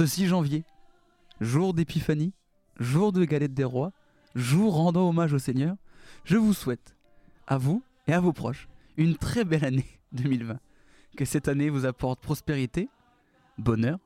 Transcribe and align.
Ce 0.00 0.06
6 0.06 0.28
janvier, 0.28 0.64
jour 1.42 1.74
d'épiphanie, 1.74 2.32
jour 2.78 3.12
de 3.12 3.22
galette 3.26 3.52
des 3.52 3.64
rois, 3.64 3.92
jour 4.34 4.74
rendant 4.74 5.06
hommage 5.06 5.34
au 5.34 5.38
Seigneur, 5.38 5.76
je 6.24 6.38
vous 6.38 6.54
souhaite, 6.54 6.96
à 7.46 7.58
vous 7.58 7.82
et 8.06 8.14
à 8.14 8.20
vos 8.20 8.32
proches, 8.32 8.70
une 8.96 9.18
très 9.18 9.44
belle 9.44 9.62
année 9.62 9.84
2020. 10.12 10.58
Que 11.18 11.26
cette 11.26 11.48
année 11.48 11.68
vous 11.68 11.84
apporte 11.84 12.22
prospérité, 12.22 12.88
bonheur, 13.58 13.98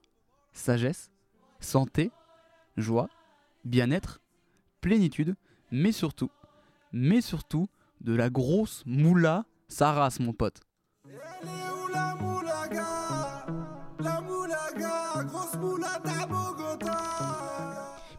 sagesse, 0.52 1.12
santé, 1.60 2.10
joie, 2.76 3.08
bien-être, 3.64 4.20
plénitude, 4.80 5.36
mais 5.70 5.92
surtout, 5.92 6.32
mais 6.90 7.20
surtout, 7.20 7.68
de 8.00 8.14
la 8.14 8.30
grosse 8.30 8.82
moula, 8.84 9.44
ça 9.68 9.92
race 9.92 10.18
mon 10.18 10.32
pote. 10.32 10.60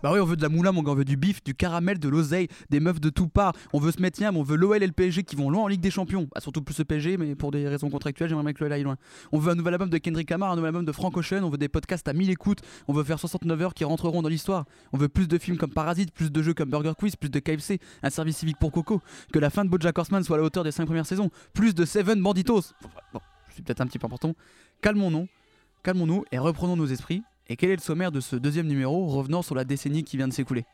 Bah 0.06 0.11
oui, 0.14 0.20
on 0.20 0.25
veut 0.25 0.36
de 0.36 0.44
la 0.44 0.50
moula, 0.50 0.72
mon 0.72 0.86
on 0.86 0.94
veut 0.94 1.03
du 1.03 1.17
bif, 1.17 1.44
du 1.44 1.56
caramel, 1.56 1.98
de 1.98 2.08
l'oseille, 2.08 2.48
des 2.70 2.80
meufs 2.80 3.02
de 3.02 3.09
tout 3.09 3.28
part. 3.28 3.53
On 3.73 3.80
veut 3.80 3.92
se 3.92 4.00
mettre 4.00 4.22
on 4.22 4.44
veut 4.44 4.56
l'OL 4.56 4.84
et 4.84 4.86
le 4.86 4.92
PSG 4.92 5.23
qui 5.23 5.36
vont 5.36 5.50
loin 5.50 5.64
en 5.64 5.67
Ligue 5.67 5.81
des 5.81 5.89
Champions. 5.89 6.30
Bah, 6.31 6.42
surtout 6.42 6.62
plus 6.62 6.78
le 6.78 6.86
PSG, 6.86 7.17
mais 7.17 7.34
pour 7.34 7.50
des 7.50 7.67
raisons 7.67 7.89
contractuelles, 7.89 8.30
j'aimerais 8.30 8.44
bien 8.44 8.53
que 8.53 8.64
le 8.64 8.72
aille 8.72 8.84
loin. 8.84 8.97
On 9.31 9.39
veut 9.39 9.52
un 9.52 9.56
nouvel 9.56 9.73
album 9.73 9.89
de 9.89 9.97
Kendrick 9.97 10.30
Lamar, 10.30 10.52
un 10.52 10.58
nouvel 10.58 10.67
album 10.67 10.86
de 10.86 10.92
Frank 10.92 11.17
Ocean, 11.17 11.42
on 11.42 11.50
veut 11.50 11.58
des 11.58 11.70
podcasts 11.70 12.08
à 12.08 12.14
1000 12.14 12.30
écoutes, 12.30 12.59
on 12.88 12.94
veut 12.94 13.03
faire 13.03 13.17
69 13.17 13.59
heures 13.64 13.73
qui 13.73 13.84
rentreront 13.84 14.22
dans 14.22 14.30
l'histoire. 14.30 14.66
On 14.94 14.97
veut 15.00 15.09
plus 15.09 15.28
de 15.28 15.39
films 15.39 15.58
comme 15.58 15.72
Parasite, 15.72 16.12
plus 16.14 16.31
de 16.31 16.40
jeux 16.44 16.53
comme 16.53 16.69
Burger 16.69 16.94
Quiz, 16.95 17.16
plus 17.16 17.31
de 17.31 17.40
KFC, 17.40 17.80
un 18.03 18.12
service 18.12 18.38
civique 18.38 18.59
pour 18.59 18.72
Coco, 18.72 19.02
que 19.34 19.40
la 19.40 19.50
fin 19.50 19.66
de 19.66 19.72
Bojack 19.72 19.97
Horseman 19.97 20.23
soit 20.23 20.36
à 20.36 20.40
la 20.40 20.45
hauteur 20.45 20.64
des 20.64 20.72
5 20.72 20.86
premières 20.86 21.08
saisons, 21.08 21.31
plus 21.56 21.73
de 21.73 21.84
Seven 21.84 22.22
Banditos. 22.22 22.62
Bon, 23.12 23.22
je 23.47 23.53
suis 23.56 23.64
peut-être 23.64 23.81
un 23.81 23.88
petit 23.88 23.97
peu 23.97 24.06
important. 24.06 24.36
Calmons-nous, 24.84 25.28
calmons-nous 25.81 26.25
et 26.31 26.38
reprenons 26.38 26.75
nos 26.75 26.86
esprits. 26.86 27.23
Et 27.48 27.56
quel 27.56 27.70
est 27.70 27.76
le 27.76 27.82
sommaire 27.82 28.12
de 28.12 28.20
ce 28.20 28.36
deuxième 28.36 28.68
numéro 28.68 29.06
revenant 29.06 29.42
sur 29.42 29.56
la 29.56 29.66
décennie 29.66 30.04
qui 30.04 30.18
vient 30.18 30.28
de 30.28 30.34
s'écouler 30.34 30.66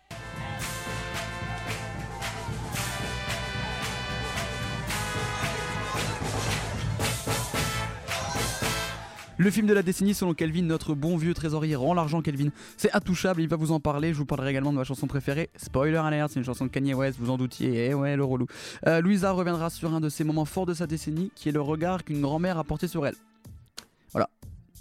Le 9.37 9.49
film 9.49 9.65
de 9.65 9.73
la 9.73 9.81
décennie 9.81 10.13
selon 10.13 10.35
Kelvin, 10.35 10.61
notre 10.61 10.93
bon 10.93 11.17
vieux 11.17 11.33
trésorier 11.33 11.75
rend 11.75 11.95
l'argent 11.95 12.21
Kelvin. 12.21 12.49
C'est 12.77 12.93
intouchable, 12.93 13.41
il 13.41 13.47
va 13.47 13.55
vous 13.55 13.71
en 13.71 13.79
parler. 13.79 14.13
Je 14.13 14.19
vous 14.19 14.25
parlerai 14.25 14.51
également 14.51 14.71
de 14.71 14.77
ma 14.77 14.83
chanson 14.83 15.07
préférée. 15.07 15.49
Spoiler 15.55 15.97
alert, 15.97 16.29
c'est 16.29 16.39
une 16.39 16.45
chanson 16.45 16.65
de 16.65 16.69
Kanye 16.69 16.93
West, 16.93 17.17
vous 17.19 17.31
en 17.31 17.37
doutiez. 17.37 17.87
Eh 17.87 17.93
ouais, 17.95 18.15
le 18.15 18.23
relou. 18.23 18.45
Euh, 18.85 19.01
Louisa 19.01 19.31
reviendra 19.31 19.71
sur 19.71 19.95
un 19.95 19.99
de 19.99 20.09
ses 20.09 20.23
moments 20.23 20.45
forts 20.45 20.67
de 20.67 20.75
sa 20.75 20.85
décennie, 20.85 21.31
qui 21.35 21.49
est 21.49 21.51
le 21.51 21.61
regard 21.61 22.03
qu'une 22.03 22.21
grand-mère 22.21 22.59
a 22.59 22.63
porté 22.63 22.87
sur 22.87 23.07
elle. 23.07 23.15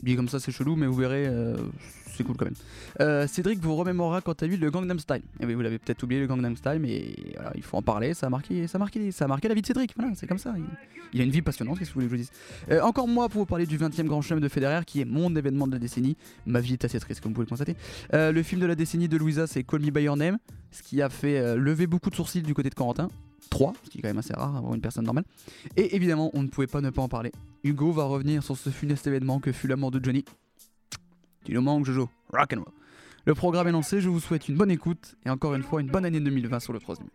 Dit 0.03 0.16
comme 0.16 0.28
ça, 0.28 0.41
c'est 0.41 0.53
chelou, 0.53 0.77
mais 0.77 0.87
vous 0.87 0.94
verrez, 0.94 1.27
euh, 1.27 1.56
c'est 2.15 2.25
cool 2.25 2.37
quand 2.37 2.47
même. 2.47 2.55
Euh, 3.00 3.27
Cédric 3.27 3.61
vous 3.61 3.77
remémorera 3.77 4.21
quant 4.21 4.33
à 4.33 4.47
lui 4.47 4.56
le 4.56 4.71
Gangnam 4.71 4.99
Style. 4.99 5.22
Et 5.41 5.44
eh 5.49 5.55
vous 5.55 5.61
l'avez 5.61 5.78
peut-être 5.78 6.03
oublié 6.03 6.21
le 6.21 6.27
Gangnam 6.27 6.56
Style, 6.56 6.78
mais 6.81 7.15
il 7.55 7.62
faut 7.62 7.77
en 7.77 7.83
parler. 7.83 8.15
Ça 8.15 8.27
a 8.27 8.31
marqué, 8.31 8.66
ça 8.66 8.78
a 8.78 8.87
ça 9.12 9.25
a 9.27 9.49
la 9.49 9.55
vie 9.55 9.62
de 9.62 9.66
Cédric. 9.66 9.94
C'est 10.15 10.27
comme 10.27 10.38
ça. 10.38 10.55
Il, 11.12 11.21
a 11.21 11.25
une 11.25 11.31
vie 11.31 11.43
passionnante. 11.43 11.78
Qu'est-ce 11.78 11.91
que 11.91 11.94
vous 11.94 12.06
voulez 12.06 12.19
que 12.19 12.25
je 12.25 12.28
vous 12.28 12.31
dise? 12.31 12.71
Euh, 12.71 12.83
Encore 12.83 13.09
moi 13.09 13.28
pour 13.28 13.41
vous 13.41 13.47
parler 13.47 13.66
du 13.66 13.77
20e 13.78 14.05
Grand 14.05 14.22
Chelem 14.22 14.41
de 14.41 14.49
Federer, 14.49 14.84
qui 14.87 15.00
est 15.00 15.05
mon 15.05 15.34
événement 15.37 15.66
de 15.66 15.72
la 15.72 15.78
décennie. 15.78 16.17
Ma 16.47 16.61
vie 16.61 16.75
est 16.75 16.84
assez 16.84 17.00
triste, 17.00 17.21
comme 17.21 17.32
vous 17.32 17.34
pouvez 17.34 17.47
le 17.47 17.50
constater. 17.50 17.77
le 18.12 18.43
film 18.43 18.61
de 18.61 18.67
la 18.67 18.75
décennie 18.75 19.09
de 19.09 19.17
Louisa, 19.17 19.47
c'est 19.47 19.65
Call 19.65 19.81
Me 19.81 19.91
by 19.91 20.03
Your 20.03 20.17
Name, 20.17 20.38
ce 20.71 20.82
qui 20.82 21.03
a 21.03 21.11
fait 21.11 21.56
lever 21.56 21.87
beaucoup 21.87 22.11
de 22.11 22.15
sourcils 22.15 22.43
du 22.43 22.55
côté 22.55 22.71
de 22.71 22.75
Corentin. 22.75 23.09
3, 23.50 23.75
ce 23.84 23.91
qui 23.91 23.99
est 23.99 24.03
quand 24.03 24.09
même 24.09 24.19
assez 24.19 24.33
rare 24.33 24.56
avoir 24.56 24.75
une 24.75 24.81
personne 24.81 25.05
normale. 25.05 25.25
Et 25.77 25.94
évidemment, 25.94 26.31
on 26.34 26.43
ne 26.43 26.49
pouvait 26.49 26.66
pas 26.66 26.81
ne 26.81 26.91
pas 26.91 27.03
en 27.03 27.09
parler. 27.09 27.33
Hugo 27.65 27.93
va 27.93 28.05
revenir 28.05 28.43
sur 28.43 28.56
ce 28.56 28.71
funeste 28.71 29.06
événement 29.06 29.41
que 29.41 29.53
fut 29.53 29.66
la 29.66 29.77
mort 29.77 29.91
de 29.91 30.03
Johnny. 30.03 30.25
Tu 31.44 31.53
nous 31.53 31.62
manques, 31.62 31.84
Jojo. 31.84 32.09
Rock 32.33 32.53
and 32.55 32.61
roll. 32.61 32.72
Le 33.27 33.34
programme 33.34 33.69
est 33.69 33.72
lancé, 33.72 34.00
je 34.00 34.09
vous 34.09 34.21
souhaite 34.21 34.49
une 34.49 34.56
bonne 34.56 34.71
écoute 34.71 35.16
et 35.27 35.31
encore 35.31 35.55
une 35.55 35.62
fois 35.62 35.83
une 35.83 35.88
bonne 35.88 36.06
année 36.06 36.21
2020 36.21 36.61
sur 36.61 36.72
le 36.72 36.78
troisième. 36.78 37.09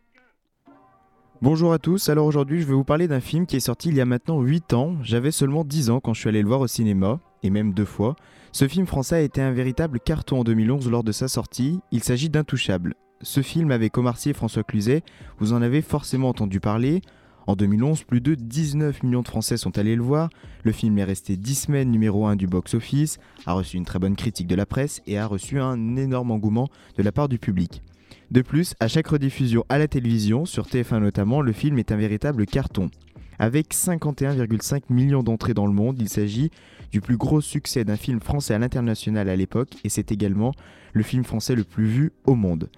Bonjour 1.41 1.73
à 1.73 1.79
tous, 1.79 2.09
alors 2.09 2.27
aujourd'hui 2.27 2.61
je 2.61 2.65
vais 2.65 2.73
vous 2.73 2.83
parler 2.83 3.07
d'un 3.07 3.19
film 3.19 3.45
qui 3.45 3.55
est 3.55 3.59
sorti 3.61 3.89
il 3.89 3.95
y 3.95 4.01
a 4.01 4.05
maintenant 4.05 4.39
8 4.41 4.73
ans. 4.73 4.95
J'avais 5.01 5.31
seulement 5.31 5.63
10 5.63 5.89
ans 5.89 5.99
quand 5.99 6.13
je 6.13 6.19
suis 6.19 6.29
allé 6.29 6.41
le 6.41 6.47
voir 6.47 6.61
au 6.61 6.67
cinéma, 6.67 7.19
et 7.43 7.49
même 7.49 7.73
deux 7.73 7.85
fois. 7.85 8.15
Ce 8.51 8.67
film 8.67 8.85
français 8.85 9.15
a 9.15 9.21
été 9.21 9.41
un 9.41 9.51
véritable 9.51 9.99
carton 9.99 10.39
en 10.39 10.43
2011 10.43 10.89
lors 10.89 11.03
de 11.03 11.11
sa 11.11 11.27
sortie. 11.27 11.79
Il 11.91 12.03
s'agit 12.03 12.29
d'Intouchable. 12.29 12.95
Ce 13.25 13.41
film 13.41 13.71
avec 13.71 13.97
Omar 13.97 14.17
et 14.23 14.33
François 14.33 14.63
Cluzet, 14.63 15.01
vous 15.39 15.53
en 15.53 15.63
avez 15.63 15.81
forcément 15.81 16.29
entendu 16.29 16.59
parler. 16.59 17.01
En 17.47 17.55
2011, 17.55 18.03
plus 18.03 18.21
de 18.21 18.35
19 18.35 19.01
millions 19.01 19.23
de 19.23 19.27
Français 19.27 19.57
sont 19.57 19.79
allés 19.79 19.95
le 19.95 20.03
voir. 20.03 20.29
Le 20.63 20.71
film 20.71 20.95
est 20.99 21.03
resté 21.03 21.35
10 21.35 21.55
semaines 21.55 21.89
numéro 21.89 22.27
1 22.27 22.35
du 22.35 22.45
box-office, 22.45 23.17
a 23.47 23.53
reçu 23.53 23.77
une 23.77 23.85
très 23.85 23.97
bonne 23.97 24.15
critique 24.15 24.45
de 24.45 24.53
la 24.53 24.67
presse 24.67 25.01
et 25.07 25.17
a 25.17 25.25
reçu 25.25 25.59
un 25.59 25.95
énorme 25.95 26.29
engouement 26.29 26.69
de 26.97 27.03
la 27.03 27.11
part 27.11 27.27
du 27.27 27.39
public. 27.39 27.81
De 28.29 28.43
plus, 28.43 28.75
à 28.79 28.87
chaque 28.87 29.07
rediffusion 29.07 29.65
à 29.69 29.79
la 29.79 29.87
télévision, 29.87 30.45
sur 30.45 30.67
TF1 30.67 30.99
notamment, 30.99 31.41
le 31.41 31.51
film 31.51 31.79
est 31.79 31.91
un 31.91 31.97
véritable 31.97 32.45
carton. 32.45 32.91
Avec 33.39 33.73
51,5 33.73 34.83
millions 34.91 35.23
d'entrées 35.23 35.55
dans 35.55 35.65
le 35.65 35.73
monde, 35.73 35.97
il 35.99 36.09
s'agit 36.09 36.51
du 36.91 37.01
plus 37.01 37.17
gros 37.17 37.41
succès 37.41 37.85
d'un 37.85 37.97
film 37.97 38.19
français 38.19 38.53
à 38.53 38.59
l'international 38.59 39.29
à 39.29 39.35
l'époque 39.35 39.71
et 39.83 39.89
c'est 39.89 40.11
également 40.11 40.53
le 40.93 41.01
film 41.01 41.23
français 41.23 41.55
le 41.55 41.63
plus 41.63 41.87
vu 41.87 42.11
au 42.25 42.35
monde. 42.35 42.69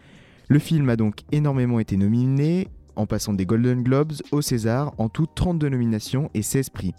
Le 0.50 0.60
film 0.60 0.88
a 0.90 0.96
donc 0.96 1.24
énormément 1.34 1.80
été 1.80 1.98
nominé 1.98 2.70
en 2.96 3.06
passant 3.06 3.34
des 3.34 3.46
Golden 3.46 3.84
Globes 3.84 4.14
au 4.32 4.42
César, 4.42 4.94
en 4.98 5.10
tout 5.10 5.28
32 5.28 5.68
nominations 5.68 6.30
et 6.34 6.42
16 6.42 6.70
prix. 6.70 6.94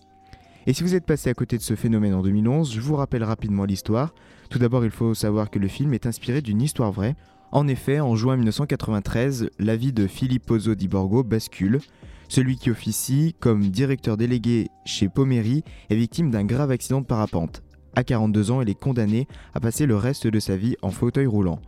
Et 0.66 0.74
si 0.74 0.82
vous 0.82 0.94
êtes 0.94 1.06
passé 1.06 1.30
à 1.30 1.34
côté 1.34 1.56
de 1.56 1.62
ce 1.62 1.74
phénomène 1.74 2.12
en 2.12 2.22
2011, 2.22 2.70
je 2.70 2.80
vous 2.80 2.94
rappelle 2.94 3.24
rapidement 3.24 3.64
l'histoire. 3.64 4.14
Tout 4.50 4.58
d'abord, 4.58 4.84
il 4.84 4.90
faut 4.90 5.14
savoir 5.14 5.48
que 5.50 5.58
le 5.58 5.66
film 5.66 5.94
est 5.94 6.04
inspiré 6.04 6.42
d'une 6.42 6.60
histoire 6.60 6.92
vraie. 6.92 7.16
En 7.50 7.66
effet, 7.68 8.00
en 8.00 8.16
juin 8.16 8.36
1993, 8.36 9.48
la 9.58 9.76
vie 9.76 9.94
de 9.94 10.06
Pozzo 10.46 10.74
di 10.74 10.86
Borgo 10.86 11.24
bascule. 11.24 11.80
Celui 12.28 12.56
qui 12.56 12.70
officie 12.70 13.34
comme 13.40 13.62
directeur 13.62 14.18
délégué 14.18 14.68
chez 14.84 15.08
Pomeri 15.08 15.64
est 15.88 15.96
victime 15.96 16.30
d'un 16.30 16.44
grave 16.44 16.70
accident 16.70 17.00
de 17.00 17.06
parapente. 17.06 17.62
À 17.96 18.04
42 18.04 18.50
ans, 18.50 18.60
il 18.60 18.68
est 18.68 18.78
condamné 18.78 19.26
à 19.54 19.60
passer 19.60 19.86
le 19.86 19.96
reste 19.96 20.26
de 20.26 20.38
sa 20.38 20.58
vie 20.58 20.76
en 20.82 20.90
fauteuil 20.90 21.26
roulant. 21.26 21.62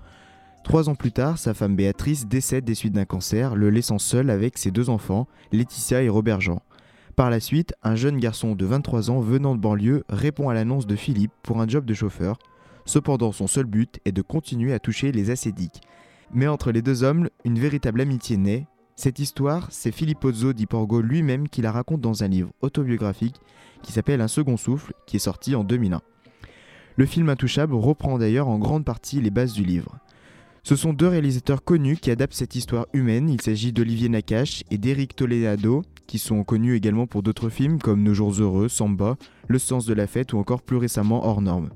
Trois 0.65 0.88
ans 0.88 0.94
plus 0.94 1.12
tard, 1.12 1.38
sa 1.38 1.54
femme 1.54 1.75
Béatrice 1.75 2.26
décède 2.26 2.65
des 2.65 2.75
suites 2.75 2.93
d'un 2.93 3.04
cancer, 3.04 3.57
le 3.57 3.71
laissant 3.71 3.98
seul 3.98 4.30
avec 4.30 4.59
ses 4.59 4.71
deux 4.71 4.91
enfants, 4.91 5.27
Laetitia 5.53 6.03
et 6.03 6.09
Robert 6.09 6.41
Jean. 6.41 6.62
Par 7.16 7.28
la 7.30 7.41
suite, 7.41 7.74
un 7.83 7.97
jeune 7.97 8.18
garçon 8.18 8.54
de 8.54 8.65
23 8.65 9.10
ans 9.10 9.21
venant 9.21 9.54
de 9.54 9.60
banlieue 9.60 10.04
répond 10.09 10.48
à 10.48 10.54
l'annonce 10.54 10.86
de 10.86 10.97
Philippe 10.97 11.33
pour 11.42 11.60
un 11.60 11.68
job 11.68 11.84
de 11.84 11.95
chauffeur. 11.95 12.39
Cependant, 12.84 13.33
son 13.33 13.47
seul 13.47 13.66
but 13.66 13.98
est 14.04 14.12
de 14.12 14.22
continuer 14.22 14.72
à 14.72 14.78
toucher 14.78 15.12
les 15.12 15.30
acédiques. 15.30 15.80
Mais 16.33 16.47
entre 16.47 16.71
les 16.71 16.83
deux 16.83 17.03
hommes, 17.03 17.28
une 17.45 17.59
véritable 17.59 18.01
amitié 18.01 18.36
naît. 18.36 18.66
Cette 18.97 19.18
histoire, 19.18 19.66
c'est 19.71 19.92
Filippo 19.92 20.30
di 20.30 20.66
Porgo 20.66 21.01
lui-même 21.01 21.48
qui 21.48 21.62
la 21.62 21.72
raconte 21.72 22.01
dans 22.01 22.22
un 22.22 22.28
livre 22.28 22.53
autobiographique 22.60 23.36
qui 23.83 23.92
s'appelle 23.92 24.21
Un 24.21 24.28
second 24.28 24.57
souffle, 24.57 24.92
qui 25.07 25.16
est 25.16 25.21
sorti 25.21 25.54
en 25.54 25.65
2001. 25.65 26.01
Le 26.97 27.07
film 27.07 27.28
Intouchable 27.28 27.74
reprend 27.74 28.18
d'ailleurs 28.18 28.48
en 28.48 28.59
grande 28.59 28.84
partie 28.84 29.21
les 29.21 29.30
bases 29.30 29.54
du 29.54 29.65
livre. 29.65 29.98
Ce 30.62 30.77
sont 30.77 30.92
deux 30.92 31.09
réalisateurs 31.09 31.65
connus 31.65 31.97
qui 31.97 32.10
adaptent 32.10 32.34
cette 32.34 32.54
histoire 32.54 32.86
humaine. 32.92 33.28
Il 33.28 33.41
s'agit 33.41 33.72
d'Olivier 33.72 34.09
Nakache 34.09 34.62
et 34.71 34.78
d'Éric 34.78 35.16
Toledano, 35.16 35.83
qui 36.07 36.18
sont 36.18 36.45
connus 36.45 36.77
également 36.77 37.07
pour 37.07 37.22
d'autres 37.22 37.48
films 37.48 37.78
comme 37.78 38.03
Nos 38.03 38.15
jours 38.15 38.34
heureux, 38.41 38.68
Samba, 38.68 39.16
Le 39.48 39.59
sens 39.59 39.86
de 39.86 39.95
la 39.95 40.07
fête 40.07 40.33
ou 40.33 40.39
encore 40.39 40.62
plus 40.62 40.77
récemment 40.77 41.27
Hors 41.27 41.41
norme. 41.41 41.71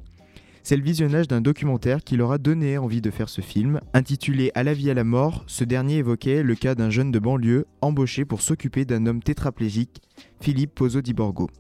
C'est 0.63 0.77
le 0.77 0.83
visionnage 0.83 1.29
d'un 1.29 1.43
documentaire 1.43 2.03
qui 2.03 2.17
leur 2.17 2.33
a 2.33 2.39
donné 2.39 2.79
envie 2.79 3.03
de 3.03 3.11
faire 3.11 3.29
ce 3.29 3.43
film. 3.43 3.81
Intitulé 3.93 4.51
À 4.55 4.63
la 4.63 4.73
vie 4.73 4.91
à 4.91 4.95
la 4.95 5.05
mort, 5.05 5.45
ce 5.47 5.63
dernier 5.63 5.97
évoquait 5.97 6.43
le 6.43 6.55
cas 6.55 6.75
d'un 6.75 6.89
jeune 6.89 7.11
de 7.11 7.19
banlieue 7.19 7.67
embauché 7.83 8.25
pour 8.25 8.41
s'occuper 8.41 8.87
d'un 8.87 9.05
homme 9.07 9.23
tétraplégique, 9.23 10.01
Philippe 10.41 10.75
Pozzo 10.75 11.03
di 11.03 11.13
Borgo. 11.13 11.51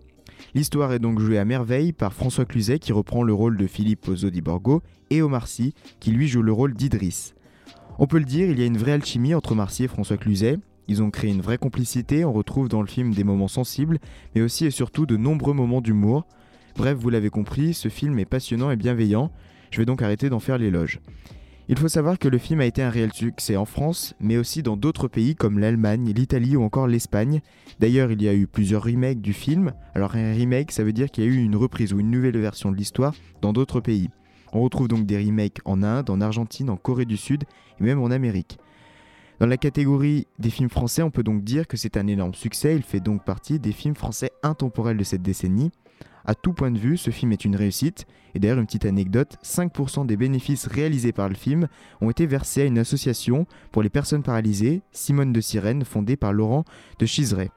L'histoire 0.55 0.93
est 0.93 0.99
donc 0.99 1.19
jouée 1.19 1.38
à 1.38 1.44
merveille 1.44 1.93
par 1.93 2.12
François 2.12 2.44
Cluzet 2.44 2.79
qui 2.79 2.93
reprend 2.93 3.23
le 3.23 3.32
rôle 3.32 3.56
de 3.56 3.67
Philippe 3.67 4.02
Pozzo 4.02 4.31
di 4.31 4.41
Borgo 4.41 4.82
et 5.11 5.23
Omar 5.23 5.49
Sy 5.49 5.75
qui 6.00 6.11
lui 6.11 6.29
joue 6.29 6.43
le 6.43 6.52
rôle 6.52 6.75
d'Idriss. 6.75 7.35
On 7.99 8.06
peut 8.06 8.19
le 8.19 8.25
dire, 8.25 8.50
il 8.50 8.58
y 8.58 8.62
a 8.62 8.67
une 8.67 8.76
vraie 8.76 8.93
alchimie 8.93 9.35
entre 9.35 9.55
Marcy 9.55 9.85
et 9.85 9.88
François 9.88 10.17
Cluzet. 10.17 10.58
Ils 10.88 11.02
ont 11.02 11.11
créé 11.11 11.31
une 11.31 11.41
vraie 11.41 11.58
complicité, 11.58 12.25
on 12.25 12.32
retrouve 12.32 12.69
dans 12.69 12.82
le 12.82 12.88
film 12.88 13.14
des 13.14 13.25
moments 13.25 13.49
sensibles, 13.49 13.99
mais 14.35 14.43
aussi 14.43 14.67
et 14.67 14.70
surtout 14.70 15.06
de 15.06 15.17
nombreux 15.17 15.55
moments 15.55 15.81
d'humour. 15.81 16.26
Bref, 16.76 16.99
vous 16.99 17.08
l'avez 17.08 17.31
compris, 17.31 17.73
ce 17.73 17.88
film 17.88 18.19
est 18.19 18.25
passionnant 18.25 18.70
et 18.70 18.76
bienveillant. 18.76 19.31
Je 19.70 19.79
vais 19.79 19.87
donc 19.87 20.02
arrêter 20.02 20.29
d'en 20.29 20.40
faire 20.40 20.58
l'éloge. 20.58 21.00
Il 21.66 21.78
faut 21.78 21.88
savoir 21.88 22.19
que 22.19 22.28
le 22.28 22.37
film 22.37 22.61
a 22.61 22.66
été 22.66 22.82
un 22.82 22.90
réel 22.90 23.11
succès 23.14 23.56
en 23.56 23.64
France, 23.64 24.14
mais 24.20 24.37
aussi 24.37 24.62
dans 24.62 24.76
d'autres 24.76 25.08
pays 25.08 25.34
comme 25.34 25.58
l'Allemagne, 25.58 26.12
l'Italie 26.14 26.56
ou 26.56 26.62
encore 26.62 26.87
l'Espagne. 26.87 27.40
D'ailleurs, 27.81 28.12
il 28.12 28.22
y 28.22 28.28
a 28.28 28.34
eu 28.34 28.46
plusieurs 28.46 28.84
remakes 28.84 29.22
du 29.22 29.32
film. 29.32 29.72
Alors 29.94 30.14
un 30.14 30.32
remake, 30.32 30.72
ça 30.72 30.84
veut 30.84 30.93
dire 30.93 31.11
qu'il 31.11 31.25
y 31.25 31.26
a 31.26 31.31
eu 31.31 31.37
une 31.37 31.56
reprise 31.56 31.94
ou 31.94 32.00
une 32.00 32.11
nouvelle 32.11 32.38
version 32.38 32.70
de 32.70 32.76
l'histoire 32.76 33.14
dans 33.40 33.55
d'autres 33.55 33.81
pays. 33.81 34.11
On 34.52 34.61
retrouve 34.61 34.88
donc 34.88 35.06
des 35.06 35.16
remakes 35.16 35.61
en 35.64 35.82
Inde, 35.82 36.11
en 36.11 36.20
Argentine, 36.20 36.69
en 36.69 36.76
Corée 36.76 37.06
du 37.06 37.16
Sud 37.16 37.44
et 37.81 37.82
même 37.82 38.02
en 38.02 38.11
Amérique. 38.11 38.58
Dans 39.40 39.46
la 39.46 39.56
catégorie 39.56 40.26
des 40.38 40.50
films 40.50 40.69
français, 40.69 41.02
on 41.02 41.11
peut 41.11 41.22
donc 41.22 41.44
dire 41.44 41.66
que 41.66 41.78
c'est 41.78 41.96
un 41.96 42.06
énorme 42.06 42.34
succès, 42.34 42.76
il 42.76 42.82
fait 42.82 43.00
donc 43.00 43.25
partie 43.25 43.58
des 43.58 43.72
films 43.72 43.96
français 43.96 44.31
intemporels 44.43 44.99
de 44.99 45.02
cette 45.02 45.22
décennie. 45.22 45.72
À 46.25 46.35
tout 46.35 46.53
point 46.53 46.71
de 46.71 46.79
vue, 46.79 46.97
ce 46.97 47.11
film 47.11 47.33
est 47.33 47.45
une 47.45 47.56
réussite. 47.56 48.06
Et 48.35 48.39
d'ailleurs, 48.39 48.59
une 48.59 48.67
petite 48.67 48.87
anecdote 48.87 49.37
5% 49.45 50.06
des 50.06 50.17
bénéfices 50.17 50.67
réalisés 50.67 51.12
par 51.12 51.29
le 51.29 51.35
film 51.35 51.69
ont 52.01 52.11
été 52.11 52.27
versés 52.27 52.62
à 52.62 52.67
une 52.67 52.79
association 52.79 53.47
pour 53.71 53.83
les 53.83 53.91
personnes 53.91 54.23
paralysées, 54.23 54.83
Simone 54.91 55.33
de 55.33 55.41
Sirène, 55.41 55.85
fondée 55.85 56.17
par 56.17 56.33
Laurent 56.33 56.65
de 56.99 57.06
Chiseret. 57.06 57.51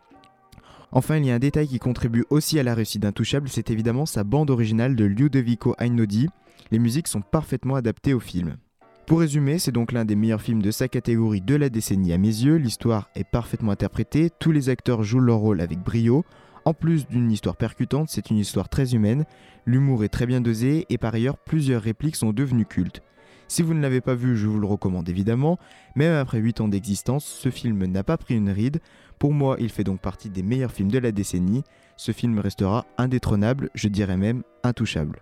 Enfin, 0.92 1.18
il 1.18 1.26
y 1.26 1.32
a 1.32 1.36
un 1.36 1.40
détail 1.40 1.68
qui 1.68 1.80
contribue 1.80 2.26
aussi 2.30 2.60
à 2.60 2.64
la 2.64 2.74
réussite 2.74 3.02
d'Intouchable, 3.02 3.50
c'est 3.50 3.72
évidemment 3.72 4.06
sa 4.06 4.24
bande 4.24 4.50
originale 4.50 4.96
de 4.96 5.06
Ludovico 5.06 5.76
Einaudi. 5.80 6.30
Les 6.72 6.80
musiques 6.80 7.08
sont 7.08 7.22
parfaitement 7.22 7.76
adaptées 7.76 8.14
au 8.14 8.20
film. 8.20 8.58
Pour 9.06 9.20
résumer, 9.22 9.58
c'est 9.58 9.72
donc 9.72 9.94
l'un 9.94 10.04
des 10.04 10.18
meilleurs 10.18 10.42
films 10.42 10.62
de 10.62 10.72
sa 10.72 10.90
catégorie 10.90 11.40
de 11.40 11.56
la 11.56 11.70
décennie 11.70 12.12
à 12.12 12.18
mes 12.18 12.28
yeux. 12.28 12.56
L'histoire 12.56 13.10
est 13.16 13.24
parfaitement 13.24 13.72
interprétée, 13.72 14.30
tous 14.38 14.52
les 14.52 14.68
acteurs 14.68 15.04
jouent 15.04 15.22
leur 15.22 15.38
rôle 15.38 15.62
avec 15.62 15.80
brio. 15.80 16.26
En 16.68 16.74
plus 16.74 17.08
d'une 17.08 17.32
histoire 17.32 17.56
percutante, 17.56 18.10
c'est 18.10 18.30
une 18.30 18.40
histoire 18.40 18.68
très 18.68 18.94
humaine, 18.94 19.24
l'humour 19.66 20.04
est 20.04 20.10
très 20.10 20.26
bien 20.26 20.42
dosé 20.42 20.86
et 20.90 20.98
par 20.98 21.14
ailleurs 21.14 21.38
plusieurs 21.38 21.82
répliques 21.82 22.18
sont 22.18 22.34
devenues 22.34 22.66
cultes. 22.66 23.02
Si 23.48 23.62
vous 23.62 23.74
ne 23.74 23.80
l'avez 23.80 24.02
pas 24.02 24.16
vu, 24.16 24.36
je 24.36 24.48
vous 24.48 24.60
le 24.60 24.68
recommande 24.68 25.08
évidemment. 25.08 25.58
Même 25.96 26.14
après 26.16 26.40
8 26.40 26.60
ans 26.60 26.68
d'existence, 26.68 27.24
ce 27.24 27.50
film 27.50 27.86
n'a 27.86 28.04
pas 28.04 28.18
pris 28.18 28.36
une 28.36 28.50
ride. 28.50 28.82
Pour 29.18 29.32
moi, 29.32 29.56
il 29.62 29.70
fait 29.70 29.86
donc 29.86 30.02
partie 30.02 30.30
des 30.30 30.44
meilleurs 30.44 30.74
films 30.74 30.92
de 30.92 31.00
la 31.00 31.14
décennie. 31.14 31.64
Ce 31.96 32.12
film 32.12 32.38
restera 32.38 32.86
indétrônable, 32.98 33.70
je 33.74 33.88
dirais 33.88 34.18
même 34.18 34.44
intouchable. 34.64 35.22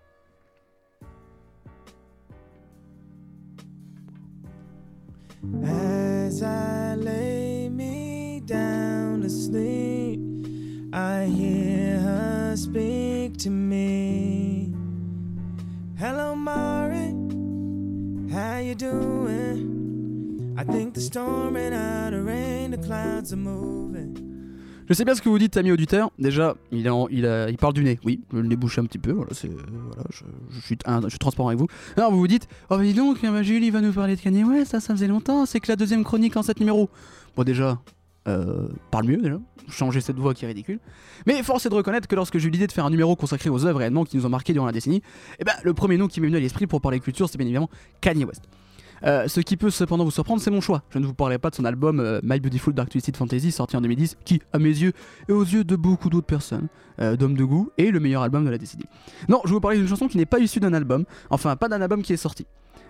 I 11.25 11.27
hear 11.27 12.00
her 12.01 12.56
speak 12.56 13.38
to 13.38 13.50
me. 13.50 14.72
Hello, 15.98 16.36
Mari, 16.36 17.16
how 18.31 18.60
you 18.60 18.75
doing? 18.75 20.54
I 20.56 20.63
think 20.63 20.94
the 20.94 21.01
storm 21.01 21.56
ran 21.56 21.74
out 21.74 22.13
of 22.13 22.27
rain, 22.27 22.69
the 22.69 22.77
clouds 22.77 23.33
are 23.33 23.38
moving. 23.38 24.13
Je 24.88 24.94
sais 24.94 25.04
bien 25.04 25.16
ce 25.16 25.22
que 25.24 25.30
vous 25.30 25.39
dites, 25.39 25.57
amis 25.57 25.72
auditeurs. 25.72 26.12
Déjà, 26.19 26.56
il, 26.72 26.88
il, 27.10 27.48
il, 27.50 27.57
parle 27.57 27.74
du 27.74 27.83
nez. 27.83 28.00
Oui, 28.06 28.21
le 28.31 28.44
nez 28.44 28.56
bouché 28.56 28.81
un 28.81 28.86
petit 28.86 29.00
peu. 29.00 29.13
Voilà, 29.13 29.31
voilà 29.33 30.04
je, 30.12 30.60
suis, 30.62 30.78
suis, 31.10 31.18
transparent 31.18 31.50
avec 31.50 31.60
vous. 31.60 31.66
Alors, 31.98 32.12
vous 32.12 32.19
vous 32.19 32.28
dites, 32.28 32.48
oh, 32.69 32.78
mais 32.78 32.83
dis 32.86 32.94
donc, 32.94 33.18
Jules, 33.42 33.63
il 33.63 33.71
va 33.71 33.81
nous 33.81 33.94
parler 33.94 34.16
de 34.16 34.21
Kanye 34.21 34.44
Ouais, 34.44 34.63
ça, 34.63 34.80
ça 34.80 34.94
faisait 34.94 35.07
longtemps. 35.07 35.48
C'est 35.48 35.60
que 35.60 35.71
la 35.71 35.75
deuxième 35.75 36.04
chronique 36.04 36.38
en 36.38 36.44
7 36.44 36.60
numéros. 36.60 36.88
Bon, 37.36 37.44
déjà, 37.44 37.80
euh, 38.27 38.68
parle 38.92 39.06
mieux 39.06 39.18
déjà, 39.18 39.38
changer 39.69 40.01
cette 40.01 40.18
voix 40.18 40.33
qui 40.33 40.45
est 40.45 40.48
ridicule. 40.48 40.80
Mais 41.25 41.42
force 41.44 41.66
est 41.66 41.69
de 41.69 41.75
reconnaître 41.75 42.07
que 42.07 42.16
lorsque 42.16 42.38
j'ai 42.38 42.48
eu 42.48 42.51
l'idée 42.51 42.68
de 42.68 42.72
faire 42.72 42.86
un 42.86 42.89
numéro 42.89 43.16
consacré 43.16 43.50
aux 43.50 43.66
œuvres 43.66 43.80
réellement 43.80 44.04
qui 44.04 44.18
nous 44.18 44.25
ont 44.25 44.30
marqué 44.30 44.54
durant 44.54 44.66
la 44.66 44.72
décennie, 44.72 45.01
eh 45.39 45.44
ben, 45.44 45.54
le 45.63 45.74
premier 45.74 45.98
nom 45.98 46.07
qui 46.07 46.22
m'est 46.22 46.27
venu 46.27 46.38
à 46.38 46.39
l'esprit 46.39 46.68
pour 46.68 46.81
parler 46.81 47.00
culture, 47.00 47.30
c'est 47.30 47.38
bien 47.38 47.45
évidemment 47.45 47.69
Kanye 48.01 48.25
West. 48.25 48.44
Euh, 49.04 49.27
ce 49.27 49.39
qui 49.39 49.57
peut 49.57 49.69
cependant 49.69 50.04
vous 50.04 50.12
surprendre, 50.12 50.42
c'est 50.42 50.51
mon 50.51 50.62
choix. 50.62 50.83
Je 50.89 51.00
ne 51.00 51.06
vous 51.06 51.13
parlerai 51.13 51.38
pas 51.38 51.50
de 51.50 51.56
son 51.56 51.66
album 51.66 52.00
euh, 52.00 52.19
My 52.24 52.39
Beautiful 52.39 52.74
Dark 52.74 52.89
Twisted 52.89 53.16
Fantasy 53.16 53.51
sorti 53.51 53.77
en 53.77 53.81
2010, 53.81 54.18
qui, 54.25 54.42
à 54.54 54.60
mes 54.60 54.69
yeux 54.69 54.94
et 55.30 55.31
aux 55.31 55.44
yeux 55.44 55.63
de 55.63 55.75
beaucoup 55.75 56.10
d'autres 56.10 56.25
personnes, 56.25 56.68
euh, 57.00 57.16
d'hommes 57.16 57.36
de 57.36 57.44
goût, 57.44 57.69
est 57.78 57.92
le 57.92 58.00
meilleur 58.00 58.21
album 58.21 58.45
de 58.45 58.50
la 58.50 58.57
décennie. 58.57 58.86
Non, 59.30 59.42
je 59.44 59.50
vais 59.50 59.56
vous 59.56 59.62
parler 59.62 59.78
d'une 59.78 59.88
chanson 59.88 60.07
qui 60.07 60.18
n'est 60.18 60.25
pas 60.25 60.39
issue 60.39 60.60
d'un 60.60 60.74
album, 60.74 61.06
enfin 61.30 61.56
pas 61.56 61.68
d'un 61.68 61.81
album 61.81 62.01
qui 62.01 62.13
est 62.13 62.18
sorti. 62.18 62.45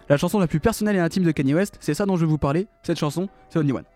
La 0.08 0.18
chanson 0.18 0.40
la 0.40 0.48
plus 0.48 0.60
personnelle 0.60 0.96
et 0.96 1.00
intime 1.00 1.24
de 1.24 1.32
Kanye 1.32 1.56
West, 1.56 1.78
c'est 1.80 1.96
ça 1.96 2.06
dont 2.06 2.16
je 2.16 2.26
vais 2.26 2.30
vous 2.30 2.38
parler. 2.38 2.68
Cette 2.84 3.00
chanson, 3.00 3.28
c'est 3.50 3.60
Only 3.60 3.72
One. 3.72 3.95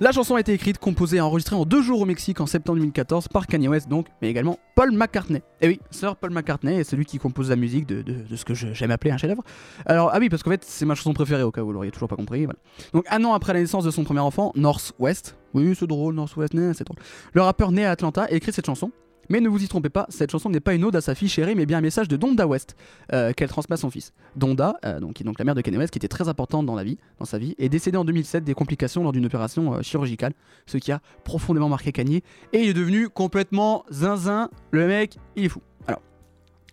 La 0.00 0.12
chanson 0.12 0.34
a 0.34 0.40
été 0.40 0.52
écrite, 0.52 0.78
composée 0.78 1.16
et 1.16 1.20
enregistrée 1.20 1.56
en 1.56 1.64
deux 1.64 1.80
jours 1.80 2.00
au 2.00 2.04
Mexique 2.04 2.40
en 2.40 2.46
septembre 2.46 2.78
2014 2.78 3.28
par 3.28 3.46
Kanye 3.46 3.68
West 3.68 3.88
donc, 3.88 4.08
mais 4.20 4.28
également 4.28 4.58
Paul 4.74 4.92
McCartney. 4.92 5.40
Et 5.62 5.68
oui, 5.68 5.80
Sir 5.90 6.16
Paul 6.16 6.30
McCartney 6.30 6.74
est 6.74 6.84
celui 6.84 7.06
qui 7.06 7.18
compose 7.18 7.48
la 7.48 7.56
musique 7.56 7.86
de, 7.86 8.04
ce 8.36 8.44
que 8.44 8.54
j'aime 8.54 8.90
appeler 8.90 9.12
un 9.12 9.16
chef-d'œuvre. 9.16 9.44
Alors, 9.86 10.10
ah 10.12 10.18
oui, 10.18 10.28
parce 10.28 10.42
qu'en 10.42 10.50
fait, 10.50 10.64
c'est 10.64 10.84
ma 10.84 10.94
chanson 10.94 11.14
préférée 11.14 11.42
au 11.42 11.50
cas 11.50 11.62
où 11.62 11.66
vous 11.66 11.72
l'auriez 11.72 11.90
toujours 11.90 12.08
pas 12.08 12.16
compris. 12.16 12.46
Donc, 12.92 13.04
un 13.08 13.24
an 13.24 13.32
après 13.32 13.54
la 13.54 13.60
naissance 13.60 13.84
de 13.84 13.90
son 13.90 14.04
premier 14.04 14.20
enfant, 14.20 14.52
Northwest, 14.56 15.36
oui, 15.54 15.74
c'est 15.78 15.86
drôle, 15.86 16.14
Northwest, 16.16 16.52
c'est 16.74 16.84
drôle. 16.84 16.98
Le 17.32 17.40
rappeur 17.40 17.72
né 17.72 17.86
à 17.86 17.92
Atlanta 17.92 18.24
a 18.24 18.30
écrit 18.32 18.52
cette 18.52 18.66
chanson 18.66 18.90
mais 19.28 19.40
ne 19.40 19.48
vous 19.48 19.62
y 19.62 19.68
trompez 19.68 19.88
pas, 19.88 20.06
cette 20.08 20.30
chanson 20.30 20.50
n'est 20.50 20.60
pas 20.60 20.74
une 20.74 20.84
ode 20.84 20.96
à 20.96 21.00
sa 21.00 21.14
fille 21.14 21.28
chérie, 21.28 21.54
mais 21.54 21.66
bien 21.66 21.78
un 21.78 21.82
message 21.82 22.08
de 22.08 22.16
Donda 22.16 22.46
West 22.46 22.76
euh, 23.12 23.32
qu'elle 23.32 23.48
transmet 23.48 23.74
à 23.74 23.76
son 23.76 23.90
fils. 23.90 24.12
Donda, 24.36 24.76
euh, 24.84 25.00
donc, 25.00 25.14
qui 25.14 25.22
est 25.22 25.26
donc 25.26 25.38
la 25.38 25.44
mère 25.44 25.54
de 25.54 25.60
Kanye 25.60 25.78
West, 25.78 25.92
qui 25.92 25.98
était 25.98 26.08
très 26.08 26.28
importante 26.28 26.66
dans, 26.66 26.74
la 26.74 26.84
vie, 26.84 26.98
dans 27.18 27.24
sa 27.24 27.38
vie, 27.38 27.54
est 27.58 27.68
décédée 27.68 27.98
en 27.98 28.04
2007 28.04 28.44
des 28.44 28.54
complications 28.54 29.02
lors 29.02 29.12
d'une 29.12 29.26
opération 29.26 29.74
euh, 29.74 29.82
chirurgicale, 29.82 30.32
ce 30.66 30.78
qui 30.78 30.92
a 30.92 31.00
profondément 31.24 31.68
marqué 31.68 31.92
Kanye, 31.92 32.22
et 32.52 32.62
il 32.62 32.68
est 32.68 32.74
devenu 32.74 33.08
complètement 33.08 33.84
zinzin. 33.90 34.50
Le 34.70 34.86
mec, 34.86 35.18
il 35.36 35.44
est 35.44 35.48
fou. 35.48 35.60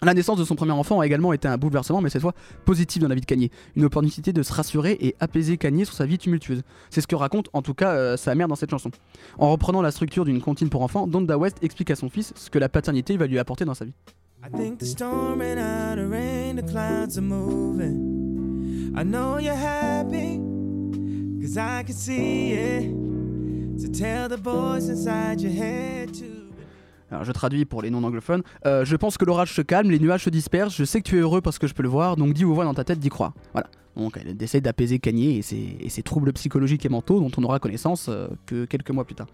La 0.04 0.16
naissance 0.16 0.40
de 0.40 0.44
son 0.44 0.56
premier 0.56 0.72
enfant 0.72 1.00
a 1.00 1.06
également 1.06 1.32
été 1.32 1.48
un 1.48 1.58
bouleversement, 1.58 2.02
mais 2.02 2.10
cette 2.10 2.24
fois 2.24 2.34
positif 2.66 3.00
dans 3.04 3.08
la 3.08 3.14
vie 3.14 3.22
de 3.22 3.26
Kanye. 3.28 3.52
Une 3.76 3.86
opportunité 3.86 4.34
de 4.34 4.42
se 4.42 4.52
rassurer 4.52 4.98
et 5.00 5.16
apaiser 5.20 5.58
Kanye 5.58 5.86
sur 5.86 5.94
sa 5.94 6.08
vie 6.08 6.18
tumultueuse. 6.18 6.64
C'est 6.90 7.02
ce 7.02 7.08
que 7.08 7.16
raconte 7.16 7.50
en 7.54 7.62
tout 7.62 7.76
cas 7.76 7.92
euh, 7.92 8.18
sa 8.18 8.34
mère 8.34 8.48
dans 8.48 8.56
cette 8.56 8.72
chanson. 8.72 8.90
En 9.38 9.52
reprenant 9.52 9.84
la 9.84 9.92
structure 9.92 10.26
d'une 10.26 10.42
comptine 10.42 10.70
pour 10.70 10.82
enfants, 10.82 11.06
Donda 11.06 11.38
West 11.38 11.58
explique 11.62 11.92
à 11.92 11.96
son 11.96 12.10
fils 12.10 12.34
ce 12.36 12.50
que 12.50 12.58
la 12.58 12.68
paternité 12.68 13.16
va 13.16 13.28
lui 13.28 13.38
apporter 13.38 13.64
dans 13.64 13.76
sa 13.76 13.86
vie. 13.86 13.94
Alors 27.12 27.24
je 27.24 27.32
traduis 27.32 27.66
pour 27.66 27.82
les 27.82 27.90
non-anglophones. 27.90 28.42
Euh, 28.66 28.86
je 28.86 28.96
pense 28.96 29.18
que 29.18 29.26
l'orage 29.26 29.54
se 29.54 29.62
calme, 29.62 29.92
les 29.92 30.00
nuages 30.00 30.24
se 30.24 30.30
dispersent, 30.30 30.76
je 30.76 30.86
sais 30.86 31.02
que 31.02 31.10
tu 31.10 31.18
es 31.18 31.22
heureux 31.22 31.42
parce 31.42 31.60
que 31.60 31.68
je 31.68 31.74
peux 31.74 31.84
le 31.84 31.90
voir, 31.90 32.16
donc 32.16 32.34
dis 32.34 32.46
ou 32.46 32.54
voix 32.54 32.64
dans 32.64 32.74
ta 32.74 32.84
tête 32.84 33.00
d'y 33.00 33.10
croire. 33.10 33.34
Voilà. 33.54 33.70
Donc 33.98 34.18
elle 34.18 34.42
essaie 34.42 34.62
d'apaiser 34.62 35.00
Kanye 35.00 35.38
et 35.38 35.42
ses, 35.42 36.04
troubles 36.04 36.32
psychologiques 36.34 36.86
et 36.86 36.90
mentaux 36.90 37.20
dont 37.20 37.32
on 37.38 37.44
aura 37.44 37.60
connaissance 37.60 38.08
euh, 38.10 38.28
que 38.46 38.66
quelques 38.66 38.92
mois 38.92 39.04
plus 39.04 39.16
tard. 39.16 39.28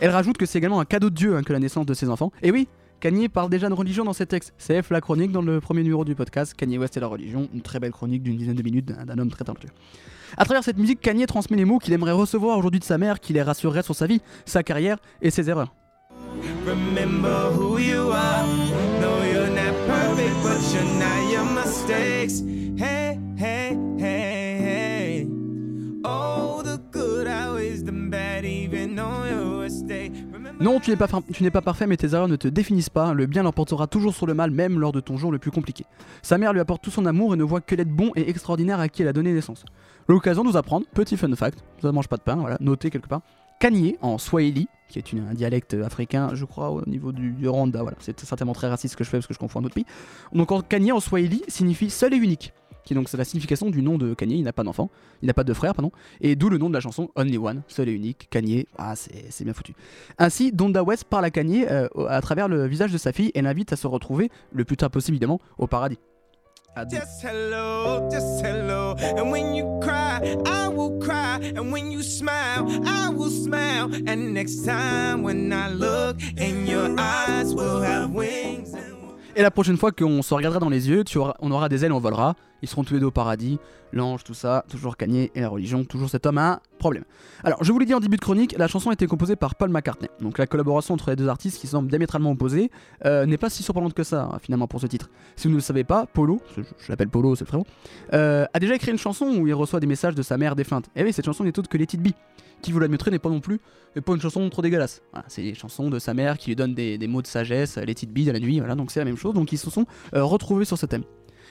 Elle 0.00 0.10
rajoute 0.10 0.36
que 0.36 0.44
c'est 0.44 0.58
également 0.58 0.80
un 0.80 0.84
cadeau 0.84 1.08
de 1.08 1.14
Dieu 1.14 1.36
hein, 1.36 1.42
que 1.42 1.52
la 1.52 1.58
naissance 1.58 1.86
de 1.86 1.94
ses 1.94 2.10
enfants. 2.10 2.30
Et 2.42 2.50
oui, 2.50 2.68
Kanye 3.00 3.28
parle 3.28 3.48
déjà 3.48 3.68
de 3.68 3.74
religion 3.74 4.04
dans 4.04 4.12
ses 4.12 4.26
textes. 4.26 4.52
CF 4.58 4.90
la 4.90 5.00
chronique 5.00 5.32
dans 5.32 5.42
le 5.42 5.60
premier 5.60 5.82
numéro 5.82 6.04
du 6.04 6.14
podcast, 6.14 6.54
Kanye 6.54 6.78
West 6.78 6.96
et 6.96 7.00
la 7.00 7.06
religion, 7.06 7.48
une 7.54 7.62
très 7.62 7.80
belle 7.80 7.92
chronique 7.92 8.22
d'une 8.22 8.36
dizaine 8.36 8.54
de 8.54 8.62
minutes 8.62 8.86
d'un 8.86 9.18
homme 9.18 9.30
très 9.30 9.44
talentueux. 9.44 9.70
À 10.36 10.44
travers 10.44 10.62
cette 10.62 10.78
musique, 10.78 11.00
Kanye 11.00 11.26
transmet 11.26 11.56
les 11.56 11.64
mots 11.64 11.78
qu'il 11.78 11.92
aimerait 11.94 12.12
recevoir 12.12 12.58
aujourd'hui 12.58 12.80
de 12.80 12.84
sa 12.84 12.98
mère, 12.98 13.20
qui 13.20 13.32
les 13.32 13.42
rassurerait 13.42 13.82
sur 13.82 13.96
sa 13.96 14.06
vie, 14.06 14.20
sa 14.44 14.62
carrière 14.62 14.98
et 15.20 15.30
ses 15.30 15.50
erreurs. 15.50 15.74
Remember 16.66 17.50
who 17.52 17.78
you 17.78 18.10
are. 18.12 18.46
No, 19.00 19.22
you're 19.24 19.50
not 19.50 19.74
perfect, 19.86 20.34
but 20.42 20.60
you're 20.72 20.84
not 20.98 21.30
your 21.30 21.44
mistakes. 21.44 22.40
Hey, 22.76 23.18
hey, 23.36 23.76
hey, 23.98 24.58
hey. 24.60 25.28
The 26.62 26.80
good 26.90 27.26
outweighs 27.26 27.84
the 27.84 27.92
bad, 27.92 28.44
even 28.44 28.98
on 28.98 29.28
your 29.28 29.62
mistake. 29.62 30.12
Non, 30.60 30.78
tu 30.78 30.90
n'es 30.90 30.96
pas, 30.96 31.08
pas 31.08 31.60
parfait, 31.60 31.86
mais 31.86 31.96
tes 31.96 32.14
erreurs 32.14 32.28
ne 32.28 32.36
te 32.36 32.46
définissent 32.46 32.88
pas. 32.88 33.12
Le 33.14 33.26
bien 33.26 33.42
l'emportera 33.42 33.88
toujours 33.88 34.14
sur 34.14 34.26
le 34.26 34.34
mal, 34.34 34.52
même 34.52 34.78
lors 34.78 34.92
de 34.92 35.00
ton 35.00 35.16
jour 35.16 35.32
le 35.32 35.38
plus 35.38 35.50
compliqué. 35.50 35.84
Sa 36.22 36.38
mère 36.38 36.52
lui 36.52 36.60
apporte 36.60 36.82
tout 36.82 36.90
son 36.90 37.04
amour 37.04 37.34
et 37.34 37.36
ne 37.36 37.42
voit 37.42 37.60
que 37.60 37.74
l'être 37.74 37.90
bon 37.90 38.12
et 38.14 38.30
extraordinaire 38.30 38.78
à 38.78 38.88
qui 38.88 39.02
elle 39.02 39.08
a 39.08 39.12
donné 39.12 39.32
naissance. 39.32 39.64
L'occasion 40.08 40.44
de 40.44 40.48
nous 40.48 40.56
apprendre, 40.56 40.86
petit 40.94 41.16
fun 41.16 41.34
fact, 41.34 41.64
ça 41.80 41.88
ne 41.88 41.92
mange 41.92 42.08
pas 42.08 42.16
de 42.16 42.22
pain, 42.22 42.36
voilà, 42.36 42.56
notez 42.60 42.90
quelque 42.90 43.08
part, 43.08 43.22
Kanye 43.62 43.96
en 44.00 44.18
Swahili, 44.18 44.66
qui 44.88 44.98
est 44.98 45.14
un 45.14 45.34
dialecte 45.34 45.74
africain, 45.74 46.30
je 46.34 46.44
crois, 46.44 46.72
au 46.72 46.84
niveau 46.84 47.12
du, 47.12 47.48
Rwanda. 47.48 47.84
C'est 48.00 48.18
certainement 48.18 48.54
très 48.54 48.66
raciste 48.66 48.94
ce 48.94 48.96
que 48.96 49.04
je 49.04 49.08
fais 49.08 49.18
parce 49.18 49.28
que 49.28 49.34
je 49.34 49.38
confonds 49.38 49.60
un 49.60 49.64
autre 49.64 49.76
pays. 49.76 49.86
Donc 50.32 50.50
en 50.50 50.62
Kanye 50.62 50.90
en 50.90 50.98
Swahili 50.98 51.44
signifie 51.46 51.88
seul 51.88 52.12
et 52.12 52.16
unique, 52.16 52.52
qui 52.84 52.92
est 52.92 52.96
donc 52.96 53.12
la 53.12 53.24
signification 53.24 53.70
du 53.70 53.80
nom 53.80 53.98
de 53.98 54.14
Kanye. 54.14 54.34
Il 54.34 54.42
n'a 54.42 54.52
pas 54.52 54.64
d'enfant, 54.64 54.90
il 55.22 55.26
n'a 55.26 55.32
pas 55.32 55.44
de 55.44 55.54
frère, 55.54 55.74
pardon, 55.76 55.92
et 56.20 56.34
d'où 56.34 56.48
le 56.48 56.58
nom 56.58 56.70
de 56.70 56.74
la 56.74 56.80
chanson 56.80 57.10
Only 57.14 57.38
One, 57.38 57.62
seul 57.68 57.88
et 57.88 57.92
unique. 57.92 58.26
Kanye, 58.30 58.66
ah 58.78 58.96
c'est 58.96 59.44
bien 59.44 59.54
foutu. 59.54 59.74
Ainsi, 60.18 60.50
Donda 60.50 60.82
West 60.82 61.04
parle 61.04 61.26
à 61.26 61.30
Kanye 61.30 61.64
euh, 61.70 61.86
à 62.08 62.20
travers 62.20 62.48
le 62.48 62.66
visage 62.66 62.90
de 62.90 62.98
sa 62.98 63.12
fille 63.12 63.30
et 63.34 63.42
l'invite 63.42 63.72
à 63.72 63.76
se 63.76 63.86
retrouver 63.86 64.28
le 64.50 64.64
plus 64.64 64.76
tard 64.76 64.90
possible 64.90 65.14
évidemment 65.14 65.40
au 65.56 65.68
paradis. 65.68 65.98
À 66.74 66.84
deux. 66.86 66.96
Just 66.96 67.22
hello, 67.22 68.08
just 68.10 68.42
hello. 68.44 68.94
And 69.18 69.30
when 69.30 69.54
you 69.54 69.78
cry, 69.82 70.20
I 70.46 70.68
will 70.68 70.98
cry. 71.00 71.38
And 71.54 71.70
when 71.70 71.90
you 71.92 72.02
smile, 72.02 72.66
I 72.86 73.10
will 73.10 73.30
smile. 73.30 73.90
And 74.06 74.32
next 74.32 74.64
time 74.64 75.22
when 75.22 75.52
I 75.52 75.68
look 75.68 76.16
in 76.38 76.66
your 76.66 76.88
eyes, 76.98 77.54
we'll 77.54 77.82
have 77.82 78.10
wings. 78.14 78.72
Et 79.36 79.42
la 79.42 79.50
prochaine 79.50 79.76
fois 79.76 79.92
qu'on 79.92 80.22
se 80.22 80.32
regardera 80.34 80.60
dans 80.60 80.68
les 80.70 80.88
yeux, 80.88 81.04
tu 81.04 81.18
auras- 81.18 81.34
on 81.40 81.50
aura 81.50 81.68
des 81.68 81.84
ailes, 81.84 81.92
on 81.92 81.98
volera. 82.00 82.34
Ils 82.62 82.68
seront 82.68 82.84
tous 82.84 82.94
les 82.94 83.00
deux 83.00 83.06
au 83.06 83.10
paradis. 83.10 83.58
L'ange, 83.92 84.24
tout 84.24 84.34
ça, 84.34 84.64
toujours 84.70 84.96
Kanye 84.96 85.30
et 85.34 85.40
la 85.40 85.48
religion, 85.48 85.84
toujours 85.84 86.08
cet 86.08 86.24
homme 86.24 86.38
a 86.38 86.52
un 86.52 86.60
problème. 86.78 87.04
Alors, 87.44 87.62
je 87.62 87.70
vous 87.72 87.78
l'ai 87.78 87.84
dit 87.84 87.94
en 87.94 88.00
début 88.00 88.16
de 88.16 88.22
chronique, 88.22 88.54
la 88.56 88.68
chanson 88.68 88.90
a 88.90 88.94
été 88.94 89.06
composée 89.06 89.36
par 89.36 89.54
Paul 89.54 89.70
McCartney. 89.70 90.08
Donc 90.20 90.38
la 90.38 90.46
collaboration 90.46 90.94
entre 90.94 91.10
les 91.10 91.16
deux 91.16 91.28
artistes 91.28 91.60
qui 91.60 91.66
semblent 91.66 91.88
diamétralement 91.88 92.30
opposés 92.30 92.70
euh, 93.04 93.26
n'est 93.26 93.36
pas 93.36 93.50
si 93.50 93.62
surprenante 93.62 93.92
que 93.92 94.04
ça, 94.04 94.30
hein, 94.32 94.38
finalement, 94.40 94.66
pour 94.66 94.80
ce 94.80 94.86
titre. 94.86 95.10
Si 95.36 95.48
vous 95.48 95.52
ne 95.52 95.56
le 95.56 95.62
savez 95.62 95.84
pas, 95.84 96.06
Polo, 96.06 96.40
je, 96.56 96.62
l'appelle 96.88 97.08
Polo, 97.08 97.34
c'est 97.34 97.44
le 97.44 97.48
frérot, 97.48 97.66
euh, 98.14 98.46
a 98.54 98.58
déjà 98.60 98.74
écrit 98.74 98.92
une 98.92 98.98
chanson 98.98 99.26
où 99.26 99.46
il 99.46 99.54
reçoit 99.54 99.80
des 99.80 99.86
messages 99.86 100.14
de 100.14 100.22
sa 100.22 100.38
mère 100.38 100.56
défunte. 100.56 100.86
Et 100.96 101.02
oui, 101.02 101.12
cette 101.12 101.26
chanson 101.26 101.44
n'est 101.44 101.58
autre 101.58 101.68
que 101.68 101.76
Let 101.76 101.88
It 101.92 102.02
Be, 102.02 102.12
qui 102.62 102.72
vous 102.72 102.78
l'admettrez 102.78 103.10
n'est 103.10 103.18
pas 103.18 103.28
non 103.28 103.40
plus 103.40 103.60
n'est 103.94 104.02
pas 104.02 104.14
une 104.14 104.20
chanson 104.20 104.48
trop 104.48 104.62
dégueulasse. 104.62 105.02
Voilà, 105.12 105.26
c'est 105.28 105.42
des 105.42 105.54
chansons 105.54 105.90
de 105.90 105.98
sa 105.98 106.14
mère 106.14 106.38
qui 106.38 106.50
lui 106.50 106.56
donne 106.56 106.74
des, 106.74 107.06
mots 107.06 107.22
de 107.22 107.26
sagesse, 107.26 107.76
Let 107.76 107.92
It 108.02 108.10
Be 108.10 108.24
de 108.24 108.30
la 108.30 108.40
nuit, 108.40 108.58
voilà, 108.58 108.74
donc 108.74 108.90
c'est 108.90 109.00
la 109.00 109.04
même 109.04 109.16
chose. 109.16 109.34
Donc 109.34 109.52
ils 109.52 109.58
se 109.58 109.70
sont 109.70 109.86
euh, 110.14 110.24
retrouvés 110.24 110.64
sur 110.64 110.78
ce 110.78 110.86
thème. 110.86 111.04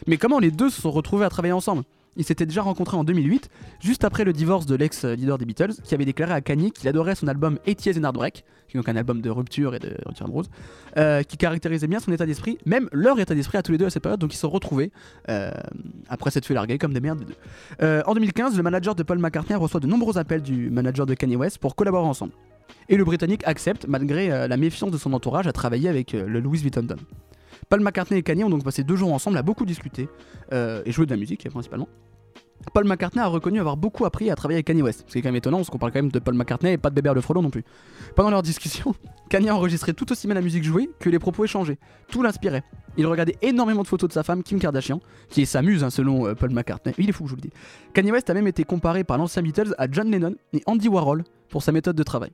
Mais 0.07 0.17
comment 0.17 0.39
les 0.39 0.51
deux 0.51 0.69
se 0.69 0.81
sont 0.81 0.91
retrouvés 0.91 1.25
à 1.25 1.29
travailler 1.29 1.53
ensemble? 1.53 1.83
Ils 2.17 2.25
s'étaient 2.25 2.45
déjà 2.45 2.61
rencontrés 2.61 2.97
en 2.97 3.05
2008, 3.05 3.49
juste 3.79 4.03
après 4.03 4.25
le 4.25 4.33
divorce 4.33 4.65
de 4.65 4.75
l'ex-leader 4.75 5.37
des 5.37 5.45
Beatles, 5.45 5.73
qui 5.83 5.93
avait 5.93 6.03
déclaré 6.03 6.33
à 6.33 6.41
Kanye 6.41 6.71
qu'il 6.71 6.89
adorait 6.89 7.15
son 7.15 7.27
album 7.27 7.57
80 7.65 7.83
Years 7.85 7.97
and 7.97 8.03
Heartbreak, 8.03 8.43
qui 8.67 8.75
est 8.75 8.79
donc 8.79 8.89
un 8.89 8.97
album 8.97 9.21
de 9.21 9.29
rupture 9.29 9.75
et 9.75 9.79
de 9.79 9.95
rupture 10.05 10.25
amoureuse, 10.25 10.49
euh, 10.97 11.23
qui 11.23 11.37
caractérisait 11.37 11.87
bien 11.87 11.99
son 11.99 12.11
état 12.11 12.25
d'esprit, 12.25 12.57
même 12.65 12.89
leur 12.91 13.17
état 13.19 13.33
d'esprit 13.33 13.57
à 13.57 13.63
tous 13.63 13.71
les 13.71 13.77
deux 13.77 13.85
à 13.85 13.89
cette 13.89 14.03
période, 14.03 14.19
donc 14.19 14.33
ils 14.33 14.35
se 14.35 14.41
sont 14.41 14.49
retrouvés 14.49 14.91
euh, 15.29 15.51
après 16.09 16.31
s'être 16.31 16.45
fait 16.45 16.53
larguer 16.53 16.77
comme 16.77 16.93
des 16.93 16.99
merdes 16.99 17.19
les 17.19 17.25
deux. 17.25 17.35
Euh, 17.81 18.01
en 18.05 18.13
2015, 18.13 18.57
le 18.57 18.63
manager 18.63 18.93
de 18.93 19.03
Paul 19.03 19.19
McCartney 19.19 19.55
reçoit 19.55 19.79
de 19.79 19.87
nombreux 19.87 20.17
appels 20.17 20.41
du 20.41 20.69
manager 20.69 21.05
de 21.05 21.13
Kanye 21.13 21.37
West 21.37 21.59
pour 21.59 21.75
collaborer 21.75 22.05
ensemble. 22.05 22.33
Et 22.89 22.97
le 22.97 23.05
Britannique 23.05 23.43
accepte, 23.45 23.85
malgré 23.87 24.47
la 24.47 24.57
méfiance 24.57 24.91
de 24.91 24.97
son 24.97 25.13
entourage, 25.13 25.47
à 25.47 25.53
travailler 25.53 25.87
avec 25.87 26.11
le 26.11 26.39
Louis 26.39 26.59
Vuitton. 26.59 26.87
Paul 27.71 27.79
McCartney 27.79 28.19
et 28.19 28.21
Kanye 28.21 28.43
ont 28.43 28.49
donc 28.49 28.65
passé 28.65 28.83
deux 28.83 28.97
jours 28.97 29.13
ensemble 29.13 29.37
à 29.37 29.43
beaucoup 29.43 29.65
discuter 29.65 30.09
euh, 30.51 30.81
et 30.85 30.91
jouer 30.91 31.05
de 31.05 31.11
la 31.11 31.15
musique 31.15 31.49
principalement. 31.49 31.87
Paul 32.73 32.83
McCartney 32.83 33.21
a 33.21 33.27
reconnu 33.27 33.61
avoir 33.61 33.77
beaucoup 33.77 34.03
appris 34.03 34.29
à 34.29 34.35
travailler 34.35 34.57
avec 34.57 34.67
Kanye 34.67 34.81
West, 34.81 35.05
ce 35.07 35.13
qui 35.13 35.19
est 35.19 35.21
quand 35.21 35.29
même 35.29 35.37
étonnant 35.37 35.55
parce 35.59 35.69
qu'on 35.69 35.77
parle 35.77 35.93
quand 35.93 35.99
même 35.99 36.11
de 36.11 36.19
Paul 36.19 36.33
McCartney 36.33 36.73
et 36.73 36.77
pas 36.77 36.89
de 36.89 36.95
Bébert 36.95 37.13
le 37.13 37.21
Frelon 37.21 37.41
non 37.41 37.49
plus. 37.49 37.63
Pendant 38.13 38.29
leur 38.29 38.41
discussion, 38.41 38.93
Kanye 39.29 39.47
a 39.47 39.55
enregistré 39.55 39.93
tout 39.93 40.11
aussi 40.11 40.27
bien 40.27 40.33
la 40.33 40.41
musique 40.41 40.65
jouée 40.65 40.89
que 40.99 41.09
les 41.09 41.17
propos 41.17 41.45
échangés. 41.45 41.79
Tout 42.09 42.21
l'inspirait. 42.21 42.63
Il 42.97 43.07
regardait 43.07 43.37
énormément 43.41 43.83
de 43.83 43.87
photos 43.87 44.09
de 44.09 44.13
sa 44.13 44.23
femme 44.23 44.43
Kim 44.43 44.59
Kardashian, 44.59 44.99
qui 45.29 45.41
est 45.41 45.55
hein, 45.55 45.89
selon 45.89 46.27
euh, 46.27 46.35
Paul 46.35 46.51
McCartney. 46.51 46.93
Il 46.97 47.07
est 47.07 47.13
fou, 47.13 47.25
je 47.25 47.29
vous 47.29 47.37
le 47.37 47.41
dis. 47.41 47.51
Kanye 47.93 48.11
West 48.11 48.29
a 48.29 48.33
même 48.33 48.47
été 48.47 48.65
comparé 48.65 49.05
par 49.05 49.17
l'ancien 49.17 49.41
Beatles 49.41 49.73
à 49.77 49.87
John 49.89 50.11
Lennon 50.11 50.35
et 50.51 50.61
Andy 50.65 50.89
Warhol 50.89 51.23
pour 51.47 51.63
sa 51.63 51.71
méthode 51.71 51.95
de 51.95 52.03
travail. 52.03 52.31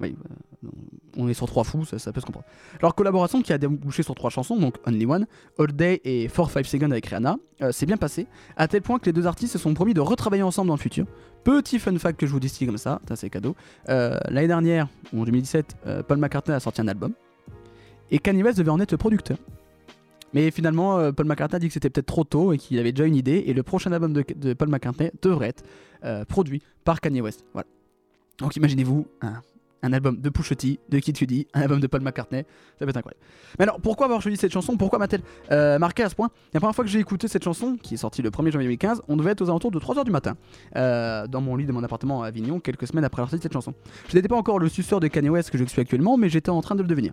Oui, 0.00 0.16
euh, 0.64 0.68
on 1.16 1.28
est 1.28 1.34
sur 1.34 1.46
trois 1.46 1.64
fous, 1.64 1.84
ça, 1.84 2.12
peut 2.12 2.20
se 2.20 2.26
comprendre. 2.26 2.46
Leur 2.80 2.94
collaboration 2.94 3.42
qui 3.42 3.52
a 3.52 3.58
débouché 3.58 4.02
sur 4.02 4.14
trois 4.14 4.30
chansons, 4.30 4.56
donc 4.56 4.76
Only 4.86 5.06
One, 5.06 5.26
All 5.58 5.72
Day 5.72 6.00
et 6.04 6.28
4-5 6.28 6.64
Seconds 6.64 6.90
avec 6.90 7.06
Rihanna, 7.06 7.36
euh, 7.62 7.72
s'est 7.72 7.86
bien 7.86 7.96
passé, 7.96 8.26
à 8.56 8.68
tel 8.68 8.82
point 8.82 8.98
que 8.98 9.06
les 9.06 9.12
deux 9.12 9.26
artistes 9.26 9.52
se 9.52 9.58
sont 9.58 9.74
promis 9.74 9.94
de 9.94 10.00
retravailler 10.00 10.42
ensemble 10.42 10.68
dans 10.68 10.74
le 10.74 10.80
futur. 10.80 11.06
Petit 11.44 11.78
fun 11.78 11.96
fact 11.98 12.20
que 12.20 12.26
je 12.26 12.32
vous 12.32 12.40
distille 12.40 12.66
comme 12.66 12.78
ça, 12.78 13.00
ça 13.08 13.16
c'est 13.16 13.30
cadeau. 13.30 13.56
Euh, 13.88 14.18
L'année 14.28 14.48
dernière, 14.48 14.88
en 15.14 15.24
2017, 15.24 15.76
euh, 15.86 16.02
Paul 16.02 16.18
McCartney 16.18 16.54
a 16.54 16.60
sorti 16.60 16.80
un 16.80 16.88
album, 16.88 17.12
et 18.10 18.18
Kanye 18.18 18.42
West 18.42 18.58
devait 18.58 18.70
en 18.70 18.80
être 18.80 18.92
le 18.92 18.98
producteur. 18.98 19.38
Mais 20.32 20.50
finalement, 20.50 20.98
euh, 20.98 21.12
Paul 21.12 21.26
McCartney 21.26 21.56
a 21.56 21.58
dit 21.58 21.68
que 21.68 21.74
c'était 21.74 21.90
peut-être 21.90 22.06
trop 22.06 22.24
tôt 22.24 22.52
et 22.52 22.58
qu'il 22.58 22.78
avait 22.78 22.92
déjà 22.92 23.06
une 23.06 23.16
idée, 23.16 23.44
et 23.46 23.54
le 23.54 23.62
prochain 23.62 23.90
album 23.92 24.12
de, 24.12 24.52
Paul 24.52 24.68
McCartney 24.68 25.10
devrait 25.22 25.48
être 25.48 25.64
produit 26.28 26.62
par 26.84 27.00
Kanye 27.00 27.20
West. 27.20 27.44
Voilà. 27.52 27.66
Donc 28.38 28.56
imaginez-vous 28.56 29.06
un 29.82 29.92
album 29.92 30.20
de 30.20 30.28
Pusha 30.28 30.54
T, 30.54 30.78
de 30.88 30.98
Kid 30.98 31.16
Cudi, 31.16 31.46
un 31.54 31.62
album 31.62 31.80
de 31.80 31.86
Paul 31.86 32.00
McCartney, 32.00 32.44
ça 32.78 32.84
peut 32.84 32.90
être 32.90 32.96
incroyable. 32.96 33.20
Mais 33.58 33.64
alors, 33.64 33.80
pourquoi 33.80 34.06
avoir 34.06 34.20
choisi 34.20 34.36
cette 34.36 34.52
chanson? 34.52 34.76
Pourquoi 34.76 34.98
m'a-t-elle 34.98 35.22
euh, 35.50 35.78
marqué 35.78 36.02
à 36.02 36.08
ce 36.08 36.14
point? 36.14 36.30
La 36.52 36.60
première 36.60 36.74
fois 36.74 36.84
que 36.84 36.90
j'ai 36.90 36.98
écouté 36.98 37.28
cette 37.28 37.44
chanson, 37.44 37.76
qui 37.82 37.94
est 37.94 37.98
sortie 37.98 38.22
le 38.22 38.30
1er 38.30 38.50
janvier 38.52 38.66
2015, 38.66 39.02
on 39.08 39.16
devait 39.16 39.32
être 39.32 39.42
aux 39.42 39.48
alentours 39.48 39.70
de 39.70 39.78
3h 39.78 40.04
du 40.04 40.10
matin, 40.10 40.36
euh, 40.76 41.26
dans 41.26 41.40
mon 41.40 41.56
lit 41.56 41.66
de 41.66 41.72
mon 41.72 41.82
appartement 41.82 42.22
à 42.22 42.28
Avignon, 42.28 42.60
quelques 42.60 42.86
semaines 42.86 43.04
après 43.04 43.22
la 43.22 43.26
sortie 43.26 43.38
de 43.38 43.42
cette 43.42 43.52
chanson. 43.52 43.74
Je 44.08 44.16
n'étais 44.16 44.28
pas 44.28 44.36
encore 44.36 44.58
le 44.58 44.68
suceur 44.68 45.00
de 45.00 45.08
Kanye 45.08 45.30
West 45.30 45.50
que 45.50 45.58
je 45.58 45.64
suis 45.64 45.80
actuellement, 45.80 46.16
mais 46.16 46.28
j'étais 46.28 46.50
en 46.50 46.60
train 46.60 46.74
de 46.74 46.82
le 46.82 46.88
devenir. 46.88 47.12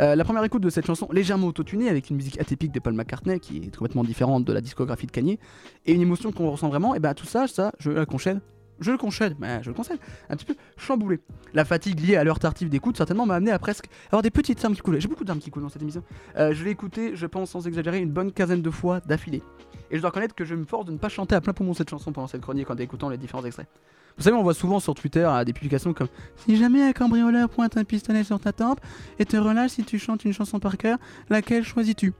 Euh, 0.00 0.16
la 0.16 0.24
première 0.24 0.42
écoute 0.44 0.62
de 0.62 0.70
cette 0.70 0.86
chanson, 0.86 1.08
légèrement 1.12 1.46
autotunée, 1.46 1.88
avec 1.88 2.10
une 2.10 2.16
musique 2.16 2.40
atypique 2.40 2.72
de 2.72 2.80
Paul 2.80 2.94
McCartney, 2.94 3.38
qui 3.38 3.58
est 3.58 3.76
complètement 3.76 4.04
différente 4.04 4.44
de 4.44 4.52
la 4.52 4.60
discographie 4.60 5.06
de 5.06 5.12
Kanye, 5.12 5.38
et 5.86 5.92
une 5.92 6.00
émotion 6.00 6.32
qu'on 6.32 6.50
ressent 6.50 6.68
vraiment, 6.68 6.94
et 6.94 7.00
ben 7.00 7.14
tout 7.14 7.26
ça, 7.26 7.46
ça, 7.46 7.72
je 7.78 7.90
la 7.90 8.06
concède, 8.06 8.40
je 8.80 8.90
le 8.90 8.98
concède, 8.98 9.36
mais 9.38 9.62
je 9.62 9.70
le 9.70 9.74
concède, 9.74 9.98
un 10.28 10.36
petit 10.36 10.44
peu 10.44 10.54
chamboulé. 10.76 11.20
La 11.52 11.64
fatigue 11.64 12.00
liée 12.00 12.16
à 12.16 12.24
l'heure 12.24 12.38
tardive 12.38 12.68
d'écoute, 12.68 12.96
certainement, 12.96 13.26
m'a 13.26 13.36
amené 13.36 13.50
à 13.50 13.58
presque 13.58 13.86
avoir 14.06 14.22
des 14.22 14.30
petites 14.30 14.62
larmes 14.62 14.74
qui 14.74 14.80
coulent. 14.80 15.00
J'ai 15.00 15.08
beaucoup 15.08 15.24
de 15.24 15.32
qui 15.34 15.50
coulent 15.50 15.62
dans 15.62 15.68
cette 15.68 15.82
émission. 15.82 16.02
Euh, 16.36 16.54
je 16.54 16.64
l'ai 16.64 16.70
écouté, 16.70 17.16
je 17.16 17.26
pense 17.26 17.50
sans 17.50 17.66
exagérer, 17.66 17.98
une 17.98 18.10
bonne 18.10 18.32
quinzaine 18.32 18.62
de 18.62 18.70
fois 18.70 19.00
d'affilée. 19.00 19.42
Et 19.90 19.96
je 19.96 20.00
dois 20.00 20.10
reconnaître 20.10 20.34
que 20.34 20.44
je 20.44 20.54
me 20.54 20.64
force 20.64 20.86
de 20.86 20.92
ne 20.92 20.98
pas 20.98 21.08
chanter 21.08 21.34
à 21.34 21.40
plein 21.40 21.52
poumon 21.52 21.74
cette 21.74 21.90
chanson 21.90 22.12
pendant 22.12 22.26
cette 22.26 22.40
chronique 22.40 22.70
en 22.70 22.76
écoutant 22.76 23.08
les 23.08 23.18
différents 23.18 23.44
extraits. 23.44 23.68
Vous 24.16 24.22
savez, 24.22 24.36
on 24.36 24.42
voit 24.42 24.54
souvent 24.54 24.80
sur 24.80 24.94
Twitter 24.94 25.24
euh, 25.24 25.44
des 25.44 25.52
publications 25.52 25.92
comme 25.92 26.08
Si 26.36 26.56
jamais 26.56 26.82
un 26.82 26.92
cambrioleur 26.92 27.48
pointe 27.48 27.76
un 27.76 27.84
pistolet 27.84 28.24
sur 28.24 28.38
ta 28.38 28.52
tempe 28.52 28.80
et 29.18 29.24
te 29.24 29.36
relâche 29.36 29.72
si 29.72 29.84
tu 29.84 29.98
chantes 29.98 30.24
une 30.24 30.32
chanson 30.32 30.58
par 30.60 30.76
cœur, 30.76 30.98
laquelle 31.30 31.64
choisis-tu? 31.64 32.12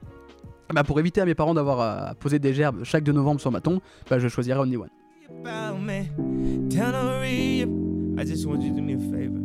Bah 0.73 0.83
pour 0.83 0.99
éviter 0.99 1.21
à 1.21 1.25
mes 1.25 1.35
parents 1.35 1.53
d'avoir 1.53 1.79
à 1.79 2.15
poser 2.15 2.39
des 2.39 2.53
gerbes 2.53 2.83
chaque 2.83 3.03
2 3.03 3.11
novembre 3.11 3.39
sur 3.39 3.51
ma 3.51 3.61
tombe, 3.61 3.79
bah 4.09 4.19
je 4.19 4.27
choisirais 4.27 4.59
Only 4.59 4.77
One. 4.77 4.89
About 5.29 5.81
me. 5.81 6.09
Tell 6.69 6.91
Nori, 6.91 8.19
I 8.19 8.23
just 8.23 8.45
want 8.45 8.61
you 8.61 8.69
to 8.69 8.75
do 8.75 8.81
me 8.81 8.93
a 8.93 8.97
favor. 8.97 9.41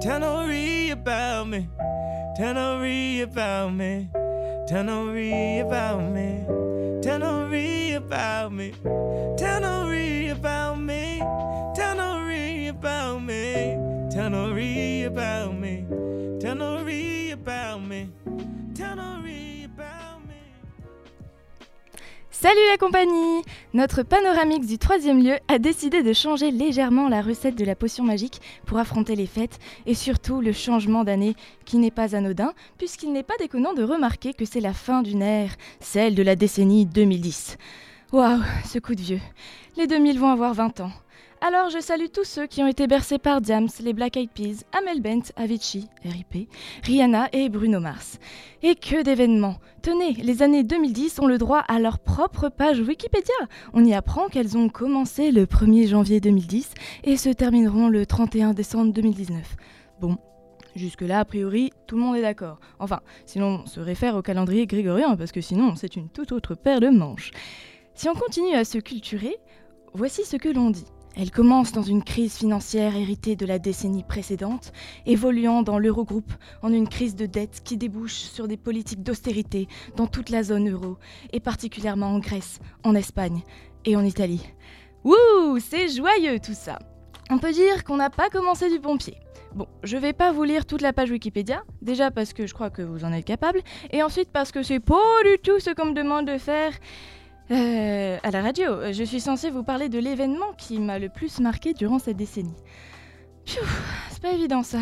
Tell 0.00 0.20
Nori 0.20 0.90
about 0.90 1.48
me. 1.48 1.68
Tell 2.36 2.54
Nori 2.54 3.22
about 3.22 3.74
me. 3.74 4.08
Tell 4.66 4.84
Nori 4.84 5.60
about 5.60 6.02
me. 6.12 6.44
Tell 7.02 7.20
Nori 7.20 7.96
about 7.96 8.52
me. 8.52 8.72
Tell 9.36 9.60
Nori 9.60 10.30
about 10.30 10.78
me. 10.78 11.18
Tell 11.74 11.96
Nori 11.96 12.68
about 12.68 13.22
me. 13.22 13.76
Tell 14.10 14.30
Nori 14.30 15.06
about 15.06 15.54
me. 15.58 15.99
Salut 22.40 22.66
la 22.70 22.78
compagnie 22.78 23.42
Notre 23.74 24.02
panoramix 24.02 24.66
du 24.66 24.78
troisième 24.78 25.22
lieu 25.22 25.36
a 25.48 25.58
décidé 25.58 26.02
de 26.02 26.14
changer 26.14 26.50
légèrement 26.50 27.10
la 27.10 27.20
recette 27.20 27.54
de 27.54 27.66
la 27.66 27.74
potion 27.74 28.02
magique 28.02 28.40
pour 28.64 28.78
affronter 28.78 29.14
les 29.14 29.26
fêtes 29.26 29.58
et 29.84 29.94
surtout 29.94 30.40
le 30.40 30.52
changement 30.52 31.04
d'année 31.04 31.36
qui 31.66 31.76
n'est 31.76 31.90
pas 31.90 32.16
anodin 32.16 32.54
puisqu'il 32.78 33.12
n'est 33.12 33.22
pas 33.22 33.36
déconnant 33.38 33.74
de 33.74 33.82
remarquer 33.82 34.32
que 34.32 34.46
c'est 34.46 34.62
la 34.62 34.72
fin 34.72 35.02
d'une 35.02 35.20
ère, 35.20 35.54
celle 35.80 36.14
de 36.14 36.22
la 36.22 36.34
décennie 36.34 36.86
2010. 36.86 37.58
Waouh, 38.10 38.40
ce 38.64 38.78
coup 38.78 38.94
de 38.94 39.02
vieux. 39.02 39.20
Les 39.76 39.86
2000 39.86 40.18
vont 40.18 40.30
avoir 40.30 40.54
20 40.54 40.80
ans. 40.80 40.92
Alors 41.42 41.70
je 41.70 41.80
salue 41.80 42.08
tous 42.12 42.24
ceux 42.24 42.46
qui 42.46 42.62
ont 42.62 42.66
été 42.66 42.86
bercés 42.86 43.18
par 43.18 43.40
Diams, 43.40 43.68
les 43.82 43.94
Black 43.94 44.18
Eyed 44.18 44.28
Peas, 44.28 44.62
Amel 44.78 45.00
Bent, 45.00 45.22
Avicii, 45.36 45.88
RIP, 46.04 46.50
Rihanna 46.84 47.30
et 47.32 47.48
Bruno 47.48 47.80
Mars. 47.80 48.18
Et 48.62 48.74
que 48.74 49.02
d'événements 49.02 49.56
Tenez, 49.80 50.12
les 50.12 50.42
années 50.42 50.64
2010 50.64 51.18
ont 51.18 51.26
le 51.26 51.38
droit 51.38 51.60
à 51.60 51.78
leur 51.78 51.98
propre 51.98 52.50
page 52.50 52.80
Wikipédia. 52.80 53.32
On 53.72 53.82
y 53.86 53.94
apprend 53.94 54.28
qu'elles 54.28 54.58
ont 54.58 54.68
commencé 54.68 55.32
le 55.32 55.46
1er 55.46 55.88
janvier 55.88 56.20
2010 56.20 56.74
et 57.04 57.16
se 57.16 57.30
termineront 57.30 57.88
le 57.88 58.04
31 58.04 58.52
décembre 58.52 58.92
2019. 58.92 59.56
Bon, 59.98 60.18
jusque-là, 60.76 61.20
a 61.20 61.24
priori, 61.24 61.72
tout 61.86 61.96
le 61.96 62.02
monde 62.02 62.16
est 62.16 62.22
d'accord. 62.22 62.60
Enfin, 62.78 63.00
sinon 63.24 63.62
on 63.64 63.66
se 63.66 63.80
réfère 63.80 64.14
au 64.14 64.20
calendrier 64.20 64.66
grégorien 64.66 65.16
parce 65.16 65.32
que 65.32 65.40
sinon 65.40 65.74
c'est 65.74 65.96
une 65.96 66.10
toute 66.10 66.32
autre 66.32 66.54
paire 66.54 66.80
de 66.80 66.90
manches. 66.90 67.30
Si 67.94 68.10
on 68.10 68.14
continue 68.14 68.54
à 68.54 68.66
se 68.66 68.76
culturer, 68.76 69.38
voici 69.94 70.26
ce 70.26 70.36
que 70.36 70.50
l'on 70.50 70.68
dit. 70.68 70.84
Elle 71.16 71.30
commence 71.30 71.72
dans 71.72 71.82
une 71.82 72.04
crise 72.04 72.36
financière 72.36 72.96
héritée 72.96 73.34
de 73.34 73.44
la 73.44 73.58
décennie 73.58 74.04
précédente, 74.04 74.72
évoluant 75.06 75.62
dans 75.62 75.78
l'Eurogroupe 75.78 76.32
en 76.62 76.72
une 76.72 76.88
crise 76.88 77.16
de 77.16 77.26
dette 77.26 77.62
qui 77.64 77.76
débouche 77.76 78.14
sur 78.14 78.46
des 78.46 78.56
politiques 78.56 79.02
d'austérité 79.02 79.66
dans 79.96 80.06
toute 80.06 80.30
la 80.30 80.42
zone 80.42 80.70
euro, 80.70 80.98
et 81.32 81.40
particulièrement 81.40 82.06
en 82.06 82.20
Grèce, 82.20 82.60
en 82.84 82.94
Espagne 82.94 83.42
et 83.84 83.96
en 83.96 84.04
Italie. 84.04 84.46
Wouh, 85.04 85.58
c'est 85.58 85.88
joyeux 85.88 86.38
tout 86.38 86.54
ça 86.54 86.78
On 87.28 87.38
peut 87.38 87.52
dire 87.52 87.84
qu'on 87.84 87.96
n'a 87.96 88.10
pas 88.10 88.30
commencé 88.30 88.70
du 88.70 88.78
bon. 88.78 88.96
Bon, 89.54 89.66
je 89.82 89.96
vais 89.96 90.12
pas 90.12 90.30
vous 90.30 90.44
lire 90.44 90.64
toute 90.64 90.80
la 90.80 90.92
page 90.92 91.10
Wikipédia, 91.10 91.64
déjà 91.82 92.12
parce 92.12 92.32
que 92.32 92.46
je 92.46 92.54
crois 92.54 92.70
que 92.70 92.82
vous 92.82 93.04
en 93.04 93.12
êtes 93.12 93.24
capable, 93.24 93.62
et 93.90 94.02
ensuite 94.04 94.30
parce 94.30 94.52
que 94.52 94.62
c'est 94.62 94.78
pas 94.78 94.94
du 95.24 95.38
tout 95.42 95.58
ce 95.58 95.70
qu'on 95.70 95.86
me 95.86 95.94
demande 95.94 96.28
de 96.28 96.38
faire 96.38 96.72
euh, 97.50 98.18
à 98.22 98.30
la 98.30 98.42
radio. 98.42 98.92
Je 98.92 99.04
suis 99.04 99.20
censée 99.20 99.50
vous 99.50 99.62
parler 99.62 99.88
de 99.88 99.98
l'événement 99.98 100.52
qui 100.56 100.78
m'a 100.78 100.98
le 100.98 101.08
plus 101.08 101.40
marqué 101.40 101.74
durant 101.74 101.98
cette 101.98 102.16
décennie. 102.16 102.56
C'est 103.44 104.22
pas 104.22 104.32
évident 104.32 104.62
ça. 104.62 104.80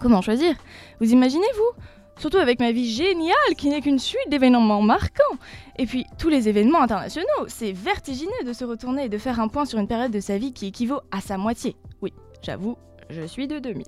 Comment 0.00 0.22
choisir? 0.22 0.54
Vous 1.00 1.12
imaginez, 1.12 1.46
vous? 1.56 1.82
Surtout 2.18 2.38
avec 2.38 2.60
ma 2.60 2.72
vie 2.72 2.90
géniale 2.90 3.54
qui 3.56 3.70
n'est 3.70 3.80
qu'une 3.80 3.98
suite 3.98 4.28
d'événements 4.28 4.82
marquants. 4.82 5.38
Et 5.78 5.86
puis 5.86 6.06
tous 6.18 6.28
les 6.28 6.48
événements 6.48 6.82
internationaux, 6.82 7.46
c'est 7.48 7.72
vertigineux 7.72 8.44
de 8.46 8.52
se 8.52 8.64
retourner 8.64 9.04
et 9.04 9.08
de 9.08 9.18
faire 9.18 9.40
un 9.40 9.48
point 9.48 9.64
sur 9.64 9.78
une 9.78 9.88
période 9.88 10.12
de 10.12 10.20
sa 10.20 10.36
vie 10.36 10.52
qui 10.52 10.66
équivaut 10.66 11.00
à 11.10 11.20
sa 11.20 11.38
moitié. 11.38 11.76
Oui, 12.02 12.12
j'avoue, 12.42 12.76
je 13.08 13.22
suis 13.22 13.48
de 13.48 13.58
2000. 13.58 13.84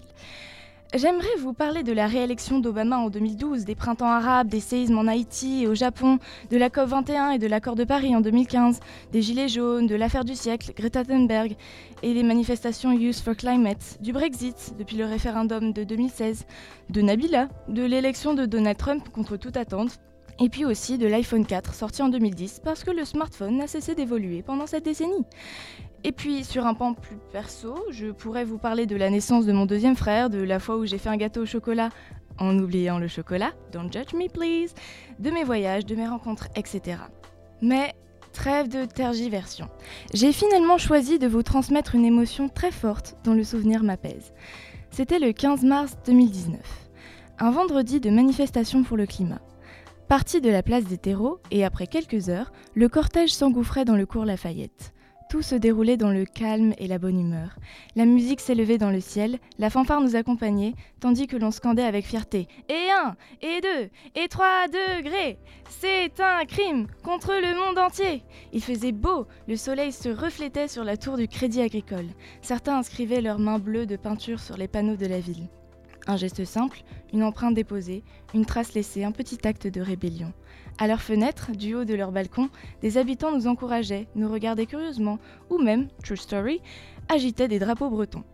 J'aimerais 0.94 1.36
vous 1.38 1.54
parler 1.54 1.82
de 1.82 1.92
la 1.92 2.06
réélection 2.06 2.58
d'Obama 2.58 2.98
en 2.98 3.08
2012, 3.08 3.64
des 3.64 3.74
printemps 3.74 4.10
arabes, 4.10 4.48
des 4.48 4.60
séismes 4.60 4.98
en 4.98 5.06
Haïti 5.06 5.62
et 5.62 5.66
au 5.66 5.74
Japon, 5.74 6.18
de 6.50 6.58
la 6.58 6.68
COP21 6.68 7.36
et 7.36 7.38
de 7.38 7.46
l'accord 7.46 7.76
de 7.76 7.84
Paris 7.84 8.14
en 8.14 8.20
2015, 8.20 8.78
des 9.10 9.22
Gilets 9.22 9.48
jaunes, 9.48 9.86
de 9.86 9.94
l'affaire 9.94 10.26
du 10.26 10.34
siècle, 10.34 10.72
Greta 10.76 11.02
Thunberg, 11.02 11.56
et 12.02 12.12
des 12.12 12.22
manifestations 12.22 12.92
Youth 12.92 13.20
for 13.20 13.34
Climate, 13.34 13.96
du 14.02 14.12
Brexit 14.12 14.74
depuis 14.78 14.98
le 14.98 15.06
référendum 15.06 15.72
de 15.72 15.82
2016, 15.82 16.44
de 16.90 17.00
Nabila, 17.00 17.48
de 17.68 17.84
l'élection 17.84 18.34
de 18.34 18.44
Donald 18.44 18.76
Trump 18.76 19.08
contre 19.08 19.38
toute 19.38 19.56
attente, 19.56 19.98
et 20.42 20.48
puis 20.48 20.64
aussi 20.64 20.98
de 20.98 21.06
l'iPhone 21.06 21.46
4 21.46 21.72
sorti 21.72 22.02
en 22.02 22.08
2010 22.08 22.62
parce 22.64 22.82
que 22.82 22.90
le 22.90 23.04
smartphone 23.04 23.58
n'a 23.58 23.68
cessé 23.68 23.94
d'évoluer 23.94 24.42
pendant 24.42 24.66
cette 24.66 24.84
décennie. 24.84 25.24
Et 26.02 26.10
puis 26.10 26.42
sur 26.42 26.66
un 26.66 26.74
pan 26.74 26.94
plus 26.94 27.16
perso, 27.30 27.76
je 27.92 28.08
pourrais 28.08 28.44
vous 28.44 28.58
parler 28.58 28.86
de 28.86 28.96
la 28.96 29.08
naissance 29.08 29.46
de 29.46 29.52
mon 29.52 29.66
deuxième 29.66 29.94
frère, 29.94 30.30
de 30.30 30.42
la 30.42 30.58
fois 30.58 30.78
où 30.78 30.84
j'ai 30.84 30.98
fait 30.98 31.10
un 31.10 31.16
gâteau 31.16 31.42
au 31.42 31.46
chocolat 31.46 31.90
en 32.40 32.58
oubliant 32.58 32.98
le 32.98 33.06
chocolat, 33.06 33.52
don't 33.70 33.92
judge 33.92 34.14
me 34.14 34.28
please, 34.28 34.74
de 35.20 35.30
mes 35.30 35.44
voyages, 35.44 35.86
de 35.86 35.94
mes 35.94 36.08
rencontres, 36.08 36.48
etc. 36.56 36.98
Mais 37.60 37.94
trêve 38.32 38.66
de 38.66 38.84
tergiversion. 38.84 39.68
J'ai 40.12 40.32
finalement 40.32 40.78
choisi 40.78 41.20
de 41.20 41.28
vous 41.28 41.44
transmettre 41.44 41.94
une 41.94 42.04
émotion 42.04 42.48
très 42.48 42.72
forte 42.72 43.16
dont 43.22 43.34
le 43.34 43.44
souvenir 43.44 43.84
m'apaise. 43.84 44.32
C'était 44.90 45.20
le 45.20 45.32
15 45.32 45.62
mars 45.62 45.96
2019, 46.04 46.58
un 47.38 47.50
vendredi 47.52 48.00
de 48.00 48.10
manifestation 48.10 48.82
pour 48.82 48.96
le 48.96 49.06
climat. 49.06 49.40
Parti 50.08 50.40
de 50.40 50.50
la 50.50 50.62
place 50.62 50.84
des 50.84 50.98
terreaux, 50.98 51.40
et 51.50 51.64
après 51.64 51.86
quelques 51.86 52.28
heures, 52.28 52.52
le 52.74 52.88
cortège 52.88 53.32
s'engouffrait 53.32 53.84
dans 53.84 53.96
le 53.96 54.04
cours 54.04 54.24
Lafayette. 54.26 54.92
Tout 55.30 55.40
se 55.40 55.54
déroulait 55.54 55.96
dans 55.96 56.10
le 56.10 56.26
calme 56.26 56.74
et 56.76 56.86
la 56.86 56.98
bonne 56.98 57.18
humeur. 57.18 57.56
La 57.96 58.04
musique 58.04 58.40
s'élevait 58.40 58.76
dans 58.76 58.90
le 58.90 59.00
ciel, 59.00 59.38
la 59.58 59.70
fanfare 59.70 60.02
nous 60.02 60.14
accompagnait, 60.14 60.74
tandis 61.00 61.26
que 61.26 61.38
l'on 61.38 61.50
scandait 61.50 61.84
avec 61.84 62.04
fierté 62.04 62.48
Et 62.68 62.90
un, 62.92 63.16
et 63.40 63.62
deux, 63.62 63.88
et 64.14 64.28
trois 64.28 64.66
degrés 64.68 65.38
C'est 65.70 66.20
un 66.20 66.44
crime 66.44 66.86
contre 67.02 67.32
le 67.32 67.58
monde 67.58 67.78
entier 67.78 68.22
Il 68.52 68.62
faisait 68.62 68.92
beau, 68.92 69.26
le 69.48 69.56
soleil 69.56 69.92
se 69.92 70.10
reflétait 70.10 70.68
sur 70.68 70.84
la 70.84 70.98
tour 70.98 71.16
du 71.16 71.28
Crédit 71.28 71.62
Agricole. 71.62 72.10
Certains 72.42 72.76
inscrivaient 72.76 73.22
leurs 73.22 73.38
mains 73.38 73.58
bleues 73.58 73.86
de 73.86 73.96
peinture 73.96 74.40
sur 74.40 74.58
les 74.58 74.68
panneaux 74.68 74.96
de 74.96 75.06
la 75.06 75.20
ville. 75.20 75.48
Un 76.06 76.16
geste 76.16 76.44
simple, 76.44 76.82
une 77.12 77.22
empreinte 77.22 77.54
déposée, 77.54 78.02
une 78.34 78.44
trace 78.44 78.74
laissée, 78.74 79.04
un 79.04 79.12
petit 79.12 79.46
acte 79.46 79.66
de 79.66 79.80
rébellion. 79.80 80.32
À 80.78 80.88
leurs 80.88 81.02
fenêtres, 81.02 81.52
du 81.52 81.74
haut 81.74 81.84
de 81.84 81.94
leur 81.94 82.10
balcon, 82.10 82.48
des 82.80 82.98
habitants 82.98 83.30
nous 83.30 83.46
encourageaient, 83.46 84.08
nous 84.16 84.30
regardaient 84.30 84.66
curieusement, 84.66 85.18
ou 85.50 85.58
même, 85.58 85.88
true 86.02 86.16
story, 86.16 86.60
agitaient 87.08 87.48
des 87.48 87.58
drapeaux 87.58 87.90
bretons. 87.90 88.24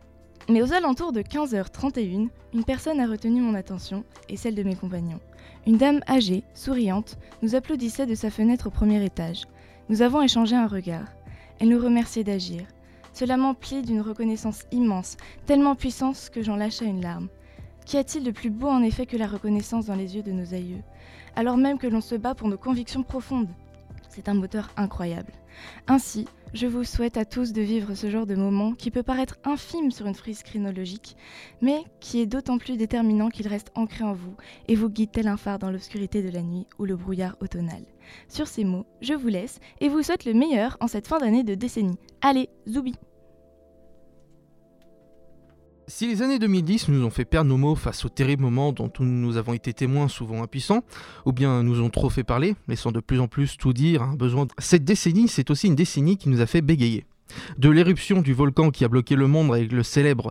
Mais 0.49 0.63
aux 0.63 0.73
alentours 0.73 1.13
de 1.13 1.21
15h31, 1.21 2.29
une 2.55 2.65
personne 2.65 3.01
a 3.01 3.07
retenu 3.07 3.43
mon 3.43 3.55
attention 3.55 4.05
et 4.31 4.39
celle 4.39 4.55
de 4.55 4.63
mes 4.63 4.77
compagnons. 4.77 5.21
Une 5.67 5.77
dame 5.77 6.01
âgée, 6.09 6.45
souriante, 6.55 7.19
nous 7.43 7.55
applaudissait 7.55 8.07
de 8.07 8.15
sa 8.15 8.31
fenêtre 8.31 8.69
au 8.69 8.71
premier 8.71 9.04
étage. 9.04 9.43
Nous 9.91 10.00
avons 10.00 10.23
échangé 10.23 10.57
un 10.57 10.67
regard. 10.67 11.09
Elle 11.61 11.69
nous 11.69 11.83
remerciait 11.83 12.25
d'agir. 12.25 12.63
Cela 13.13 13.37
m'emplit 13.37 13.83
d'une 13.83 14.00
reconnaissance 14.00 14.65
immense, 14.73 15.19
tellement 15.45 15.75
puissante 15.75 16.31
que 16.33 16.43
j'en 16.43 16.57
lâcha 16.57 16.87
une 16.87 17.02
larme. 17.02 17.28
Qu'y 17.89 17.97
a-t-il 17.97 18.23
de 18.23 18.31
plus 18.31 18.51
beau 18.51 18.69
en 18.69 18.83
effet 18.83 19.07
que 19.07 19.17
la 19.17 19.27
reconnaissance 19.27 19.87
dans 19.87 19.95
les 19.95 20.15
yeux 20.15 20.23
de 20.23 20.31
nos 20.31 20.53
aïeux, 20.53 20.83
alors 21.35 21.57
même 21.57 21.79
que 21.79 21.87
l'on 21.87 22.03
se 22.03 22.17
bat 22.17 22.35
pour 22.35 22.47
nos 22.47 22.59
convictions 22.59 23.03
profondes? 23.03 23.49
C'est 24.11 24.29
un 24.29 24.35
moteur 24.35 24.71
incroyable. 24.77 25.33
Ainsi, 25.87 26.27
je 26.53 26.67
vous 26.67 26.85
souhaite 26.85 27.17
à 27.17 27.25
tous 27.25 27.55
de 27.55 27.63
vivre 27.63 27.95
ce 27.95 28.11
genre 28.11 28.27
de 28.27 28.35
moment 28.35 28.73
qui 28.73 28.91
peut 28.91 29.03
paraître 29.03 29.39
infime 29.43 29.91
sur 29.91 30.07
une 30.07 30.15
frise 30.15 30.43
chronologique, 30.43 31.17
mais 31.63 31.83
qui 31.99 32.21
est 32.21 32.27
d'autant 32.27 32.59
plus 32.59 32.77
déterminant 32.77 33.31
qu'il 33.31 33.49
reste 33.49 33.73
ancré 33.75 34.05
en 34.05 34.13
vous 34.13 34.35
et 34.67 34.75
vous 34.75 34.91
guide 34.91 35.13
tel 35.13 35.27
un 35.27 35.39
phare 35.39 35.59
dans 35.59 35.71
l'obscurité 35.71 36.23
de 36.23 36.29
la 36.29 36.43
nuit 36.43 36.67
ou 36.79 36.85
le 36.85 36.95
brouillard 36.95 37.39
automnal. 37.41 37.81
Sur 38.29 38.49
ces 38.49 38.65
mots, 38.65 38.85
je 39.01 39.15
vous 39.15 39.29
laisse 39.29 39.61
et 39.81 39.89
vous 39.89 40.03
souhaite 40.03 40.27
le 40.27 40.35
meilleur 40.35 40.77
en 40.81 40.89
cette 40.89 41.09
fin 41.09 41.21
d'année 41.21 41.43
de 41.43 41.55
décennie. 41.55 41.97
Allez, 42.21 42.51
zoubi 42.69 42.97
Si 45.91 46.07
les 46.07 46.21
années 46.21 46.39
2010 46.39 46.89
nous 46.89 47.03
ont 47.03 47.09
fait 47.09 47.25
perdre 47.25 47.49
nos 47.49 47.57
mots 47.57 47.75
face 47.75 48.05
aux 48.05 48.11
terribles 48.11 48.43
moments 48.43 48.73
dont 48.73 48.93
nous 49.01 49.39
avons 49.39 49.55
été 49.55 49.73
témoins 49.73 50.07
souvent 50.07 50.43
impuissants, 50.43 50.85
ou 51.25 51.33
bien 51.33 51.63
nous 51.63 51.81
ont 51.81 51.89
trop 51.89 52.11
fait 52.11 52.25
parler, 52.25 52.57
laissant 52.69 52.93
de 52.93 53.01
plus 53.01 53.21
en 53.21 53.27
plus 53.27 53.57
tout 53.57 53.73
dire, 53.73 54.07
de... 54.15 54.31
cette 54.59 54.85
décennie, 54.85 55.29
c'est 55.29 55.51
aussi 55.51 55.67
une 55.67 55.75
décennie 55.77 56.19
qui 56.19 56.29
nous 56.29 56.43
a 56.43 56.47
fait 56.47 56.61
bégayer. 56.61 57.07
De 57.57 57.71
l'éruption 57.71 58.21
du 58.21 58.35
volcan 58.35 58.71
qui 58.71 58.85
a 58.85 58.89
bloqué 58.89 59.17
le 59.17 59.29
monde 59.29 59.51
avec 59.55 59.73
le 59.73 59.83
célèbre 59.83 60.31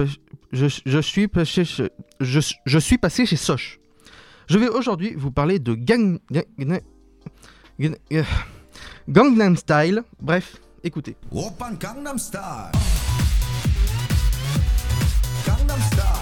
le 0.00 0.21
euh, 0.54 0.68
Je 0.86 1.00
suis 1.00 1.28
passé 1.28 1.64
chez. 1.64 1.90
Je, 2.20 2.78
suis 2.78 2.98
passé 2.98 3.26
chez. 3.26 3.36
Soch. 3.36 3.78
Je 4.48 4.58
vais 4.58 4.68
aujourd'hui 4.68 5.14
vous 5.16 5.30
parler 5.30 5.58
de 5.58 5.74
Gang. 5.74 6.18
Gangnam 9.08 9.56
Style. 9.56 10.02
Bref, 10.20 10.56
écoutez. 10.84 11.16
Gangnam 11.80 12.18
Style. 12.18 12.40
Gangnam 15.46 15.80
Style. 15.80 16.21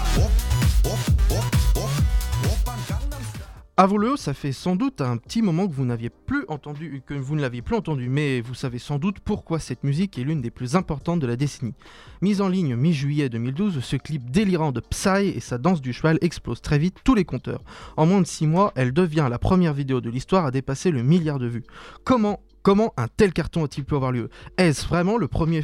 Avouons-le, 3.81 4.15
ça 4.15 4.35
fait 4.35 4.51
sans 4.51 4.75
doute 4.75 5.01
un 5.01 5.17
petit 5.17 5.41
moment 5.41 5.67
que 5.67 5.73
vous 5.73 5.85
n'aviez 5.85 6.11
plus 6.11 6.45
entendu, 6.49 7.01
que 7.03 7.15
vous 7.15 7.35
ne 7.35 7.41
l'aviez 7.41 7.63
plus 7.63 7.75
entendu, 7.75 8.09
mais 8.09 8.39
vous 8.39 8.53
savez 8.53 8.77
sans 8.77 8.99
doute 8.99 9.19
pourquoi 9.21 9.57
cette 9.57 9.83
musique 9.83 10.19
est 10.19 10.23
l'une 10.23 10.39
des 10.39 10.51
plus 10.51 10.75
importantes 10.75 11.19
de 11.19 11.25
la 11.25 11.35
décennie. 11.35 11.73
Mise 12.21 12.41
en 12.41 12.47
ligne 12.47 12.75
mi-juillet 12.75 13.27
2012, 13.27 13.83
ce 13.83 13.95
clip 13.95 14.29
délirant 14.29 14.71
de 14.71 14.81
Psy 14.81 15.29
et 15.35 15.39
sa 15.39 15.57
danse 15.57 15.81
du 15.81 15.93
cheval 15.93 16.19
explose 16.21 16.61
très 16.61 16.77
vite 16.77 16.97
tous 17.03 17.15
les 17.15 17.25
compteurs. 17.25 17.63
En 17.97 18.05
moins 18.05 18.21
de 18.21 18.27
6 18.27 18.45
mois, 18.45 18.71
elle 18.75 18.93
devient 18.93 19.27
la 19.31 19.39
première 19.39 19.73
vidéo 19.73 19.99
de 19.99 20.11
l'histoire 20.11 20.45
à 20.45 20.51
dépasser 20.51 20.91
le 20.91 21.01
milliard 21.01 21.39
de 21.39 21.47
vues. 21.47 21.63
Comment 22.03 22.39
Comment 22.63 22.93
un 22.95 23.07
tel 23.07 23.33
carton 23.33 23.65
a-t-il 23.65 23.85
pu 23.85 23.95
avoir 23.95 24.11
lieu? 24.11 24.29
Est-ce 24.57 24.85
vraiment 24.87 25.17
le 25.17 25.27
premier, 25.27 25.63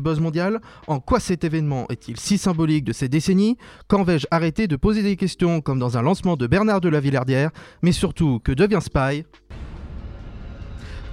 buzz 0.00 0.18
mondial? 0.18 0.60
En 0.88 0.98
quoi 0.98 1.20
cet 1.20 1.44
événement 1.44 1.86
est-il 1.88 2.18
si 2.18 2.36
symbolique 2.36 2.84
de 2.84 2.92
ces 2.92 3.08
décennies? 3.08 3.56
Quand 3.86 4.02
vais-je 4.02 4.26
arrêter 4.32 4.66
de 4.66 4.74
poser 4.74 5.04
des 5.04 5.14
questions 5.14 5.60
comme 5.60 5.78
dans 5.78 5.96
un 5.96 6.02
lancement 6.02 6.36
de 6.36 6.48
Bernard 6.48 6.80
de 6.80 6.88
la 6.88 6.98
Villardière 6.98 7.50
Mais 7.82 7.92
surtout, 7.92 8.40
que 8.40 8.50
devient 8.50 8.80
Spy? 8.80 9.24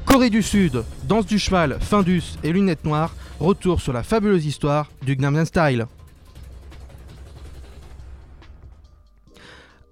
Corée 0.06 0.32
du 0.32 0.42
Sud, 0.42 0.84
danse 1.08 1.28
du 1.28 1.38
cheval, 1.38 1.78
Findus 1.80 2.40
et 2.44 2.52
lunettes 2.52 2.84
noires, 2.84 3.16
retour 3.40 3.82
sur 3.82 3.94
la 3.94 4.02
fabuleuse 4.02 4.48
histoire 4.48 4.90
du 5.06 5.16
Gangnam 5.16 5.46
Style. 5.46 5.86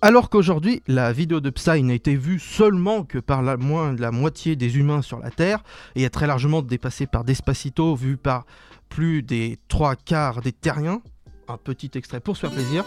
Alors 0.04 0.32
qu'aujourd'hui, 0.32 0.82
la 0.88 1.14
vidéo 1.14 1.42
de 1.42 1.52
Psy 1.52 1.84
n'a 1.84 1.94
été 1.94 2.16
vue 2.16 2.40
seulement 2.40 3.04
que 3.04 3.20
par 3.20 3.44
la, 3.44 3.56
moins 3.56 3.94
de 3.94 4.02
la 4.02 4.10
moitié 4.10 4.56
des 4.56 4.80
humains 4.80 5.04
sur 5.04 5.20
la 5.20 5.30
Terre 5.30 5.62
et 5.94 6.02
est 6.02 6.10
très 6.10 6.26
largement 6.26 6.64
dépassée 6.64 7.06
par 7.06 7.24
Despacito, 7.24 7.94
vu 7.94 8.18
par 8.18 8.46
plus 8.90 9.22
des 9.22 9.60
trois 9.68 9.96
quarts 9.96 10.42
des 10.42 10.54
terriens. 10.54 11.04
Un 11.48 11.58
petit 11.58 11.92
extrait 11.94 12.20
pour 12.20 12.36
se 12.36 12.48
faire 12.48 12.52
plaisir. 12.52 12.84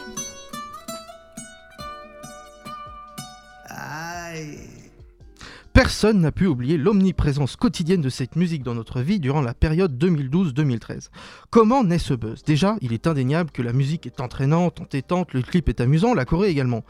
Personne 5.75 6.21
n'a 6.21 6.31
pu 6.31 6.47
oublier 6.47 6.79
l'omniprésence 6.79 7.57
quotidienne 7.57 8.01
de 8.01 8.09
cette 8.09 8.37
musique 8.37 8.63
dans 8.63 8.77
notre 8.77 9.01
vie 9.01 9.19
durant 9.19 9.41
la 9.41 9.55
période 9.55 10.01
2012-2013. 10.01 11.09
Comment 11.51 11.83
naît 11.83 11.99
ce 11.99 12.15
buzz? 12.15 12.45
Déjà, 12.45 12.77
il 12.81 12.93
est 12.93 13.09
indéniable 13.09 13.51
que 13.51 13.61
la 13.61 13.73
musique 13.73 14.07
est 14.07 14.21
entraînante, 14.21 14.81
entêtante, 14.81 15.33
le 15.33 15.43
clip 15.43 15.69
est 15.69 15.81
amusant, 15.81 16.15
la 16.15 16.27
choré 16.27 16.49
également. 16.49 16.85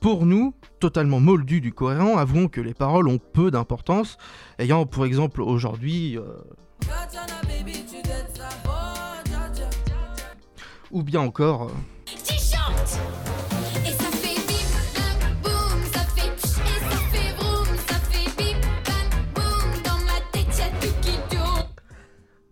Pour 0.00 0.24
nous, 0.24 0.54
totalement 0.78 1.20
moldus 1.20 1.60
du 1.60 1.74
cohérent, 1.74 2.16
avouons 2.16 2.48
que 2.48 2.62
les 2.62 2.72
paroles 2.72 3.08
ont 3.08 3.18
peu 3.18 3.50
d'importance, 3.50 4.16
ayant 4.58 4.86
pour 4.86 5.04
exemple 5.04 5.42
aujourd'hui... 5.42 6.16
Euh, 6.16 6.22
ou 10.90 11.02
bien 11.02 11.20
encore... 11.20 11.64
euh, 11.64 11.99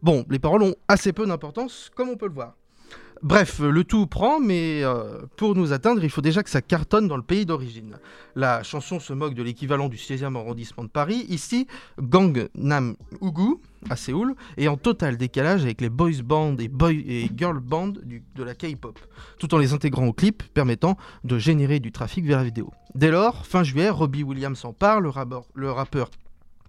Bon, 0.02 0.24
les 0.30 0.38
paroles 0.38 0.62
ont 0.62 0.74
assez 0.86 1.12
peu 1.12 1.26
d'importance, 1.26 1.90
comme 1.94 2.08
on 2.08 2.16
peut 2.16 2.26
le 2.28 2.32
voir. 2.34 2.54
Bref, 3.20 3.58
le 3.58 3.82
tout 3.82 4.06
prend, 4.06 4.38
mais 4.38 4.84
euh, 4.84 5.22
pour 5.36 5.56
nous 5.56 5.72
atteindre, 5.72 6.04
il 6.04 6.10
faut 6.10 6.20
déjà 6.20 6.44
que 6.44 6.50
ça 6.50 6.62
cartonne 6.62 7.08
dans 7.08 7.16
le 7.16 7.22
pays 7.24 7.44
d'origine. 7.44 7.98
La 8.36 8.62
chanson 8.62 9.00
se 9.00 9.12
moque 9.12 9.34
de 9.34 9.42
l'équivalent 9.42 9.88
du 9.88 9.96
16e 9.96 10.36
arrondissement 10.36 10.84
de 10.84 10.88
Paris, 10.88 11.26
ici 11.28 11.66
Gangnam 12.00 12.94
Ugu, 13.20 13.56
à 13.90 13.96
Séoul, 13.96 14.36
et 14.56 14.68
en 14.68 14.76
total 14.76 15.16
décalage 15.16 15.62
avec 15.64 15.80
les 15.80 15.88
boys 15.88 16.22
bands 16.24 16.54
et, 16.60 16.70
girl 17.36 17.58
bands 17.58 17.88
du- 17.88 18.22
de 18.36 18.44
la 18.44 18.54
K-pop, 18.54 18.96
tout 19.40 19.52
en 19.52 19.58
les 19.58 19.72
intégrant 19.72 20.06
au 20.06 20.12
clip, 20.12 20.44
permettant 20.54 20.96
de 21.24 21.38
générer 21.38 21.80
du 21.80 21.90
trafic 21.90 22.24
vers 22.24 22.38
la 22.38 22.44
vidéo. 22.44 22.72
Dès 22.94 23.10
lors, 23.10 23.46
fin 23.46 23.64
juillet, 23.64 23.90
Robbie 23.90 24.22
Williams 24.22 24.64
en 24.64 24.72
le 25.56 25.70
rappeur 25.72 26.08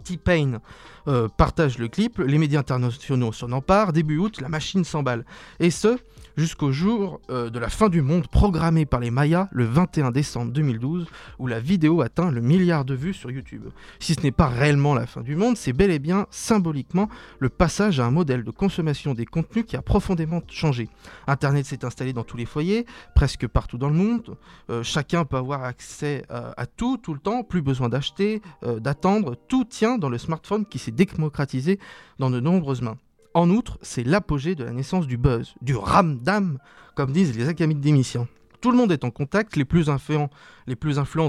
T-Pain 0.03 0.59
euh, 1.07 1.27
partage 1.27 1.77
le 1.77 1.87
clip, 1.87 2.19
les 2.19 2.37
médias 2.37 2.59
internationaux 2.59 3.31
s'en 3.31 3.51
emparent, 3.51 3.93
début 3.93 4.17
août, 4.17 4.41
la 4.41 4.49
machine 4.49 4.83
s'emballe. 4.83 5.25
Et 5.59 5.71
ce, 5.71 5.97
jusqu'au 6.39 6.71
jour 6.71 7.19
euh, 7.29 7.49
de 7.49 7.59
la 7.59 7.67
fin 7.67 7.89
du 7.89 8.01
monde 8.01 8.27
programmé 8.27 8.85
par 8.85 9.01
les 9.01 9.11
Mayas 9.11 9.49
le 9.51 9.65
21 9.65 10.11
décembre 10.11 10.53
2012, 10.53 11.05
où 11.37 11.47
la 11.47 11.59
vidéo 11.59 12.01
atteint 12.01 12.31
le 12.31 12.39
milliard 12.39 12.85
de 12.85 12.93
vues 12.93 13.13
sur 13.13 13.29
YouTube. 13.29 13.65
Si 13.99 14.15
ce 14.15 14.21
n'est 14.21 14.31
pas 14.31 14.47
réellement 14.47 14.93
la 14.93 15.05
fin 15.05 15.19
du 15.19 15.35
monde, 15.35 15.57
c'est 15.57 15.73
bel 15.73 15.91
et 15.91 15.99
bien 15.99 16.27
symboliquement 16.29 17.09
le 17.39 17.49
passage 17.49 17.99
à 17.99 18.05
un 18.05 18.11
modèle 18.11 18.45
de 18.45 18.51
consommation 18.51 19.13
des 19.13 19.25
contenus 19.25 19.65
qui 19.67 19.75
a 19.75 19.81
profondément 19.81 20.41
changé. 20.47 20.87
Internet 21.27 21.65
s'est 21.65 21.83
installé 21.83 22.13
dans 22.13 22.23
tous 22.23 22.37
les 22.37 22.45
foyers, 22.45 22.85
presque 23.15 23.45
partout 23.45 23.77
dans 23.77 23.89
le 23.89 23.95
monde. 23.95 24.37
Euh, 24.69 24.81
chacun 24.81 25.25
peut 25.25 25.37
avoir 25.37 25.65
accès 25.65 26.23
euh, 26.31 26.51
à 26.55 26.65
tout, 26.65 26.97
tout 26.97 27.13
le 27.13 27.19
temps, 27.19 27.43
plus 27.43 27.61
besoin 27.61 27.89
d'acheter, 27.89 28.41
d'attendre. 28.79 29.35
Tout 29.49 29.65
tient 29.65 29.97
dans 29.97 30.09
le 30.09 30.17
smartphone 30.17 30.65
qui 30.65 30.79
s'est 30.79 30.91
démocratisé 30.91 31.79
dans 32.17 32.29
de 32.29 32.39
nombreuses 32.39 32.81
mains. 32.81 32.97
En 33.33 33.49
outre, 33.49 33.77
c'est 33.81 34.03
l'apogée 34.03 34.55
de 34.55 34.63
la 34.63 34.71
naissance 34.71 35.07
du 35.07 35.17
buzz, 35.17 35.53
du 35.61 35.75
ramdam, 35.75 36.57
comme 36.95 37.11
disent 37.11 37.37
les 37.37 37.47
académiques 37.47 37.79
d'émission. 37.79 38.27
Tout 38.61 38.71
le 38.71 38.77
monde 38.77 38.91
est 38.91 39.05
en 39.05 39.09
contact, 39.09 39.55
les 39.55 39.63
plus 39.63 39.87
influents, 39.87 40.29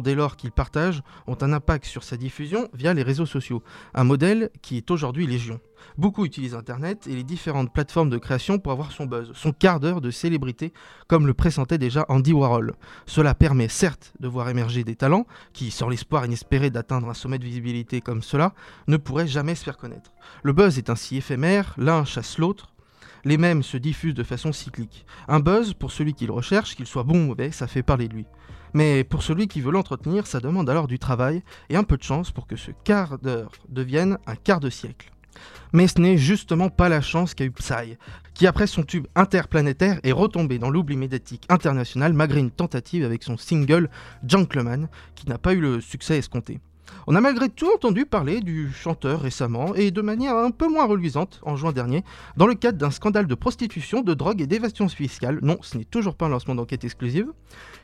dès 0.01 0.15
lors 0.17 0.37
qu'ils 0.37 0.51
partagent 0.51 1.03
ont 1.29 1.37
un 1.41 1.53
impact 1.53 1.85
sur 1.85 2.03
sa 2.03 2.17
diffusion 2.17 2.69
via 2.75 2.93
les 2.93 3.05
réseaux 3.05 3.27
sociaux, 3.27 3.63
un 3.95 4.03
modèle 4.03 4.51
qui 4.63 4.77
est 4.77 4.91
aujourd'hui 4.91 5.29
légion. 5.29 5.61
Beaucoup 5.97 6.25
utilisent 6.25 6.57
Internet 6.57 7.07
et 7.07 7.15
les 7.15 7.23
différentes 7.23 7.73
plateformes 7.73 8.11
de 8.11 8.19
création 8.19 8.59
pour 8.59 8.73
avoir 8.73 8.91
son 8.91 9.07
buzz, 9.07 9.31
son 9.35 9.53
quart 9.53 9.79
d'heure 9.79 10.01
de 10.01 10.11
célébrité, 10.11 10.73
comme 11.07 11.29
le 11.29 11.33
pressentait 11.33 11.79
déjà 11.79 12.05
Andy 12.09 12.33
Warhol. 12.33 12.75
Cela 13.07 13.35
permet 13.35 13.69
certes 13.69 14.13
de 14.19 14.27
voir 14.27 14.49
émerger 14.49 14.83
des 14.83 14.97
talents 14.97 15.27
qui, 15.53 15.71
sans 15.71 15.89
l'espoir 15.89 16.27
inespéré 16.27 16.71
d'atteindre 16.71 17.09
un 17.09 17.15
sommet 17.15 17.39
de 17.39 17.45
visibilité 17.45 18.01
comme 18.01 18.23
cela, 18.23 18.55
ne 18.89 18.97
pourraient 18.97 19.29
jamais 19.29 19.55
se 19.55 19.63
faire 19.63 19.77
connaître. 19.77 20.11
Le 20.43 20.53
buzz 20.53 20.79
est 20.79 20.91
ainsi 20.91 21.17
éphémère, 21.17 21.75
l'un 21.79 22.05
chasse 22.05 22.39
l'autre, 22.39 22.73
les 23.25 23.39
mêmes 23.39 23.63
se 23.63 23.77
diffusent 23.77 24.15
de 24.15 24.23
façon 24.23 24.53
cyclique. 24.53 25.05
Un 25.29 25.41
buzz, 25.41 25.75
pour 25.75 25.93
celui 25.93 26.15
qui 26.15 26.27
le 26.27 26.33
recherche, 26.33 26.77
qu'il 26.77 26.87
soit 26.87 27.03
bon 27.03 27.23
ou 27.23 27.27
mauvais, 27.29 27.51
ça 27.51 27.67
fait 27.67 27.83
parler 27.83 28.09
de 28.09 28.15
lui. 28.15 28.27
Mais 28.73 29.05
pour 29.05 29.23
celui 29.23 29.49
qui 29.49 29.61
veut 29.61 29.73
l'entretenir, 29.73 30.27
ça 30.27 30.41
demande 30.41 30.71
alors 30.71 30.87
du 30.87 30.99
travail 30.99 31.43
et 31.69 31.77
un 31.77 31.85
peu 31.85 31.97
de 31.97 32.03
chance 32.03 32.31
pour 32.31 32.47
que 32.47 32.57
ce 32.57 32.71
quart 32.85 33.19
d'heure 33.19 33.53
devienne 33.69 34.19
un 34.27 34.37
quart 34.37 34.61
de 34.61 34.71
siècle. 34.71 35.11
Mais 35.73 35.87
ce 35.87 36.01
n'est 36.01 36.19
justement 36.19 36.69
pas 36.69 36.89
la 36.89 37.01
chance 37.01 37.35
qu'a 37.35 37.45
eu 37.45 37.51
Psy, 37.53 37.97
qui 38.35 38.47
après 38.47 38.67
son 38.67 38.83
tube 38.83 39.07
interplanétaire 39.15 40.01
est 40.03 40.13
retombé 40.13 40.59
dans 40.59 40.71
l'oubli 40.71 40.97
médiatique 40.97 41.47
international 41.49 42.13
malgré 42.13 42.41
une 42.41 42.51
tentative 42.51 43.05
avec 43.05 43.23
son 43.23 43.37
single 43.37 43.91
Gentleman, 44.27 44.89
qui 45.15 45.29
n'a 45.29 45.39
pas 45.39 45.55
eu 45.55 45.61
le 45.61 45.81
succès 45.81 46.19
escompté. 46.19 46.61
On 47.07 47.15
a 47.15 47.21
malgré 47.21 47.49
tout 47.49 47.69
entendu 47.75 48.07
parler 48.07 48.41
du 48.41 48.73
chanteur 48.73 49.21
récemment 49.21 49.75
et 49.75 49.91
de 49.91 50.01
manière 50.03 50.37
un 50.37 50.51
peu 50.51 50.69
moins 50.69 50.87
reluisante 50.87 51.41
en 51.43 51.57
juin 51.57 51.73
dernier 51.73 52.05
dans 52.37 52.47
le 52.47 52.55
cadre 52.55 52.79
d'un 52.79 52.91
scandale 52.91 53.27
de 53.27 53.35
prostitution, 53.35 54.03
de 54.03 54.15
drogue 54.15 54.41
et 54.41 54.47
d'évasion 54.47 54.89
fiscale. 54.89 55.39
Non, 55.43 55.59
ce 55.63 55.79
n'est 55.79 55.85
toujours 55.85 56.15
pas 56.15 56.27
un 56.27 56.31
lancement 56.31 56.55
d'enquête 56.55 56.85
exclusive 56.85 57.29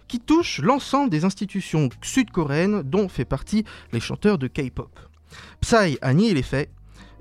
qui 0.08 0.20
touche 0.20 0.60
l'ensemble 0.60 1.10
des 1.10 1.24
institutions 1.24 1.88
sud-coréennes 2.02 2.82
dont 2.82 3.08
fait 3.08 3.24
partie 3.24 3.64
les 3.92 4.00
chanteurs 4.00 4.38
de 4.38 4.46
K-pop. 4.46 4.90
Psy 5.60 5.98
a 6.00 6.14
nié 6.14 6.34
les 6.34 6.42
faits 6.42 6.70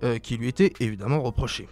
euh, 0.03 0.19
qui 0.19 0.37
lui 0.37 0.47
étaient 0.47 0.73
évidemment 0.79 1.21
reprochés. 1.21 1.67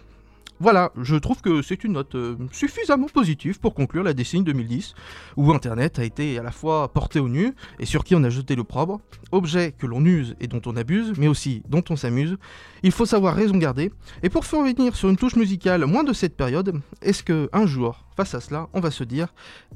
Voilà, 0.60 0.92
je 1.02 1.16
trouve 1.16 1.40
que 1.40 1.62
c'est 1.62 1.82
une 1.82 1.94
note 1.94 2.14
euh, 2.14 2.36
suffisamment 2.52 3.08
positive 3.08 3.58
pour 3.58 3.74
conclure 3.74 4.04
la 4.04 4.14
décennie 4.14 4.44
2010, 4.44 4.94
où 5.36 5.52
Internet 5.52 5.98
a 5.98 6.04
été 6.04 6.38
à 6.38 6.42
la 6.42 6.52
fois 6.52 6.92
porté 6.92 7.18
au 7.18 7.28
nu 7.28 7.54
et 7.80 7.86
sur 7.86 8.04
qui 8.04 8.14
on 8.14 8.22
a 8.22 8.30
jeté 8.30 8.54
l'opprobre, 8.54 9.00
objet 9.32 9.72
que 9.72 9.86
l'on 9.86 10.04
use 10.04 10.36
et 10.40 10.46
dont 10.46 10.62
on 10.66 10.76
abuse, 10.76 11.12
mais 11.18 11.26
aussi 11.26 11.62
dont 11.68 11.82
on 11.90 11.96
s'amuse. 11.96 12.36
Il 12.84 12.92
faut 12.92 13.06
savoir 13.06 13.34
raison 13.34 13.56
garder. 13.56 13.90
Et 14.22 14.28
pour 14.28 14.44
revenir 14.44 14.94
sur 14.94 15.08
une 15.08 15.16
touche 15.16 15.36
musicale 15.36 15.84
moins 15.86 16.04
de 16.04 16.12
cette 16.12 16.36
période, 16.36 16.80
est-ce 17.02 17.24
que 17.24 17.48
un 17.52 17.66
jour, 17.66 18.04
face 18.16 18.34
à 18.34 18.40
cela, 18.40 18.68
on 18.72 18.80
va 18.80 18.90
se 18.90 19.04
dire 19.04 19.34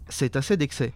c'est 0.09 0.37
assez 0.37 0.57
d'excès? 0.57 0.93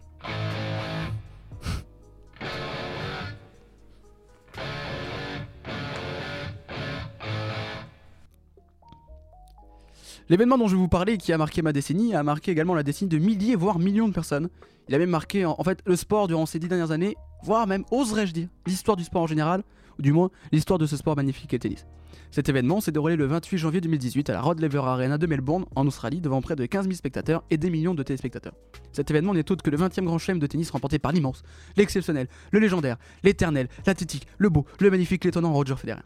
L'événement 10.29 10.57
dont 10.57 10.69
je 10.69 10.75
vais 10.75 10.81
vous 10.81 10.89
parler, 10.89 11.19
qui 11.19 11.33
a 11.33 11.39
marqué 11.39 11.63
ma 11.63 11.73
décennie, 11.73 12.15
a 12.15 12.23
marqué 12.23 12.51
également 12.51 12.75
la 12.75 12.83
décennie 12.83 13.09
de 13.09 13.19
milliers, 13.19 13.57
voire 13.57 13.79
millions 13.79 14.09
de 14.09 14.15
personnes. 14.15 14.49
Il 14.89 14.95
a 14.95 14.99
même 14.99 15.11
marqué 15.11 15.45
en, 15.45 15.63
fait 15.65 15.81
le 15.85 15.97
sport 15.97 16.29
durant 16.29 16.47
ces 16.47 16.59
dix 16.59 16.69
dernières 16.69 16.91
années, 16.91 17.17
voire 17.43 17.67
même, 17.67 17.85
oserais-je 17.91 18.33
dire, 18.33 18.49
l'histoire 18.67 18.97
du 18.97 19.05
sport 19.05 19.23
en 19.23 19.27
général, 19.27 19.63
ou 19.99 20.03
du 20.03 20.13
moins 20.13 20.31
l'histoire 20.53 20.79
de 20.79 20.87
ce 20.87 20.97
sport 20.97 21.17
magnifique 21.17 21.51
qu'est 21.51 21.57
le 21.57 21.61
tennis. 21.61 21.87
Cet 22.31 22.49
événement 22.49 22.81
s'est 22.81 22.93
déroulé 22.93 23.17
le 23.17 23.27
28 23.27 23.59
janvier 23.59 23.81
2018 23.81 24.31
à 24.31 24.33
la 24.33 24.41
Rod 24.41 24.59
Laver 24.59 24.79
Arena 24.79 25.19
de 25.19 25.27
Melbourne, 25.27 25.67
en 25.75 25.87
Australie, 25.87 26.21
devant 26.21 26.41
près 26.41 26.57
de 26.57 26.65
15 26.65 26.87
000 26.87 26.95
spectateurs 26.95 27.45
et 27.51 27.59
des 27.59 27.69
millions 27.69 27.95
de 27.95 28.03
téléspectateurs. 28.03 28.55
Cet 28.93 29.11
événement 29.11 29.35
n'est 29.35 29.51
autre 29.51 29.63
que 29.63 29.71
le 29.71 29.77
20e 29.77 30.05
grand 30.05 30.19
chelem 30.19 30.39
de 30.39 30.47
tennis 30.47 30.71
remporté 30.71 30.99
par 30.99 31.13
l'immense, 31.13 31.43
l'exceptionnel, 31.77 32.29
le 32.51 32.59
légendaire, 32.59 32.97
l'éternel, 33.23 33.69
l'athlétique, 33.87 34.27
le 34.39 34.49
beau, 34.49 34.65
le 34.81 34.91
magnifique, 34.91 35.25
l'étonnant 35.25 35.53
Roger 35.53 35.77
Federer. 35.77 36.03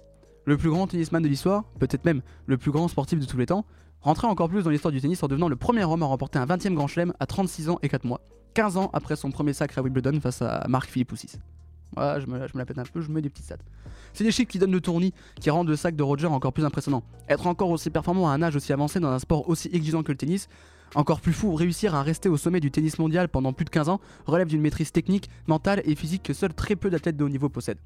Le 0.47 0.57
plus 0.57 0.71
grand 0.71 0.87
tennisman 0.87 1.23
de 1.23 1.29
l'histoire, 1.29 1.65
peut-être 1.81 2.05
même 2.05 2.23
le 2.47 2.57
plus 2.57 2.71
grand 2.71 2.87
sportif 2.87 3.19
de 3.19 3.25
tous 3.25 3.37
les 3.37 3.47
temps, 3.47 3.67
rentrait 4.07 4.29
encore 4.29 4.49
plus 4.49 4.63
dans 4.63 4.71
l'histoire 4.71 4.93
du 4.93 5.01
tennis 5.01 5.21
en 5.25 5.27
devenant 5.27 5.49
le 5.49 5.57
premier 5.57 5.83
homme 5.83 6.05
à 6.05 6.07
remporter 6.07 6.39
un 6.39 6.47
20e 6.47 6.75
grand 6.75 6.87
chelem 6.87 7.13
à 7.19 7.27
36 7.27 7.71
ans 7.71 7.79
et 7.83 7.89
4 7.89 8.05
mois, 8.05 8.21
15 8.55 8.77
ans 8.77 8.91
après 8.93 9.17
son 9.17 9.33
premier 9.33 9.53
sacre 9.53 9.79
à 9.79 9.83
Wimbledon 9.83 10.21
face 10.21 10.43
à 10.43 10.65
Marc 10.69 10.89
Philippe 10.89 11.09
Poussis. 11.09 11.33
Voilà, 11.97 12.21
je 12.21 12.27
me, 12.27 12.47
je 12.47 12.55
me 12.55 12.59
la 12.59 12.67
pète 12.67 12.79
un 12.79 12.85
peu, 12.85 13.01
je 13.01 13.11
mets 13.11 13.21
des 13.21 13.31
petites 13.31 13.47
stats. 13.47 13.57
C'est 14.13 14.23
des 14.23 14.31
chiffres 14.31 14.49
qui 14.49 14.61
donnent 14.61 14.71
le 14.71 14.81
tournis, 14.81 15.13
qui 15.41 15.51
rendent 15.51 15.69
le 15.69 15.75
sac 15.75 15.97
de 15.97 16.03
Roger 16.05 16.29
encore 16.29 16.53
plus 16.53 16.65
impressionnant. 16.65 17.03
Être 17.29 17.49
encore 17.49 17.71
aussi 17.71 17.91
performant 17.91 18.31
à 18.31 18.33
un 18.33 18.43
âge 18.43 18.55
aussi 18.55 18.73
avancé 18.73 19.01
dans 19.01 19.11
un 19.11 19.19
sport 19.19 19.49
aussi 19.49 19.71
exigeant 19.73 20.05
que 20.05 20.13
le 20.13 20.19
tennis, 20.19 20.49
encore 20.95 21.21
plus 21.21 21.33
fou, 21.33 21.57
réussir 21.57 21.97
à 21.97 22.05
rester 22.05 22.29
au 22.29 22.37
sommet 22.37 22.61
du 22.61 22.71
tennis 22.71 23.01
mondial 23.01 23.29
pendant 23.29 23.53
plus 23.53 23.65
de 23.65 23.71
15 23.71 23.89
ans 23.89 24.01
relève 24.27 24.47
d'une 24.47 24.61
maîtrise 24.61 24.93
technique, 24.93 25.29
mentale 25.49 25.83
et 25.85 25.97
physique 25.97 26.23
que 26.23 26.33
seuls 26.33 26.55
très 26.55 26.77
peu 26.77 26.91
d'athlètes 26.91 27.17
de 27.17 27.25
haut 27.25 27.29
niveau 27.29 27.49
possèdent. 27.49 27.81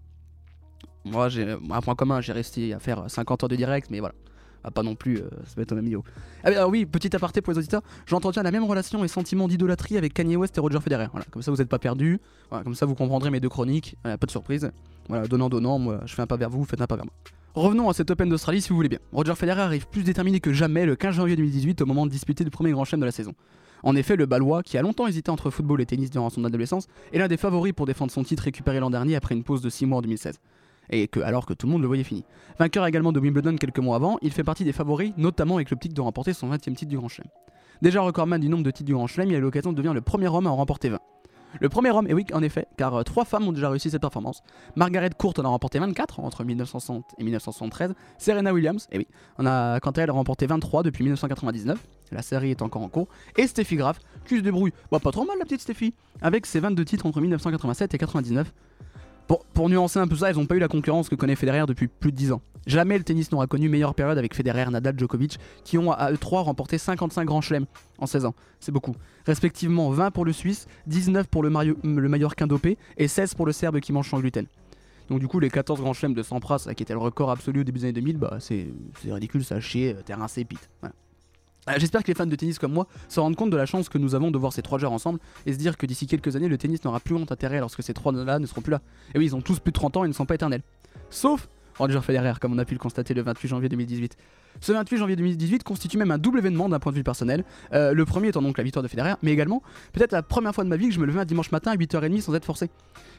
Moi, 1.07 1.31
j'ai 1.31 1.57
un 1.71 1.81
point 1.81 1.95
commun, 1.95 2.21
j'ai 2.21 2.33
resté 2.33 2.75
à 2.75 2.79
faire 2.79 3.11
50 3.11 3.45
heures 3.45 3.49
de 3.49 3.57
direct, 3.57 3.89
mais 3.91 4.01
voilà. 4.01 4.15
Ah, 4.63 4.71
pas 4.71 4.83
non 4.83 4.95
plus 4.95 5.19
euh, 5.19 5.29
se 5.47 5.59
mettre 5.59 5.73
au 5.73 5.77
même 5.77 5.87
niveau. 5.87 6.05
Ah, 6.45 6.51
mais, 6.51 6.57
alors 6.57 6.71
oui, 6.71 6.85
petit 6.85 7.15
aparté 7.15 7.41
pour 7.41 7.53
les 7.53 7.59
auditeurs, 7.59 7.83
j'entretiens 8.07 8.43
la 8.43 8.51
même 8.51 8.65
relation 8.65 9.03
et 9.05 9.09
sentiment 9.09 9.49
d'idolâtrie 9.49 9.97
avec 9.97 10.13
Kanye 10.13 10.37
West 10.37 10.57
et 10.59 10.61
Roger 10.61 10.81
Federer. 10.81 11.07
Voilà, 11.13 11.27
comme 11.31 11.43
ça 11.43 11.51
vous 11.51 11.57
n'êtes 11.59 11.69
pas 11.69 11.79
perdus, 11.79 12.21
voilà, 12.51 12.65
comme 12.65 12.75
ça 12.75 12.87
vous 12.87 12.95
comprendrez 12.95 13.31
mes 13.31 13.41
deux 13.41 13.49
chroniques, 13.49 13.97
pas 14.03 14.17
de 14.17 14.31
surprise. 14.31 14.71
Voilà, 15.09 15.27
donnant, 15.27 15.49
donnant, 15.49 15.79
moi 15.79 16.01
je 16.05 16.15
fais 16.15 16.23
un 16.23 16.27
pas 16.27 16.37
vers 16.37 16.51
vous, 16.51 16.61
vous 16.61 16.67
faites 16.67 16.81
un 16.81 16.87
pas 16.87 16.97
vers 16.97 17.07
moi. 17.07 17.15
Revenons 17.55 17.89
à 17.89 17.95
cet 17.95 18.11
Open 18.11 18.29
d'Australie 18.29 18.63
si 18.63 18.69
vous 18.69 18.77
voulez 18.77 18.89
bien. 18.89 19.01
Roger 19.13 19.35
Federer 19.35 19.63
arrive 19.63 19.89
plus 19.89 20.05
déterminé 20.05 20.39
que 20.39 20.53
jamais 20.53 20.87
le 20.87 20.95
15 20.95 21.17
janvier 21.17 21.35
2018 21.35 21.81
au 21.81 21.87
moment 21.87 22.07
de 22.07 22.11
disputer 22.11 22.45
le 22.45 22.51
premier 22.51 22.71
grand 22.71 22.85
chelem 22.85 23.01
de 23.01 23.07
la 23.07 23.13
saison. 23.13 23.35
En 23.83 23.97
effet, 23.97 24.15
le 24.15 24.27
Balois, 24.27 24.63
qui 24.63 24.79
a 24.79 24.83
longtemps 24.83 25.07
hésité 25.07 25.31
entre 25.31 25.51
football 25.51 25.81
et 25.81 25.87
tennis 25.87 26.11
durant 26.11 26.31
son 26.31 26.45
adolescence, 26.45 26.87
est 27.13 27.19
l'un 27.19 27.29
des 27.29 27.37
favoris 27.37 27.73
pour 27.73 27.87
défendre 27.87 28.13
son 28.13 28.23
titre 28.23 28.45
récupéré 28.45 28.79
l'an 28.79 28.91
dernier 28.91 29.17
après 29.17 29.35
une 29.35 29.43
pause 29.43 29.63
de 29.63 29.71
6 29.71 29.87
mois 29.87 29.99
en 29.99 30.03
2016 30.03 30.39
et 30.91 31.09
que, 31.09 31.21
alors 31.21 31.47
que 31.47 31.55
tout 31.55 31.67
le 31.67 31.73
monde 31.73 31.83
le 31.83 31.87
voyait 31.87 32.05
fini. 32.05 32.25
Vainqueur 32.59 32.87
également 32.87 33.13
de 33.13 33.21
Wimbledon 33.21 33.57
quelques 33.57 33.79
mois 33.79 33.97
avant, 33.97 34.19
il 34.23 34.33
fait 34.33 34.45
partie 34.45 34.65
des 34.65 34.73
favoris, 34.73 35.13
notamment 35.17 35.57
avec 35.57 35.71
l'optique 35.71 35.95
de 35.95 36.01
remporter 36.01 36.33
son 36.33 36.51
20e 36.51 36.75
titre 36.75 36.87
du 36.87 36.99
Grand 36.99 37.09
Chelem. 37.09 37.31
Déjà 37.83 38.03
recordman 38.03 38.41
du 38.41 38.49
nombre 38.49 38.65
de 38.65 38.71
titres 38.71 38.87
du 38.87 38.93
Grand 38.93 39.07
Chelem, 39.07 39.31
il 39.31 39.37
a 39.37 39.41
l'occasion 39.41 39.73
de 39.73 39.77
devenir 39.77 39.95
le 39.95 40.03
premier 40.03 40.29
homme 40.29 40.47
à 40.47 40.51
en 40.51 40.57
remporter 40.57 40.91
20. 40.91 40.99
Le 41.59 41.69
premier 41.69 41.91
homme, 41.91 42.07
et 42.09 42.15
oui, 42.15 42.25
en 42.33 42.43
effet, 42.43 42.67
car 42.77 42.95
euh, 42.95 43.03
trois 43.03 43.25
femmes 43.25 43.49
ont 43.49 43.53
déjà 43.53 43.69
réussi 43.69 43.91
cette 43.91 44.01
performance. 44.01 44.43
Margaret 44.77 45.11
Court 45.19 45.35
en 45.39 45.45
a 45.45 45.49
remporté 45.49 45.81
24 45.81 46.21
entre 46.21 46.45
1960 46.45 47.05
et 47.19 47.25
1973. 47.25 47.95
Serena 48.19 48.53
Williams, 48.53 48.87
et 48.93 48.99
oui, 48.99 49.09
en 49.37 49.47
a 49.47 49.81
quant 49.81 49.91
à 49.91 50.03
elle 50.03 50.11
remporté 50.13 50.47
23 50.47 50.85
depuis 50.85 51.03
1999. 51.03 51.79
La 52.13 52.23
série 52.23 52.51
est 52.51 52.63
encore 52.63 52.83
en 52.83 52.89
cours. 52.89 53.09
Et 53.37 53.47
Steffi 53.47 53.77
Graf, 53.77 53.99
qui 54.27 54.37
se 54.37 54.43
débrouille, 54.43 54.73
bah 54.93 55.01
pas 55.01 55.11
trop 55.11 55.25
mal 55.25 55.39
la 55.39 55.45
petite 55.45 55.61
Steffi, 55.61 55.95
avec 56.23 56.47
ses 56.47 56.61
22 56.61 56.85
titres 56.85 57.07
entre 57.07 57.21
1987 57.21 57.95
et 57.95 57.99
99. 57.99 58.53
Pour, 59.55 59.69
nuancer 59.69 60.01
un 60.01 60.09
peu 60.09 60.17
ça, 60.17 60.33
ils 60.33 60.37
n'ont 60.37 60.47
pas 60.47 60.57
eu 60.57 60.59
la 60.59 60.67
concurrence 60.67 61.09
que 61.09 61.15
connaît 61.15 61.37
Federer 61.37 61.65
depuis 61.69 61.87
plus 61.87 62.11
de 62.11 62.17
10 62.17 62.33
ans. 62.33 62.43
Jamais 62.67 62.99
le 62.99 63.05
tennis 63.05 63.31
n'aura 63.31 63.47
connu 63.47 63.69
meilleure 63.69 63.95
période 63.95 64.19
avec 64.19 64.35
Federer, 64.35 64.69
Nadal, 64.71 64.99
Djokovic, 64.99 65.39
qui 65.63 65.79
ont 65.79 65.93
à 65.93 66.11
eux 66.11 66.19
trois 66.19 66.43
remporté 66.43 66.79
55 66.79 67.25
grands 67.27 67.41
chelems 67.41 67.67
en 67.99 68.07
16 68.07 68.25
ans. 68.25 68.35
C'est 68.59 68.73
beaucoup. 68.73 68.97
Respectivement 69.27 69.91
20 69.91 70.11
pour 70.11 70.25
le 70.25 70.33
Suisse, 70.33 70.67
19 70.89 71.29
pour 71.29 71.45
le, 71.45 71.51
Mario- 71.51 71.79
le 71.85 72.47
dopé 72.49 72.77
et 72.97 73.07
16 73.07 73.35
pour 73.35 73.47
le 73.47 73.53
Serbe 73.53 73.79
qui 73.79 73.93
mange 73.93 74.11
sans 74.11 74.19
gluten. 74.19 74.47
Donc 75.09 75.21
du 75.21 75.29
coup, 75.29 75.39
les 75.39 75.49
14 75.49 75.81
grands 75.81 75.93
chelems 75.93 76.15
de 76.15 76.25
Sampras, 76.25 76.67
qui 76.77 76.83
était 76.83 76.93
le 76.93 76.99
record 76.99 77.31
absolu 77.31 77.61
au 77.61 77.65
début 77.65 77.79
des 77.79 77.85
années 77.85 77.93
2000, 77.93 78.17
bah 78.17 78.39
c'est 78.41 78.67
ridicule, 79.05 79.45
ça 79.45 79.57
a 79.57 79.61
chier, 79.61 79.95
euh. 79.97 80.03
Voilà. 80.81 80.95
Euh, 81.69 81.75
J'espère 81.77 82.03
que 82.03 82.09
les 82.09 82.15
fans 82.15 82.27
de 82.27 82.37
tennis 82.37 82.59
comme 82.59 82.73
moi 82.73 82.87
se 83.09 83.21
rendent 83.21 83.37
compte 83.37 83.51
de 83.51 83.57
la 83.57 83.67
chance 83.67 83.89
que 83.89 83.99
nous 83.99 84.15
avons 84.15 84.31
de 84.31 84.39
voir 84.39 84.53
ces 84.53 84.63
trois 84.63 84.79
joueurs 84.79 84.93
ensemble 84.93 85.19
et 85.47 85.53
se 85.53 85.59
dire 85.59 85.77
que 85.77 85.87
d'ici 85.87 86.07
quelques 86.07 86.37
années, 86.37 86.49
le 86.49 86.59
tennis 86.59 86.83
n'aura 86.85 87.01
plus 87.01 87.15
grand 87.15 87.31
intérêt 87.31 87.61
lorsque 87.61 87.83
ces 87.83 87.95
trois-là 87.95 88.39
ne 88.39 88.47
seront 88.47 88.63
plus 88.63 88.71
là. 88.71 88.81
Et 89.15 89.19
oui, 89.19 89.27
ils 89.27 89.37
ont 89.37 89.43
tous 89.43 89.59
plus 89.59 89.73
de 89.73 89.75
30 89.79 89.99
ans 89.99 90.05
et 90.05 90.09
ne 90.09 90.13
sont 90.13 90.27
pas 90.27 90.35
éternels. 90.35 90.63
Sauf 91.11 91.49
Roger 91.79 92.01
Federer, 92.03 92.35
comme 92.41 92.53
on 92.53 92.59
a 92.59 92.65
pu 92.65 92.75
le 92.75 92.79
constater 92.81 93.15
le 93.15 93.23
28 93.23 93.49
janvier 93.49 93.69
2018. 93.69 94.17
Ce 94.61 94.73
28 94.73 94.99
janvier 94.99 95.17
2018 95.17 95.63
constitue 95.63 95.97
même 95.97 96.11
un 96.11 96.19
double 96.19 96.39
événement 96.39 96.69
d'un 96.69 96.79
point 96.79 96.93
de 96.93 96.97
vue 96.97 97.05
personnel. 97.05 97.45
Euh, 97.73 97.93
le 97.95 98.05
premier 98.05 98.29
étant 98.29 98.43
donc 98.43 98.59
la 98.59 98.65
victoire 98.65 98.83
de 98.83 98.89
Federer, 98.89 99.15
mais 99.23 99.33
également 99.33 99.63
peut-être 99.93 100.13
la 100.13 100.23
première 100.23 100.55
fois 100.55 100.65
de 100.65 100.69
ma 100.69 100.77
vie 100.77 100.89
que 100.89 100.95
je 100.95 101.01
me 101.01 101.07
levais 101.07 101.21
un 101.21 101.25
dimanche 101.25 101.53
matin 101.53 101.71
à 101.71 101.77
8h30 101.77 102.21
sans 102.21 102.35
être 102.35 102.45
forcé. 102.45 102.69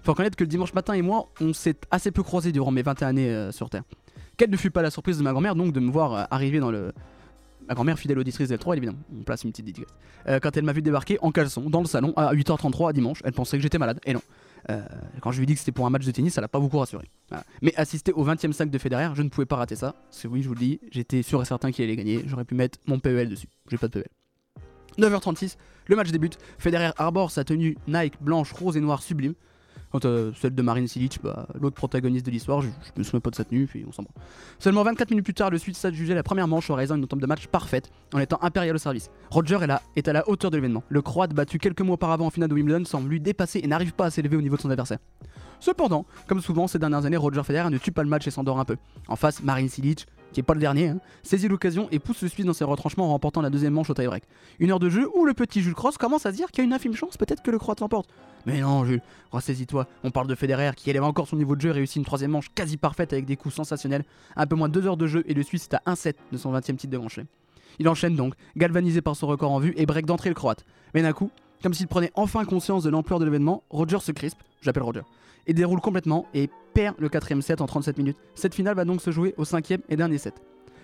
Faut 0.03 0.11
reconnaître 0.11 0.35
que 0.35 0.43
le 0.43 0.49
dimanche 0.49 0.73
matin 0.73 0.93
et 0.93 1.01
moi, 1.01 1.29
on 1.39 1.53
s'est 1.53 1.77
assez 1.89 2.11
peu 2.11 2.21
croisés 2.21 2.51
durant 2.51 2.71
mes 2.71 2.81
21 2.81 3.07
années 3.07 3.29
euh, 3.29 3.51
sur 3.51 3.69
Terre. 3.69 3.83
Quelle 4.37 4.49
ne 4.49 4.57
fut 4.57 4.71
pas 4.71 4.81
la 4.81 4.91
surprise 4.91 5.17
de 5.17 5.23
ma 5.23 5.31
grand-mère 5.31 5.55
donc 5.55 5.73
de 5.73 5.79
me 5.79 5.91
voir 5.91 6.13
euh, 6.13 6.23
arriver 6.29 6.59
dans 6.59 6.71
le. 6.71 6.91
Ma 7.71 7.75
grand-mère 7.75 7.97
fidèle 7.97 8.19
auditrice 8.19 8.49
d'L3, 8.49 8.75
évidemment, 8.75 8.99
on 9.17 9.23
place 9.23 9.45
une 9.45 9.51
petite 9.51 9.63
dédicace. 9.63 9.95
Euh, 10.27 10.41
quand 10.41 10.57
elle 10.57 10.65
m'a 10.65 10.73
vu 10.73 10.81
débarquer 10.81 11.17
en 11.21 11.31
caleçon 11.31 11.69
dans 11.69 11.79
le 11.79 11.85
salon 11.85 12.11
à 12.17 12.33
8h33 12.33 12.89
à 12.89 12.91
dimanche, 12.91 13.21
elle 13.23 13.31
pensait 13.31 13.55
que 13.55 13.63
j'étais 13.63 13.77
malade, 13.77 14.01
et 14.05 14.13
non. 14.13 14.21
Euh, 14.69 14.81
quand 15.21 15.31
je 15.31 15.37
lui 15.37 15.43
ai 15.43 15.45
dit 15.45 15.53
que 15.53 15.59
c'était 15.59 15.71
pour 15.71 15.85
un 15.85 15.89
match 15.89 16.05
de 16.05 16.11
tennis, 16.11 16.33
ça 16.33 16.41
l'a 16.41 16.49
pas 16.49 16.59
beaucoup 16.59 16.79
rassuré. 16.79 17.09
Mais 17.61 17.73
assister 17.77 18.11
au 18.11 18.23
20 18.23 18.43
e 18.43 18.51
sac 18.51 18.69
de 18.69 18.77
Federer, 18.77 19.11
je 19.13 19.21
ne 19.21 19.29
pouvais 19.29 19.45
pas 19.45 19.55
rater 19.55 19.77
ça. 19.77 19.95
C'est 20.09 20.27
oui, 20.27 20.41
je 20.41 20.49
vous 20.49 20.53
le 20.53 20.59
dis, 20.59 20.81
j'étais 20.91 21.23
sûr 21.23 21.41
et 21.41 21.45
certain 21.45 21.71
qu'il 21.71 21.85
allait 21.85 21.95
gagner. 21.95 22.25
J'aurais 22.27 22.43
pu 22.43 22.55
mettre 22.55 22.77
mon 22.87 22.99
PEL 22.99 23.29
dessus. 23.29 23.47
J'ai 23.69 23.77
pas 23.77 23.87
de 23.87 23.93
PEL. 23.93 24.07
9h36, 24.97 25.55
le 25.85 25.95
match 25.95 26.11
débute. 26.11 26.39
Federer 26.57 26.91
arbore 26.97 27.31
sa 27.31 27.45
tenue 27.45 27.77
Nike 27.87 28.15
blanche, 28.19 28.51
rose 28.51 28.75
et 28.75 28.81
noire 28.81 29.01
sublime. 29.01 29.33
Quant 29.91 29.99
à 29.99 30.31
celle 30.39 30.55
de 30.55 30.61
Marine 30.61 30.87
Silic, 30.87 31.19
bah, 31.21 31.47
l'autre 31.59 31.75
protagoniste 31.75 32.25
de 32.25 32.31
l'histoire, 32.31 32.61
je, 32.61 32.67
je 32.67 32.91
me 32.97 33.03
souviens 33.03 33.19
pas 33.19 33.29
de 33.29 33.35
sa 33.35 33.43
tenue, 33.43 33.67
puis 33.67 33.83
on 33.87 33.91
s'en 33.91 34.03
branle. 34.03 34.15
Seulement 34.57 34.83
24 34.83 35.09
minutes 35.09 35.25
plus 35.25 35.33
tard, 35.33 35.49
le 35.49 35.57
Suisse 35.57 35.77
s'adjugeait 35.77 36.15
la 36.15 36.23
première 36.23 36.47
manche 36.47 36.69
en 36.69 36.75
réalisant 36.75 36.95
une 36.95 37.03
entente 37.03 37.19
de 37.19 37.25
match 37.25 37.47
parfaite 37.47 37.91
en 38.13 38.19
étant 38.19 38.39
impérial 38.41 38.75
au 38.75 38.79
service. 38.79 39.09
Roger 39.29 39.57
est, 39.61 39.67
là, 39.67 39.81
est 39.95 40.07
à 40.07 40.13
la 40.13 40.27
hauteur 40.29 40.49
de 40.49 40.55
l'événement. 40.57 40.83
Le 40.87 41.01
Croate, 41.01 41.33
battu 41.33 41.59
quelques 41.59 41.81
mois 41.81 41.95
auparavant 41.95 42.27
en 42.27 42.29
finale 42.29 42.49
de 42.49 42.55
Wimbledon, 42.55 42.85
semble 42.85 43.09
lui 43.09 43.19
dépasser 43.19 43.59
et 43.61 43.67
n'arrive 43.67 43.93
pas 43.93 44.05
à 44.05 44.09
s'élever 44.09 44.37
au 44.37 44.41
niveau 44.41 44.55
de 44.55 44.61
son 44.61 44.69
adversaire. 44.69 44.99
Cependant, 45.59 46.05
comme 46.27 46.41
souvent 46.41 46.67
ces 46.67 46.79
dernières 46.79 47.05
années, 47.05 47.17
Roger 47.17 47.43
Federer 47.43 47.69
ne 47.69 47.77
tue 47.77 47.91
pas 47.91 48.03
le 48.03 48.09
match 48.09 48.25
et 48.27 48.31
s'endort 48.31 48.59
un 48.59 48.65
peu. 48.65 48.77
En 49.07 49.15
face, 49.15 49.43
Marine 49.43 49.69
Silic, 49.69 50.07
qui 50.31 50.39
est 50.39 50.43
pas 50.43 50.53
le 50.53 50.59
dernier, 50.59 50.89
hein, 50.89 50.99
saisit 51.23 51.47
l'occasion 51.47 51.87
et 51.91 51.99
pousse 51.99 52.21
le 52.21 52.27
Suisse 52.27 52.45
dans 52.45 52.53
ses 52.53 52.63
retranchements 52.63 53.05
en 53.05 53.09
remportant 53.09 53.41
la 53.41 53.49
deuxième 53.49 53.73
manche 53.73 53.89
au 53.89 53.93
tie-break. 53.93 54.23
Une 54.59 54.71
heure 54.71 54.79
de 54.79 54.89
jeu 54.89 55.07
où 55.15 55.25
le 55.25 55.33
petit 55.33 55.61
Jules 55.61 55.73
Cross 55.73 55.97
commence 55.97 56.25
à 56.25 56.31
dire 56.31 56.51
qu'il 56.51 56.59
y 56.59 56.61
a 56.61 56.65
une 56.65 56.73
infime 56.73 56.95
chance 56.95 57.17
peut-être 57.17 57.41
que 57.41 57.51
le 57.51 57.59
Croate 57.59 57.79
l'emporte. 57.79 58.09
Mais 58.45 58.61
non, 58.61 58.85
Jules, 58.85 59.01
ressaisis-toi. 59.31 59.87
On 60.03 60.11
parle 60.11 60.27
de 60.27 60.35
Federer 60.35 60.71
qui 60.75 60.89
élève 60.89 61.03
encore 61.03 61.27
son 61.27 61.35
niveau 61.35 61.55
de 61.55 61.61
jeu 61.61 61.69
et 61.69 61.73
réussit 61.73 61.97
une 61.97 62.05
troisième 62.05 62.31
manche 62.31 62.49
quasi 62.53 62.77
parfaite 62.77 63.13
avec 63.13 63.25
des 63.25 63.35
coups 63.35 63.55
sensationnels. 63.55 64.03
Un 64.35 64.47
peu 64.47 64.55
moins 64.55 64.69
de 64.69 64.73
deux 64.73 64.87
heures 64.87 64.97
de 64.97 65.07
jeu 65.07 65.23
et 65.27 65.33
le 65.33 65.43
Suisse 65.43 65.67
est 65.71 65.75
à 65.75 65.81
1-7 65.93 66.15
de 66.31 66.37
son 66.37 66.51
20 66.51 66.69
e 66.69 66.73
titre 66.73 66.91
de 66.91 66.97
Grand. 66.97 67.09
Il 67.79 67.87
enchaîne 67.87 68.15
donc, 68.15 68.33
galvanisé 68.55 69.01
par 69.01 69.15
son 69.15 69.27
record 69.27 69.51
en 69.51 69.59
vue 69.59 69.73
et 69.77 69.85
break 69.85 70.05
d'entrée 70.05 70.29
le 70.29 70.35
Croate. 70.35 70.65
Mais 70.93 71.01
d'un 71.01 71.13
coup, 71.13 71.31
comme 71.61 71.73
s'il 71.73 71.87
prenait 71.87 72.11
enfin 72.15 72.45
conscience 72.45 72.83
de 72.83 72.89
l'ampleur 72.89 73.19
de 73.19 73.25
l'événement, 73.25 73.63
Roger 73.69 73.99
se 73.99 74.11
crispe, 74.11 74.39
j'appelle 74.61 74.83
Roger, 74.83 75.01
et 75.47 75.53
déroule 75.53 75.81
complètement 75.81 76.25
et 76.33 76.49
perd 76.73 76.95
le 76.99 77.09
quatrième 77.09 77.41
set 77.41 77.61
en 77.61 77.65
37 77.65 77.97
minutes. 77.97 78.17
Cette 78.35 78.55
finale 78.55 78.75
va 78.75 78.85
donc 78.85 79.01
se 79.01 79.11
jouer 79.11 79.33
au 79.37 79.45
cinquième 79.45 79.81
et 79.89 79.95
dernier 79.95 80.17
set. 80.17 80.35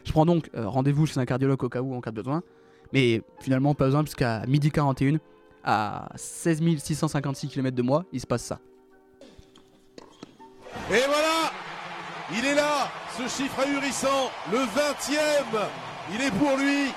Je 0.06 0.12
prends 0.12 0.26
donc 0.26 0.50
euh, 0.56 0.68
rendez-vous 0.68 1.06
chez 1.06 1.20
un 1.20 1.26
cardiologue 1.26 1.64
au 1.64 1.70
cas 1.70 1.82
où 1.82 1.94
en 1.94 2.02
cas 2.02 2.12
de 2.12 2.16
besoin, 2.16 2.44
mais 2.94 3.22
finalement 3.40 3.74
pas 3.76 3.86
besoin 3.86 4.04
puisqu'à 4.04 4.46
midi 4.48 4.72
41, 4.72 5.18
à 5.64 6.10
16 6.16 6.62
656 6.78 7.48
km 7.50 7.76
de 7.76 7.82
moi, 7.82 8.06
il 8.14 8.22
se 8.22 8.28
passe 8.28 8.44
ça. 8.44 8.60
Et 10.90 11.02
voilà 11.06 11.52
Il 12.38 12.46
est 12.46 12.56
là, 12.56 12.90
ce 13.18 13.24
chiffre 13.24 13.60
ahurissant, 13.60 14.32
le 14.52 14.60
20e 14.60 15.68
Il 16.14 16.22
est 16.22 16.32
pour 16.32 16.56
lui 16.58 16.92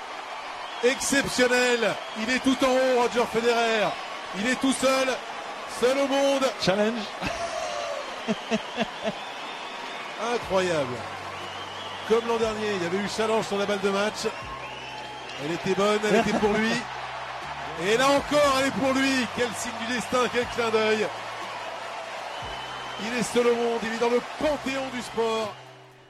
exceptionnel. 0.83 1.95
Il 2.19 2.29
est 2.29 2.39
tout 2.39 2.57
en 2.63 2.69
haut, 2.69 3.01
Roger 3.01 3.25
Federer. 3.31 3.87
Il 4.39 4.47
est 4.47 4.59
tout 4.59 4.73
seul, 4.73 5.07
seul 5.79 5.97
au 5.97 6.07
monde. 6.07 6.43
Challenge. 6.61 7.01
Incroyable. 10.33 10.95
Comme 12.07 12.27
l'an 12.27 12.37
dernier, 12.37 12.75
il 12.75 12.83
y 12.83 12.85
avait 12.85 12.97
eu 12.97 13.09
challenge 13.09 13.47
sur 13.47 13.57
la 13.57 13.65
balle 13.65 13.81
de 13.81 13.89
match. 13.89 14.27
Elle 15.43 15.51
était 15.53 15.73
bonne, 15.73 15.99
elle 16.09 16.19
était 16.19 16.37
pour 16.37 16.53
lui. 16.53 16.71
Et 17.87 17.97
là 17.97 18.09
encore, 18.09 18.59
elle 18.59 18.67
est 18.67 18.71
pour 18.71 18.93
lui. 18.93 19.25
Quel 19.35 19.49
signe 19.57 19.71
du 19.87 19.93
destin, 19.93 20.19
quel 20.31 20.45
clin 20.47 20.69
d'œil. 20.69 21.07
Il 23.03 23.17
est 23.17 23.23
seul 23.23 23.47
au 23.47 23.55
monde, 23.55 23.79
il 23.83 23.93
est 23.93 23.97
dans 23.97 24.09
le 24.09 24.21
panthéon 24.39 24.87
du 24.93 25.01
sport. 25.01 25.53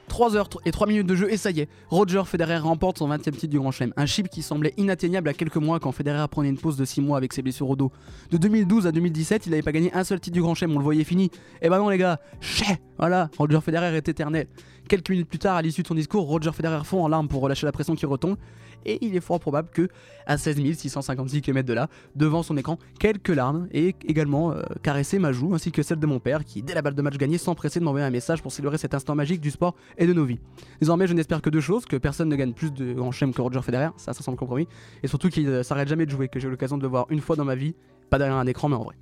3 0.08 0.36
heures 0.36 0.48
et 0.64 0.72
3 0.72 0.86
minutes 0.86 1.06
de 1.06 1.14
jeu 1.14 1.32
et 1.32 1.36
ça 1.36 1.50
y 1.50 1.60
est, 1.60 1.68
Roger 1.88 2.22
Federer 2.26 2.58
remporte 2.58 2.98
son 2.98 3.08
20 3.08 3.28
e 3.28 3.30
titre 3.30 3.46
du 3.46 3.58
Grand 3.58 3.70
Chelem. 3.70 3.92
Un 3.96 4.06
chip 4.06 4.28
qui 4.28 4.42
semblait 4.42 4.74
inatteignable 4.76 5.28
à 5.28 5.34
quelques 5.34 5.56
mois 5.56 5.80
quand 5.80 5.92
Federer 5.92 6.26
prenait 6.30 6.48
une 6.48 6.58
pause 6.58 6.76
de 6.76 6.84
6 6.84 7.00
mois 7.00 7.16
avec 7.16 7.32
ses 7.32 7.42
blessures 7.42 7.70
au 7.70 7.76
dos. 7.76 7.92
De 8.30 8.36
2012 8.36 8.86
à 8.86 8.92
2017, 8.92 9.46
il 9.46 9.50
n'avait 9.50 9.62
pas 9.62 9.72
gagné 9.72 9.92
un 9.94 10.04
seul 10.04 10.20
titre 10.20 10.34
du 10.34 10.42
Grand 10.42 10.54
Chelem, 10.54 10.74
on 10.74 10.78
le 10.78 10.84
voyait 10.84 11.04
fini. 11.04 11.30
Et 11.60 11.68
bah 11.68 11.78
non 11.78 11.88
les 11.88 11.98
gars, 11.98 12.20
chais 12.40 12.78
Voilà, 12.98 13.30
Roger 13.38 13.60
Federer 13.60 13.96
est 13.96 14.08
éternel. 14.08 14.48
Quelques 14.88 15.10
minutes 15.10 15.28
plus 15.28 15.38
tard, 15.38 15.56
à 15.56 15.62
l'issue 15.62 15.82
de 15.82 15.86
son 15.86 15.94
discours, 15.94 16.26
Roger 16.26 16.52
Federer 16.52 16.84
fond 16.84 17.04
en 17.04 17.08
larmes 17.08 17.28
pour 17.28 17.40
relâcher 17.40 17.66
la 17.66 17.72
pression 17.72 17.94
qui 17.94 18.04
retombe. 18.04 18.36
Et 18.84 18.98
il 19.04 19.16
est 19.16 19.20
fort 19.20 19.40
probable 19.40 19.68
que, 19.70 19.88
à 20.26 20.38
16 20.38 20.76
656 20.76 21.40
km 21.40 21.66
de 21.66 21.74
là, 21.74 21.88
devant 22.16 22.42
son 22.42 22.56
écran, 22.56 22.78
quelques 22.98 23.28
larmes 23.28 23.68
et 23.72 23.94
également 24.06 24.52
euh, 24.52 24.62
caresser 24.82 25.18
ma 25.18 25.32
joue 25.32 25.54
ainsi 25.54 25.72
que 25.72 25.82
celle 25.82 25.98
de 25.98 26.06
mon 26.06 26.20
père 26.20 26.44
qui, 26.44 26.62
dès 26.62 26.74
la 26.74 26.82
balle 26.82 26.94
de 26.94 27.02
match 27.02 27.16
gagnée, 27.16 27.38
s'empressait 27.38 27.80
de 27.80 27.84
m'envoyer 27.84 28.06
un 28.06 28.10
message 28.10 28.42
pour 28.42 28.52
célébrer 28.52 28.78
cet 28.78 28.94
instant 28.94 29.14
magique 29.14 29.40
du 29.40 29.50
sport 29.50 29.74
et 29.98 30.06
de 30.06 30.12
nos 30.12 30.24
vies. 30.24 30.40
Désormais, 30.80 31.06
je 31.06 31.14
n'espère 31.14 31.42
que 31.42 31.50
deux 31.50 31.60
choses 31.60 31.84
que 31.84 31.96
personne 31.96 32.28
ne 32.28 32.36
gagne 32.36 32.52
plus 32.52 32.72
de 32.72 32.92
grand 32.92 33.12
chelem 33.12 33.32
que 33.32 33.42
Roger 33.42 33.62
Federer, 33.62 33.90
ça, 33.96 34.12
ça 34.12 34.22
semble 34.22 34.38
compromis, 34.38 34.68
et 35.02 35.08
surtout 35.08 35.28
qu'il 35.28 35.46
ne 35.46 35.62
s'arrête 35.62 35.88
jamais 35.88 36.06
de 36.06 36.10
jouer, 36.10 36.28
que 36.28 36.40
j'ai 36.40 36.48
eu 36.48 36.50
l'occasion 36.50 36.76
de 36.76 36.82
le 36.82 36.88
voir 36.88 37.06
une 37.10 37.20
fois 37.20 37.36
dans 37.36 37.44
ma 37.44 37.54
vie, 37.54 37.74
pas 38.10 38.18
derrière 38.18 38.36
un 38.36 38.46
écran, 38.46 38.68
mais 38.68 38.76
en 38.76 38.84
vrai. 38.84 38.96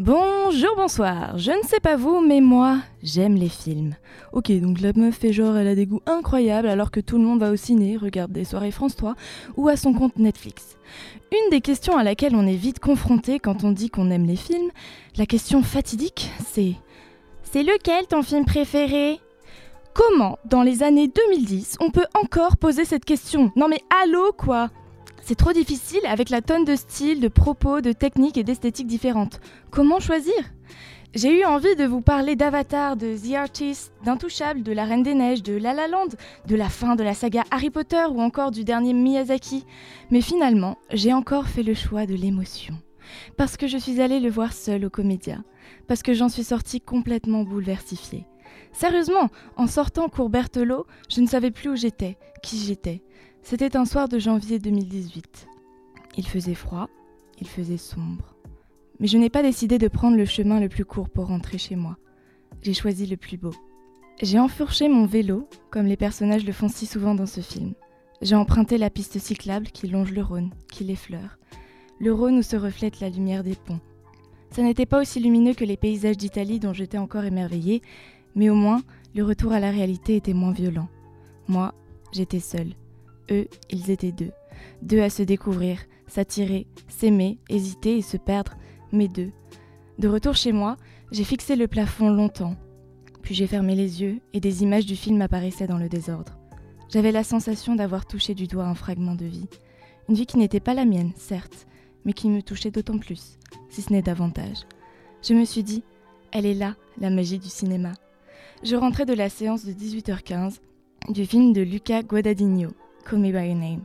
Bonjour, 0.00 0.74
bonsoir. 0.74 1.38
Je 1.38 1.52
ne 1.52 1.62
sais 1.62 1.78
pas 1.78 1.94
vous, 1.94 2.20
mais 2.20 2.40
moi, 2.40 2.78
j'aime 3.04 3.36
les 3.36 3.48
films. 3.48 3.94
Ok, 4.32 4.50
donc 4.50 4.80
la 4.80 4.92
meuf 4.92 5.14
fait 5.14 5.32
genre, 5.32 5.56
elle 5.56 5.68
a 5.68 5.76
des 5.76 5.86
goûts 5.86 6.02
incroyables 6.06 6.66
alors 6.66 6.90
que 6.90 6.98
tout 6.98 7.16
le 7.16 7.22
monde 7.22 7.38
va 7.38 7.52
au 7.52 7.56
ciné, 7.56 7.96
regarde 7.96 8.32
des 8.32 8.44
soirées 8.44 8.72
France 8.72 8.96
3 8.96 9.14
ou 9.56 9.68
à 9.68 9.76
son 9.76 9.92
compte 9.92 10.18
Netflix. 10.18 10.78
Une 11.30 11.50
des 11.50 11.60
questions 11.60 11.96
à 11.96 12.02
laquelle 12.02 12.34
on 12.34 12.44
est 12.44 12.56
vite 12.56 12.80
confronté 12.80 13.38
quand 13.38 13.62
on 13.62 13.70
dit 13.70 13.88
qu'on 13.88 14.10
aime 14.10 14.26
les 14.26 14.34
films, 14.34 14.70
la 15.16 15.26
question 15.26 15.62
fatidique, 15.62 16.28
c'est 16.44 16.72
C'est 17.44 17.62
lequel 17.62 18.08
ton 18.08 18.22
film 18.22 18.44
préféré? 18.44 19.20
Comment, 19.94 20.38
dans 20.44 20.64
les 20.64 20.82
années 20.82 21.06
2010, 21.06 21.76
on 21.78 21.90
peut 21.90 22.06
encore 22.20 22.56
poser 22.56 22.84
cette 22.84 23.04
question? 23.04 23.52
Non 23.54 23.68
mais 23.68 23.80
allô 24.02 24.32
quoi? 24.32 24.70
C'est 25.26 25.36
trop 25.36 25.54
difficile 25.54 26.04
avec 26.06 26.28
la 26.28 26.42
tonne 26.42 26.66
de 26.66 26.76
styles, 26.76 27.20
de 27.20 27.28
propos, 27.28 27.80
de 27.80 27.92
techniques 27.92 28.36
et 28.36 28.44
d'esthétiques 28.44 28.86
différentes. 28.86 29.40
Comment 29.70 29.98
choisir? 29.98 30.34
J'ai 31.14 31.40
eu 31.40 31.44
envie 31.46 31.74
de 31.76 31.84
vous 31.84 32.02
parler 32.02 32.36
d'Avatar, 32.36 32.98
de 32.98 33.16
The 33.16 33.34
Artist, 33.36 33.94
d'Intouchable, 34.04 34.62
de 34.62 34.72
La 34.72 34.84
Reine 34.84 35.02
des 35.02 35.14
Neiges, 35.14 35.42
de 35.42 35.54
La 35.54 35.72
La 35.72 35.88
Land, 35.88 36.08
de 36.46 36.56
la 36.56 36.68
fin 36.68 36.94
de 36.94 37.02
la 37.02 37.14
saga 37.14 37.44
Harry 37.50 37.70
Potter 37.70 38.04
ou 38.10 38.20
encore 38.20 38.50
du 38.50 38.64
dernier 38.64 38.92
Miyazaki. 38.92 39.64
Mais 40.10 40.20
finalement, 40.20 40.76
j'ai 40.90 41.14
encore 41.14 41.46
fait 41.46 41.62
le 41.62 41.72
choix 41.72 42.04
de 42.04 42.14
l'émotion. 42.14 42.74
Parce 43.38 43.56
que 43.56 43.66
je 43.66 43.78
suis 43.78 44.02
allée 44.02 44.20
le 44.20 44.30
voir 44.30 44.52
seule 44.52 44.84
au 44.84 44.90
Comédia. 44.90 45.38
Parce 45.86 46.02
que 46.02 46.12
j'en 46.12 46.28
suis 46.28 46.44
sortie 46.44 46.82
complètement 46.82 47.44
bouleversifiée. 47.44 48.26
Sérieusement, 48.72 49.30
en 49.56 49.68
sortant 49.68 50.10
cours 50.10 50.28
Berthelot, 50.28 50.84
je 51.08 51.22
ne 51.22 51.26
savais 51.26 51.50
plus 51.50 51.70
où 51.70 51.76
j'étais, 51.76 52.18
qui 52.42 52.58
j'étais. 52.58 53.02
C'était 53.46 53.76
un 53.76 53.84
soir 53.84 54.08
de 54.08 54.18
janvier 54.18 54.58
2018. 54.58 55.48
Il 56.16 56.26
faisait 56.26 56.54
froid, 56.54 56.88
il 57.38 57.46
faisait 57.46 57.76
sombre. 57.76 58.34
Mais 58.98 59.06
je 59.06 59.18
n'ai 59.18 59.28
pas 59.28 59.42
décidé 59.42 59.76
de 59.76 59.86
prendre 59.86 60.16
le 60.16 60.24
chemin 60.24 60.60
le 60.60 60.70
plus 60.70 60.86
court 60.86 61.10
pour 61.10 61.26
rentrer 61.26 61.58
chez 61.58 61.76
moi. 61.76 61.98
J'ai 62.62 62.72
choisi 62.72 63.04
le 63.04 63.18
plus 63.18 63.36
beau. 63.36 63.52
J'ai 64.22 64.38
enfourché 64.38 64.88
mon 64.88 65.04
vélo, 65.04 65.46
comme 65.70 65.84
les 65.84 65.98
personnages 65.98 66.46
le 66.46 66.54
font 66.54 66.70
si 66.70 66.86
souvent 66.86 67.14
dans 67.14 67.26
ce 67.26 67.42
film. 67.42 67.74
J'ai 68.22 68.34
emprunté 68.34 68.78
la 68.78 68.88
piste 68.88 69.18
cyclable 69.18 69.66
qui 69.66 69.88
longe 69.88 70.12
le 70.12 70.22
Rhône, 70.22 70.50
qui 70.72 70.84
l'effleure. 70.84 71.38
Le 72.00 72.14
Rhône 72.14 72.38
où 72.38 72.42
se 72.42 72.56
reflète 72.56 73.00
la 73.00 73.10
lumière 73.10 73.44
des 73.44 73.56
ponts. 73.56 73.80
Ça 74.52 74.62
n'était 74.62 74.86
pas 74.86 75.02
aussi 75.02 75.20
lumineux 75.20 75.52
que 75.52 75.66
les 75.66 75.76
paysages 75.76 76.16
d'Italie 76.16 76.60
dont 76.60 76.72
j'étais 76.72 76.96
encore 76.96 77.24
émerveillée, 77.24 77.82
mais 78.36 78.48
au 78.48 78.54
moins, 78.54 78.82
le 79.14 79.22
retour 79.22 79.52
à 79.52 79.60
la 79.60 79.70
réalité 79.70 80.16
était 80.16 80.32
moins 80.32 80.52
violent. 80.52 80.88
Moi, 81.46 81.74
j'étais 82.10 82.40
seule. 82.40 82.72
Eux, 83.30 83.48
ils 83.70 83.90
étaient 83.90 84.12
deux. 84.12 84.32
Deux 84.82 85.00
à 85.00 85.10
se 85.10 85.22
découvrir, 85.22 85.78
s'attirer, 86.06 86.66
s'aimer, 86.88 87.38
hésiter 87.48 87.98
et 87.98 88.02
se 88.02 88.16
perdre, 88.16 88.56
mais 88.92 89.08
deux. 89.08 89.30
De 89.98 90.08
retour 90.08 90.34
chez 90.34 90.52
moi, 90.52 90.76
J'ai 91.12 91.22
fixé 91.22 91.54
le 91.54 91.68
plafond 91.68 92.10
longtemps, 92.10 92.56
puis 93.22 93.36
j'ai 93.36 93.46
fermé 93.46 93.76
les 93.76 94.02
yeux 94.02 94.18
et 94.32 94.40
des 94.40 94.64
images 94.64 94.86
du 94.86 94.96
film 94.96 95.20
apparaissaient 95.22 95.68
dans 95.68 95.78
le 95.78 95.88
désordre. 95.88 96.36
J'avais 96.88 97.12
la 97.12 97.22
sensation 97.22 97.76
d'avoir 97.76 98.06
touché 98.06 98.34
du 98.34 98.48
doigt 98.48 98.66
un 98.66 98.74
fragment 98.74 99.14
de 99.14 99.26
vie. 99.26 99.46
Une 100.08 100.16
vie 100.16 100.26
qui 100.26 100.38
n'était 100.38 100.58
pas 100.58 100.74
la 100.74 100.84
mienne, 100.84 101.12
certes, 101.16 101.68
mais 102.04 102.14
qui 102.14 102.28
me 102.28 102.42
touchait 102.42 102.72
d'autant 102.72 102.98
plus, 102.98 103.38
si 103.68 103.82
ce 103.82 103.92
n'est 103.92 104.02
davantage. 104.02 104.66
Je 105.22 105.34
me 105.34 105.44
suis 105.44 105.62
dit, 105.62 105.84
elle 106.32 106.46
est 106.46 106.54
là, 106.54 106.74
la 106.98 107.10
magie 107.10 107.38
du 107.38 107.48
cinéma. 107.48 107.92
Je 108.64 108.74
rentrais 108.74 109.06
de 109.06 109.14
la 109.14 109.28
séance 109.28 109.64
de 109.64 109.72
18h15 109.72 110.58
du 111.10 111.26
film 111.26 111.52
de 111.52 111.62
Luca 111.62 112.02
Guadagnino, 112.02 112.70
Call 113.04 113.20
Me 113.20 113.30
By 113.30 113.48
Your 113.48 113.56
Name. 113.56 113.82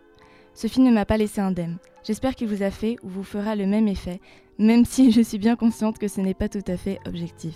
Ce 0.53 0.67
film 0.67 0.85
ne 0.85 0.91
m'a 0.91 1.05
pas 1.05 1.17
laissé 1.17 1.41
indemne. 1.41 1.77
J'espère 2.03 2.35
qu'il 2.35 2.47
vous 2.47 2.63
a 2.63 2.71
fait 2.71 2.97
ou 3.03 3.09
vous 3.09 3.23
fera 3.23 3.55
le 3.55 3.65
même 3.65 3.87
effet, 3.87 4.19
même 4.57 4.85
si 4.85 5.11
je 5.11 5.21
suis 5.21 5.37
bien 5.37 5.55
consciente 5.55 5.99
que 5.99 6.07
ce 6.07 6.21
n'est 6.21 6.33
pas 6.33 6.49
tout 6.49 6.63
à 6.67 6.77
fait 6.77 6.99
objectif. 7.05 7.55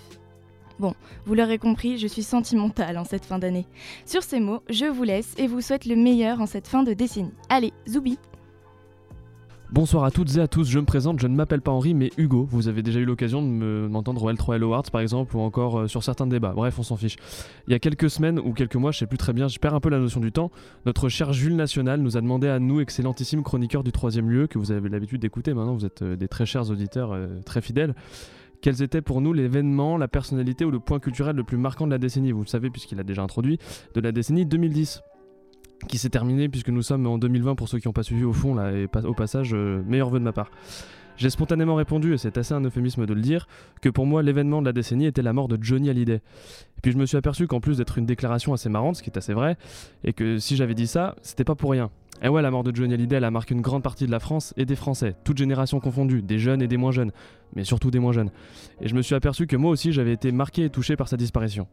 Bon, 0.79 0.93
vous 1.25 1.35
l'aurez 1.35 1.59
compris, 1.59 1.97
je 1.97 2.07
suis 2.07 2.23
sentimentale 2.23 2.97
en 2.97 3.05
cette 3.05 3.25
fin 3.25 3.39
d'année. 3.39 3.67
Sur 4.05 4.23
ces 4.23 4.39
mots, 4.39 4.61
je 4.69 4.85
vous 4.85 5.03
laisse 5.03 5.33
et 5.37 5.47
vous 5.47 5.61
souhaite 5.61 5.85
le 5.85 5.95
meilleur 5.95 6.41
en 6.41 6.45
cette 6.45 6.67
fin 6.67 6.83
de 6.83 6.93
décennie. 6.93 7.31
Allez, 7.49 7.73
zoubi 7.87 8.17
Bonsoir 9.73 10.03
à 10.03 10.11
toutes 10.11 10.35
et 10.37 10.39
à 10.39 10.47
tous, 10.47 10.69
je 10.69 10.77
me 10.77 10.85
présente, 10.85 11.19
je 11.19 11.25
ne 11.25 11.35
m'appelle 11.35 11.61
pas 11.61 11.71
Henri 11.71 11.95
mais 11.95 12.11
Hugo. 12.17 12.47
Vous 12.47 12.67
avez 12.67 12.83
déjà 12.83 12.99
eu 12.99 13.05
l'occasion 13.05 13.41
de 13.41 13.47
me- 13.47 13.87
m'entendre 13.87 14.21
au 14.21 14.31
L3 14.31 14.57
Hello 14.57 14.71
Arts 14.73 14.91
par 14.91 15.01
exemple 15.01 15.35
ou 15.35 15.39
encore 15.39 15.79
euh, 15.79 15.87
sur 15.87 16.03
certains 16.03 16.27
débats. 16.27 16.53
Bref, 16.55 16.77
on 16.77 16.83
s'en 16.83 16.95
fiche. 16.95 17.15
Il 17.67 17.71
y 17.71 17.75
a 17.75 17.79
quelques 17.79 18.11
semaines 18.11 18.37
ou 18.37 18.53
quelques 18.53 18.75
mois, 18.75 18.91
je 18.91 18.99
sais 18.99 19.07
plus 19.07 19.17
très 19.17 19.33
bien, 19.33 19.47
je 19.47 19.57
perds 19.57 19.73
un 19.73 19.79
peu 19.79 19.89
la 19.89 19.97
notion 19.97 20.19
du 20.19 20.31
temps. 20.31 20.51
Notre 20.85 21.09
cher 21.09 21.33
Jules 21.33 21.55
National 21.55 22.01
nous 22.01 22.17
a 22.17 22.21
demandé 22.21 22.47
à 22.49 22.59
nous, 22.59 22.81
excellentissimes 22.81 23.41
chroniqueurs 23.41 23.83
du 23.83 23.91
troisième 23.91 24.29
lieu, 24.29 24.45
que 24.45 24.59
vous 24.59 24.71
avez 24.71 24.89
l'habitude 24.89 25.21
d'écouter 25.21 25.55
maintenant, 25.55 25.73
vous 25.73 25.85
êtes 25.87 26.03
euh, 26.03 26.15
des 26.15 26.27
très 26.27 26.45
chers 26.45 26.69
auditeurs 26.69 27.11
euh, 27.11 27.39
très 27.43 27.61
fidèles, 27.61 27.95
quels 28.61 28.83
étaient 28.83 29.01
pour 29.01 29.21
nous 29.21 29.33
l'événement, 29.33 29.97
la 29.97 30.07
personnalité 30.07 30.65
ou 30.65 30.71
le 30.71 30.79
point 30.79 30.99
culturel 30.99 31.35
le 31.35 31.43
plus 31.43 31.57
marquant 31.57 31.87
de 31.87 31.91
la 31.91 31.97
décennie? 31.97 32.31
Vous 32.31 32.41
le 32.43 32.47
savez 32.47 32.69
puisqu'il 32.69 32.99
a 32.99 33.03
déjà 33.03 33.23
introduit, 33.23 33.57
de 33.95 34.01
la 34.01 34.11
décennie 34.11 34.45
2010 34.45 35.01
qui 35.87 35.97
s'est 35.97 36.09
terminé 36.09 36.49
puisque 36.49 36.69
nous 36.69 36.81
sommes 36.81 37.05
en 37.07 37.17
2020 37.17 37.55
pour 37.55 37.67
ceux 37.67 37.79
qui 37.79 37.87
n'ont 37.87 37.93
pas 37.93 38.03
suivi 38.03 38.23
au 38.23 38.33
fond 38.33 38.55
là 38.55 38.71
et 38.71 38.87
au 39.03 39.13
passage 39.13 39.51
euh, 39.53 39.81
meilleur 39.85 40.09
vœu 40.09 40.19
de 40.19 40.23
ma 40.23 40.33
part. 40.33 40.49
J'ai 41.15 41.29
spontanément 41.29 41.75
répondu, 41.75 42.13
et 42.13 42.17
c'est 42.17 42.37
assez 42.37 42.53
un 42.53 42.61
euphémisme 42.61 43.05
de 43.05 43.13
le 43.13 43.21
dire, 43.21 43.47
que 43.81 43.89
pour 43.89 44.05
moi 44.05 44.23
l'événement 44.23 44.61
de 44.61 44.65
la 44.65 44.73
décennie 44.73 45.05
était 45.05 45.21
la 45.21 45.33
mort 45.33 45.47
de 45.47 45.59
Johnny 45.61 45.89
Hallyday. 45.89 46.15
Et 46.15 46.81
puis 46.81 46.91
je 46.91 46.97
me 46.97 47.05
suis 47.05 47.17
aperçu 47.17 47.45
qu'en 47.45 47.59
plus 47.59 47.77
d'être 47.77 47.97
une 47.97 48.05
déclaration 48.05 48.53
assez 48.53 48.69
marrante, 48.69 48.95
ce 48.95 49.03
qui 49.03 49.11
est 49.11 49.17
assez 49.17 49.33
vrai, 49.33 49.57
et 50.03 50.13
que 50.13 50.39
si 50.39 50.55
j'avais 50.55 50.73
dit 50.73 50.87
ça, 50.87 51.15
c'était 51.21 51.43
pas 51.43 51.55
pour 51.55 51.71
rien. 51.71 51.91
Et 52.21 52.29
ouais, 52.29 52.41
la 52.41 52.51
mort 52.51 52.63
de 52.63 52.73
Johnny 52.73 52.93
Hallyday, 52.93 53.21
a 53.23 53.31
marqué 53.31 53.53
une 53.53 53.61
grande 53.61 53.83
partie 53.83 54.05
de 54.05 54.11
la 54.11 54.19
France 54.19 54.53
et 54.55 54.65
des 54.65 54.75
Français, 54.75 55.15
toutes 55.23 55.37
générations 55.37 55.79
confondues, 55.79 56.21
des 56.21 56.39
jeunes 56.39 56.61
et 56.61 56.67
des 56.67 56.77
moins 56.77 56.91
jeunes, 56.91 57.11
mais 57.55 57.65
surtout 57.65 57.91
des 57.91 57.99
moins 57.99 58.13
jeunes. 58.13 58.29
Et 58.79 58.87
je 58.87 58.95
me 58.95 59.01
suis 59.01 59.15
aperçu 59.15 59.45
que 59.45 59.57
moi 59.57 59.71
aussi 59.71 59.91
j'avais 59.91 60.13
été 60.13 60.31
marqué 60.31 60.63
et 60.65 60.69
touché 60.69 60.95
par 60.95 61.09
sa 61.09 61.17
disparition. 61.17 61.67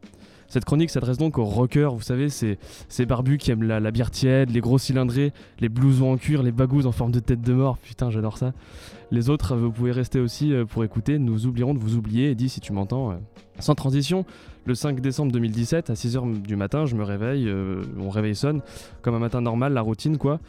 Cette 0.47 0.65
chronique 0.65 0.89
s'adresse 0.89 1.17
donc 1.17 1.37
aux 1.37 1.45
rockers, 1.45 1.95
vous 1.95 2.01
savez, 2.01 2.27
ces, 2.27 2.59
ces 2.89 3.05
barbus 3.05 3.37
qui 3.37 3.51
aiment 3.51 3.63
la, 3.63 3.91
bière 3.91 4.11
tiède, 4.11 4.49
les 4.49 4.59
gros 4.59 4.77
cylindrés, 4.77 5.31
les 5.61 5.69
blousons 5.69 6.11
en 6.11 6.17
cuir, 6.17 6.43
les 6.43 6.51
bagous 6.51 6.85
en 6.85 6.91
forme 6.91 7.13
de 7.13 7.21
tête 7.21 7.39
de 7.39 7.53
mort, 7.53 7.77
putain 7.77 8.09
j'adore 8.09 8.37
ça. 8.37 8.51
Les 9.11 9.29
autres, 9.29 9.53
euh, 9.53 9.57
vous 9.57 9.71
pouvez 9.71 9.91
rester 9.93 10.19
aussi 10.19 10.53
euh, 10.53 10.65
pour 10.65 10.83
écouter, 10.83 11.19
nous 11.19 11.45
oublierons 11.45 11.73
de 11.73 11.79
vous 11.79 11.95
oublier, 11.95 12.31
Eddie 12.31 12.49
si 12.49 12.59
tu 12.59 12.73
m'entends. 12.73 13.11
euh. 13.11 13.15
Sans 13.59 13.75
transition, 13.75 14.25
le 14.65 14.75
5 14.75 14.99
décembre 14.99 15.31
2017, 15.31 15.89
à 15.89 15.93
6h 15.93 16.41
du 16.41 16.55
matin, 16.55 16.85
je 16.85 16.95
me 16.95 17.03
réveille, 17.03 17.47
euh, 17.47 17.81
mon 17.95 18.09
réveil 18.09 18.35
sonne, 18.35 18.61
comme 19.01 19.15
un 19.15 19.19
matin 19.19 19.41
normal, 19.41 19.73
la 19.73 19.81
routine 19.81 20.17
quoi. 20.17 20.39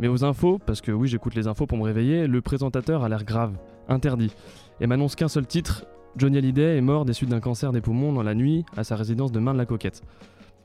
Mais 0.00 0.08
aux 0.08 0.24
infos, 0.24 0.58
parce 0.64 0.80
que 0.80 0.92
oui 0.92 1.08
j'écoute 1.08 1.34
les 1.34 1.48
infos 1.48 1.66
pour 1.66 1.76
me 1.78 1.82
réveiller, 1.82 2.26
le 2.26 2.40
présentateur 2.40 3.04
a 3.04 3.08
l'air 3.08 3.24
grave, 3.24 3.52
interdit, 3.88 4.32
et 4.80 4.86
m'annonce 4.86 5.16
qu'un 5.16 5.28
seul 5.28 5.46
titre, 5.46 5.84
Johnny 6.16 6.38
Hallyday 6.38 6.78
est 6.78 6.80
mort 6.80 7.04
des 7.04 7.12
suites 7.12 7.28
d'un 7.28 7.40
cancer 7.40 7.72
des 7.72 7.80
poumons 7.80 8.12
dans 8.12 8.22
la 8.22 8.34
nuit 8.34 8.64
à 8.76 8.84
sa 8.84 8.96
résidence 8.96 9.32
de 9.32 9.38
Marne-la-Coquette. 9.38 10.02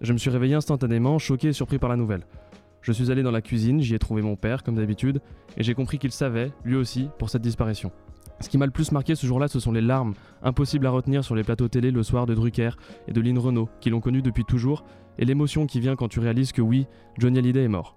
Je 0.01 0.13
me 0.13 0.17
suis 0.17 0.29
réveillé 0.29 0.55
instantanément, 0.55 1.19
choqué 1.19 1.49
et 1.49 1.53
surpris 1.53 1.79
par 1.79 1.89
la 1.89 1.95
nouvelle. 1.95 2.25
Je 2.81 2.91
suis 2.91 3.11
allé 3.11 3.23
dans 3.23 3.31
la 3.31 3.41
cuisine, 3.41 3.81
j'y 3.81 3.95
ai 3.95 3.99
trouvé 3.99 4.21
mon 4.21 4.35
père, 4.35 4.63
comme 4.63 4.75
d'habitude, 4.75 5.21
et 5.57 5.63
j'ai 5.63 5.73
compris 5.73 5.99
qu'il 5.99 6.11
savait, 6.11 6.51
lui 6.65 6.75
aussi, 6.75 7.09
pour 7.17 7.29
cette 7.29 7.41
disparition. 7.41 7.91
Ce 8.43 8.49
qui 8.49 8.57
m'a 8.57 8.65
le 8.65 8.71
plus 8.71 8.91
marqué 8.91 9.15
ce 9.15 9.25
jour-là, 9.25 9.47
ce 9.47 9.61
sont 9.61 9.71
les 9.71 9.79
larmes, 9.79 10.15
impossibles 10.43 10.85
à 10.85 10.89
retenir 10.89 11.23
sur 11.23 11.33
les 11.33 11.45
plateaux 11.45 11.69
télé 11.69 11.91
le 11.91 12.03
soir 12.03 12.25
de 12.25 12.35
Drucker 12.35 12.71
et 13.07 13.13
de 13.13 13.21
Lynn 13.21 13.37
Renault, 13.37 13.69
qui 13.79 13.89
l'ont 13.89 14.01
connu 14.01 14.21
depuis 14.21 14.43
toujours, 14.43 14.83
et 15.17 15.23
l'émotion 15.23 15.65
qui 15.65 15.79
vient 15.79 15.95
quand 15.95 16.09
tu 16.09 16.19
réalises 16.19 16.51
que 16.51 16.61
oui, 16.61 16.85
Johnny 17.17 17.39
Hallyday 17.39 17.63
est 17.63 17.69
mort. 17.69 17.95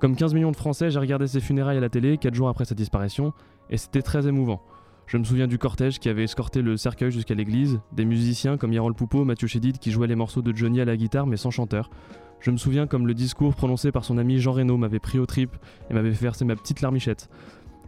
Comme 0.00 0.16
15 0.16 0.34
millions 0.34 0.50
de 0.50 0.56
Français, 0.56 0.90
j'ai 0.90 0.98
regardé 0.98 1.28
ses 1.28 1.38
funérailles 1.38 1.76
à 1.76 1.80
la 1.80 1.88
télé 1.88 2.18
4 2.18 2.34
jours 2.34 2.48
après 2.48 2.64
sa 2.64 2.74
disparition, 2.74 3.32
et 3.70 3.76
c'était 3.76 4.02
très 4.02 4.26
émouvant. 4.26 4.60
Je 5.06 5.18
me 5.18 5.24
souviens 5.24 5.46
du 5.46 5.56
cortège 5.56 6.00
qui 6.00 6.08
avait 6.08 6.24
escorté 6.24 6.62
le 6.62 6.76
cercueil 6.76 7.12
jusqu'à 7.12 7.34
l'église, 7.34 7.78
des 7.92 8.04
musiciens 8.04 8.56
comme 8.56 8.72
Yarol 8.72 8.94
Poupeau, 8.94 9.24
Mathieu 9.24 9.46
Chédid 9.46 9.78
qui 9.78 9.92
jouaient 9.92 10.08
les 10.08 10.16
morceaux 10.16 10.42
de 10.42 10.52
Johnny 10.54 10.80
à 10.80 10.84
la 10.84 10.96
guitare 10.96 11.28
mais 11.28 11.36
sans 11.36 11.52
chanteur. 11.52 11.90
Je 12.40 12.50
me 12.50 12.56
souviens 12.56 12.88
comme 12.88 13.06
le 13.06 13.14
discours 13.14 13.54
prononcé 13.54 13.92
par 13.92 14.04
son 14.04 14.18
ami 14.18 14.40
Jean 14.40 14.52
Reno 14.52 14.76
m'avait 14.76 14.98
pris 14.98 15.20
aux 15.20 15.26
tripes 15.26 15.56
et 15.88 15.94
m'avait 15.94 16.10
fait 16.12 16.24
verser 16.24 16.44
ma 16.44 16.56
petite 16.56 16.80
larmichette. 16.80 17.28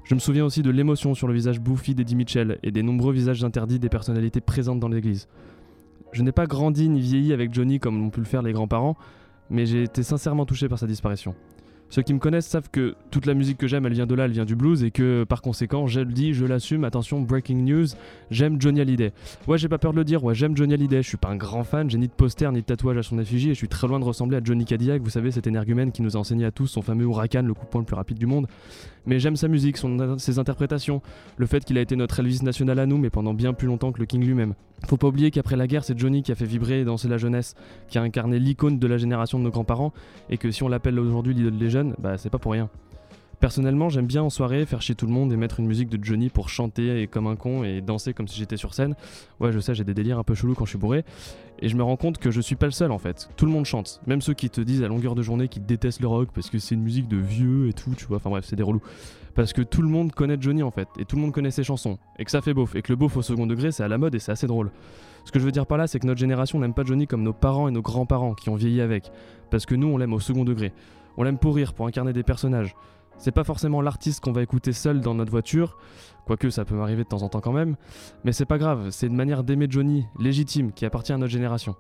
Je 0.05 0.15
me 0.15 0.21
souviens 0.21 0.45
aussi 0.45 0.63
de 0.63 0.71
l'émotion 0.71 1.15
sur 1.15 1.29
le 1.29 1.35
visage 1.35 1.61
bouffi 1.61 1.95
d'Eddie 1.95 2.17
Mitchell 2.17 2.59
et 2.63 2.71
des 2.71 2.83
nombreux 2.83 3.13
visages 3.13 3.45
interdits 3.45 3.79
des 3.79 3.89
personnalités 3.89 4.41
présentes 4.41 4.81
dans 4.81 4.89
l'église. 4.89 5.29
Je 6.13 6.23
n'ai 6.23 6.33
pas 6.33 6.47
grandi 6.47 6.89
ni 6.89 7.01
vieilli 7.01 7.33
avec 7.33 7.53
Johnny 7.53 7.79
comme 7.79 7.99
l'ont 8.01 8.11
pu 8.11 8.21
le 8.21 8.27
faire 8.27 8.43
les 8.43 8.53
grands-parents, 8.53 8.97
mais 9.51 9.67
j'ai 9.67 9.83
été 9.83 10.03
sincèrement 10.03 10.47
touché 10.47 10.69
par 10.69 10.79
sa 10.79 10.87
disparition. 10.87 11.35
Ceux 11.91 12.03
qui 12.03 12.13
me 12.13 12.19
connaissent 12.19 12.47
savent 12.47 12.69
que 12.71 12.95
toute 13.11 13.25
la 13.25 13.33
musique 13.33 13.57
que 13.57 13.67
j'aime, 13.67 13.87
elle 13.87 13.95
vient 13.95 14.07
de 14.07 14.15
là, 14.15 14.27
elle 14.27 14.33
vient 14.33 14.45
du 14.45 14.55
blues, 14.57 14.85
et 14.85 14.91
que 14.91 15.25
par 15.25 15.41
conséquent, 15.41 15.87
je 15.87 16.01
le 16.01 16.13
dis, 16.13 16.35
je 16.35 16.45
l'assume, 16.45 16.85
attention, 16.85 17.21
breaking 17.23 17.65
news, 17.65 17.87
j'aime 18.31 18.61
Johnny 18.61 18.81
Hallyday. 18.83 19.13
Ouais, 19.47 19.57
j'ai 19.57 19.69
pas 19.69 19.79
peur 19.79 19.93
de 19.93 19.97
le 19.97 20.05
dire, 20.05 20.23
ouais, 20.23 20.35
j'aime 20.35 20.55
Johnny 20.55 20.75
Hallyday, 20.75 21.03
je 21.03 21.09
suis 21.09 21.17
pas 21.17 21.31
un 21.31 21.37
grand 21.37 21.65
fan, 21.65 21.89
j'ai 21.89 21.97
ni 21.97 22.07
de 22.07 22.13
poster 22.13 22.53
ni 22.53 22.61
de 22.61 22.67
tatouage 22.67 22.99
à 22.99 23.03
son 23.03 23.19
effigie, 23.19 23.51
et 23.51 23.55
je 23.55 23.59
suis 23.59 23.69
très 23.69 23.89
loin 23.89 23.99
de 23.99 24.05
ressembler 24.05 24.37
à 24.37 24.41
Johnny 24.45 24.67
Cadillac, 24.67 25.01
vous 25.01 25.11
savez, 25.11 25.31
cet 25.31 25.47
énergumène 25.47 25.91
qui 25.91 26.03
nous 26.03 26.17
a 26.17 26.21
enseigné 26.21 26.45
à 26.45 26.51
tous 26.51 26.67
son 26.67 26.83
fameux 26.83 27.05
Huracan, 27.05 27.43
le 27.43 27.55
coup 27.55 27.65
de 27.65 27.71
poing 27.71 27.81
le 27.81 27.87
plus 27.87 27.97
rapide 27.97 28.19
du 28.19 28.27
monde. 28.27 28.47
Mais 29.07 29.19
j'aime 29.19 29.37
sa 29.37 29.49
musique, 29.49 29.79
ses 30.19 30.39
interprétations, 30.39 31.01
le 31.39 31.47
fait 31.47 31.65
qu'il 31.65 31.79
a 31.79 31.81
été 31.81 31.97
notre 31.97 32.21
Elvis 32.21 32.41
national 32.43 32.79
à 32.79 32.85
nous, 32.85 32.99
mais 32.99 33.09
pendant 33.09 33.33
bien 33.33 33.55
plus 33.55 33.67
longtemps 33.67 33.91
que 33.91 34.01
le 34.01 34.05
King 34.05 34.23
lui-même. 34.23 34.53
Faut 34.87 34.99
pas 34.99 35.09
oublier 35.09 35.31
qu'après 35.31 35.57
la 35.57 35.67
guerre, 35.67 35.83
c'est 35.83 35.99
Johnny 35.99 36.23
qui 36.23 36.31
a 36.31 36.35
fait 36.35 36.45
vibrer 36.45 36.81
et 36.81 36.85
danser 36.85 37.09
la 37.09 37.17
jeunesse, 37.17 37.55
qui 37.89 37.97
a 37.99 38.03
incarné 38.03 38.39
l'icône 38.39 38.79
de 38.79 38.87
la 38.87 38.99
génération 38.99 39.39
de 39.39 39.45
nos 39.45 39.51
grands-parents, 39.51 39.95
et 40.29 40.37
que 40.37 40.51
si 40.51 40.63
on 40.63 40.69
l'appelle 40.69 41.01
aujourd'hui 41.01 41.33
l'idole 41.33 41.57
des 41.57 41.71
bah 41.99 42.19
c'est 42.19 42.31
pas 42.31 42.39
pour 42.39 42.53
rien. 42.53 42.69
Personnellement, 43.41 43.89
j'aime 43.89 44.07
bien 44.07 44.23
en 44.25 44.31
soirée 44.31 44.67
faire 44.67 44.83
chier 44.83 44.97
tout 44.97 45.07
le 45.07 45.13
monde 45.13 45.33
et 45.33 45.37
mettre 45.37 45.61
une 45.61 45.67
musique 45.67 45.89
de 45.89 46.03
Johnny 46.03 46.29
pour 46.29 46.49
chanter 46.49 47.03
et 47.03 47.07
comme 47.07 47.29
un 47.29 47.37
con 47.37 47.63
et 47.63 47.81
danser 47.81 48.13
comme 48.13 48.27
si 48.27 48.37
j'étais 48.37 48.57
sur 48.57 48.75
scène. 48.75 48.97
Ouais, 49.39 49.53
je 49.53 49.61
sais, 49.61 49.77
j'ai 49.77 49.85
des 49.85 49.95
délires 49.95 50.19
un 50.19 50.25
peu 50.25 50.35
chelous 50.35 50.55
quand 50.55 50.65
je 50.65 50.71
suis 50.71 50.79
bourré. 50.79 51.05
Et 51.61 51.69
je 51.69 51.77
me 51.77 51.85
rends 51.85 51.97
compte 51.97 52.19
que 52.19 52.33
je 52.33 52.41
suis 52.41 52.57
pas 52.57 52.67
le 52.67 52.73
seul 52.73 52.91
en 52.91 52.99
fait. 52.99 53.29
Tout 53.37 53.47
le 53.47 53.53
monde 53.53 53.65
chante. 53.65 54.01
Même 54.09 54.23
ceux 54.23 54.35
qui 54.35 54.51
te 54.51 54.61
disent 54.61 54.83
à 54.83 54.89
longueur 54.89 55.15
de 55.15 55.23
journée 55.23 55.47
qu'ils 55.47 55.65
détestent 55.65 56.01
le 56.01 56.09
rock 56.09 56.31
parce 56.35 56.51
que 56.51 56.59
c'est 56.59 56.75
une 56.75 56.83
musique 56.83 57.07
de 57.07 57.17
vieux 57.17 57.69
et 57.69 57.73
tout, 57.75 57.95
tu 57.97 58.07
vois. 58.07 58.17
Enfin 58.17 58.31
bref, 58.31 58.45
c'est 58.45 58.57
des 58.57 58.65
relous. 58.65 58.83
Parce 59.37 59.53
que 59.53 59.63
tout 59.63 59.83
le 59.83 59.89
monde 59.89 60.11
connaît 60.11 60.37
Johnny 60.41 60.65
en 60.65 60.73
fait. 60.73 60.89
Et 60.99 61.05
tout 61.05 61.15
le 61.15 61.23
monde 61.23 61.33
connaît 61.33 61.53
ses 61.53 61.63
chansons. 61.63 61.97
Et 62.19 62.25
que 62.25 62.33
ça 62.33 62.41
fait 62.41 62.55
beauf. 62.55 62.75
Et 62.75 62.83
que 62.83 62.91
le 62.91 62.97
beauf 62.97 63.17
au 63.17 63.23
second 63.23 63.47
degré, 63.47 63.71
c'est 63.71 63.85
à 63.85 63.89
la 63.89 63.99
mode 63.99 64.17
et 64.17 64.19
c'est 64.19 64.33
assez 64.33 64.49
drôle. 64.49 64.73
Ce 65.25 65.31
que 65.31 65.39
je 65.39 65.45
veux 65.45 65.53
dire 65.53 65.67
par 65.67 65.79
là, 65.79 65.87
c'est 65.87 66.01
que 66.01 66.07
notre 66.09 66.19
génération 66.19 66.59
n'aime 66.59 66.75
pas 66.75 66.83
Johnny 66.83 67.07
comme 67.07 67.23
nos 67.23 67.33
parents 67.33 67.69
et 67.69 67.71
nos 67.71 67.83
grands-parents 67.83 68.35
qui 68.35 68.49
ont 68.49 68.57
vieilli 68.57 68.81
avec. 68.81 69.13
Parce 69.51 69.65
que 69.65 69.77
nous, 69.77 69.87
on 69.87 69.97
l'aime 69.97 70.13
au 70.13 70.19
second 70.19 70.45
degré. 70.45 70.73
On 71.17 71.23
l'aime 71.23 71.39
pour 71.39 71.57
rire, 71.57 71.75
pour 71.75 71.87
incarner 71.87 72.13
des 72.13 72.23
personnages. 72.23 72.75
C'est 73.19 73.33
pas 73.33 73.45
forcément 73.45 73.83
l'artiste 73.83 74.21
qu'on 74.21 74.33
va 74.33 74.43
écouter 74.43 74.73
seul 74.73 75.01
dans 75.01 75.15
notre 75.15 75.33
voiture, 75.33 75.77
quoique 76.25 76.51
ça 76.51 76.65
peut 76.65 76.77
m'arriver 76.77 77.03
de 77.03 77.09
temps 77.09 77.23
en 77.23 77.29
temps 77.29 77.41
quand 77.41 77.53
même, 77.53 77.77
mais 78.25 78.33
c'est 78.33 78.45
pas 78.45 78.59
grave, 78.59 78.91
c'est 78.91 79.09
une 79.09 79.17
manière 79.17 79.43
d'aimer 79.43 79.67
Johnny, 79.69 80.05
légitime, 80.21 80.73
qui 80.73 80.87
appartient 80.87 81.13
à 81.13 81.19
notre 81.19 81.33
génération. 81.33 81.75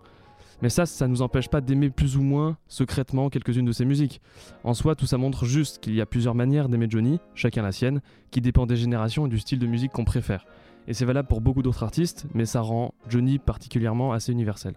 Mais 0.60 0.68
ça, 0.68 0.86
ça 0.86 1.06
nous 1.06 1.22
empêche 1.22 1.48
pas 1.48 1.60
d'aimer 1.60 1.90
plus 1.90 2.16
ou 2.16 2.22
moins 2.22 2.56
secrètement 2.66 3.28
quelques-unes 3.30 3.64
de 3.64 3.72
ses 3.72 3.84
musiques. 3.84 4.20
En 4.64 4.74
soi, 4.74 4.96
tout 4.96 5.06
ça 5.06 5.16
montre 5.16 5.44
juste 5.44 5.78
qu'il 5.78 5.94
y 5.94 6.00
a 6.00 6.06
plusieurs 6.06 6.34
manières 6.34 6.68
d'aimer 6.68 6.88
Johnny, 6.90 7.20
chacun 7.34 7.62
la 7.62 7.70
sienne, 7.70 8.00
qui 8.32 8.40
dépend 8.40 8.66
des 8.66 8.74
générations 8.74 9.26
et 9.26 9.28
du 9.28 9.38
style 9.38 9.60
de 9.60 9.66
musique 9.68 9.92
qu'on 9.92 10.04
préfère. 10.04 10.44
Et 10.88 10.94
c'est 10.94 11.04
valable 11.04 11.28
pour 11.28 11.40
beaucoup 11.40 11.62
d'autres 11.62 11.84
artistes, 11.84 12.26
mais 12.34 12.44
ça 12.44 12.60
rend 12.60 12.94
Johnny 13.08 13.38
particulièrement 13.38 14.12
assez 14.12 14.32
universel. 14.32 14.74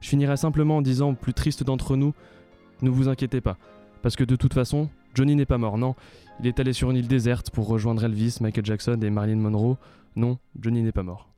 Je 0.00 0.08
finirai 0.08 0.36
simplement 0.36 0.76
en 0.76 0.82
disant, 0.82 1.14
plus 1.14 1.34
triste 1.34 1.64
d'entre 1.64 1.96
nous, 1.96 2.12
ne 2.82 2.90
vous 2.90 3.08
inquiétez 3.08 3.40
pas, 3.40 3.56
parce 4.02 4.16
que 4.16 4.24
de 4.24 4.36
toute 4.36 4.54
façon, 4.54 4.88
Johnny 5.14 5.36
n'est 5.36 5.46
pas 5.46 5.58
mort, 5.58 5.78
non. 5.78 5.94
Il 6.40 6.46
est 6.46 6.60
allé 6.60 6.72
sur 6.72 6.90
une 6.90 6.96
île 6.96 7.08
déserte 7.08 7.50
pour 7.50 7.66
rejoindre 7.66 8.04
Elvis, 8.04 8.38
Michael 8.40 8.64
Jackson 8.64 8.98
et 9.02 9.10
Marilyn 9.10 9.36
Monroe. 9.36 9.76
Non, 10.16 10.38
Johnny 10.58 10.82
n'est 10.82 10.92
pas 10.92 11.02
mort. 11.02 11.28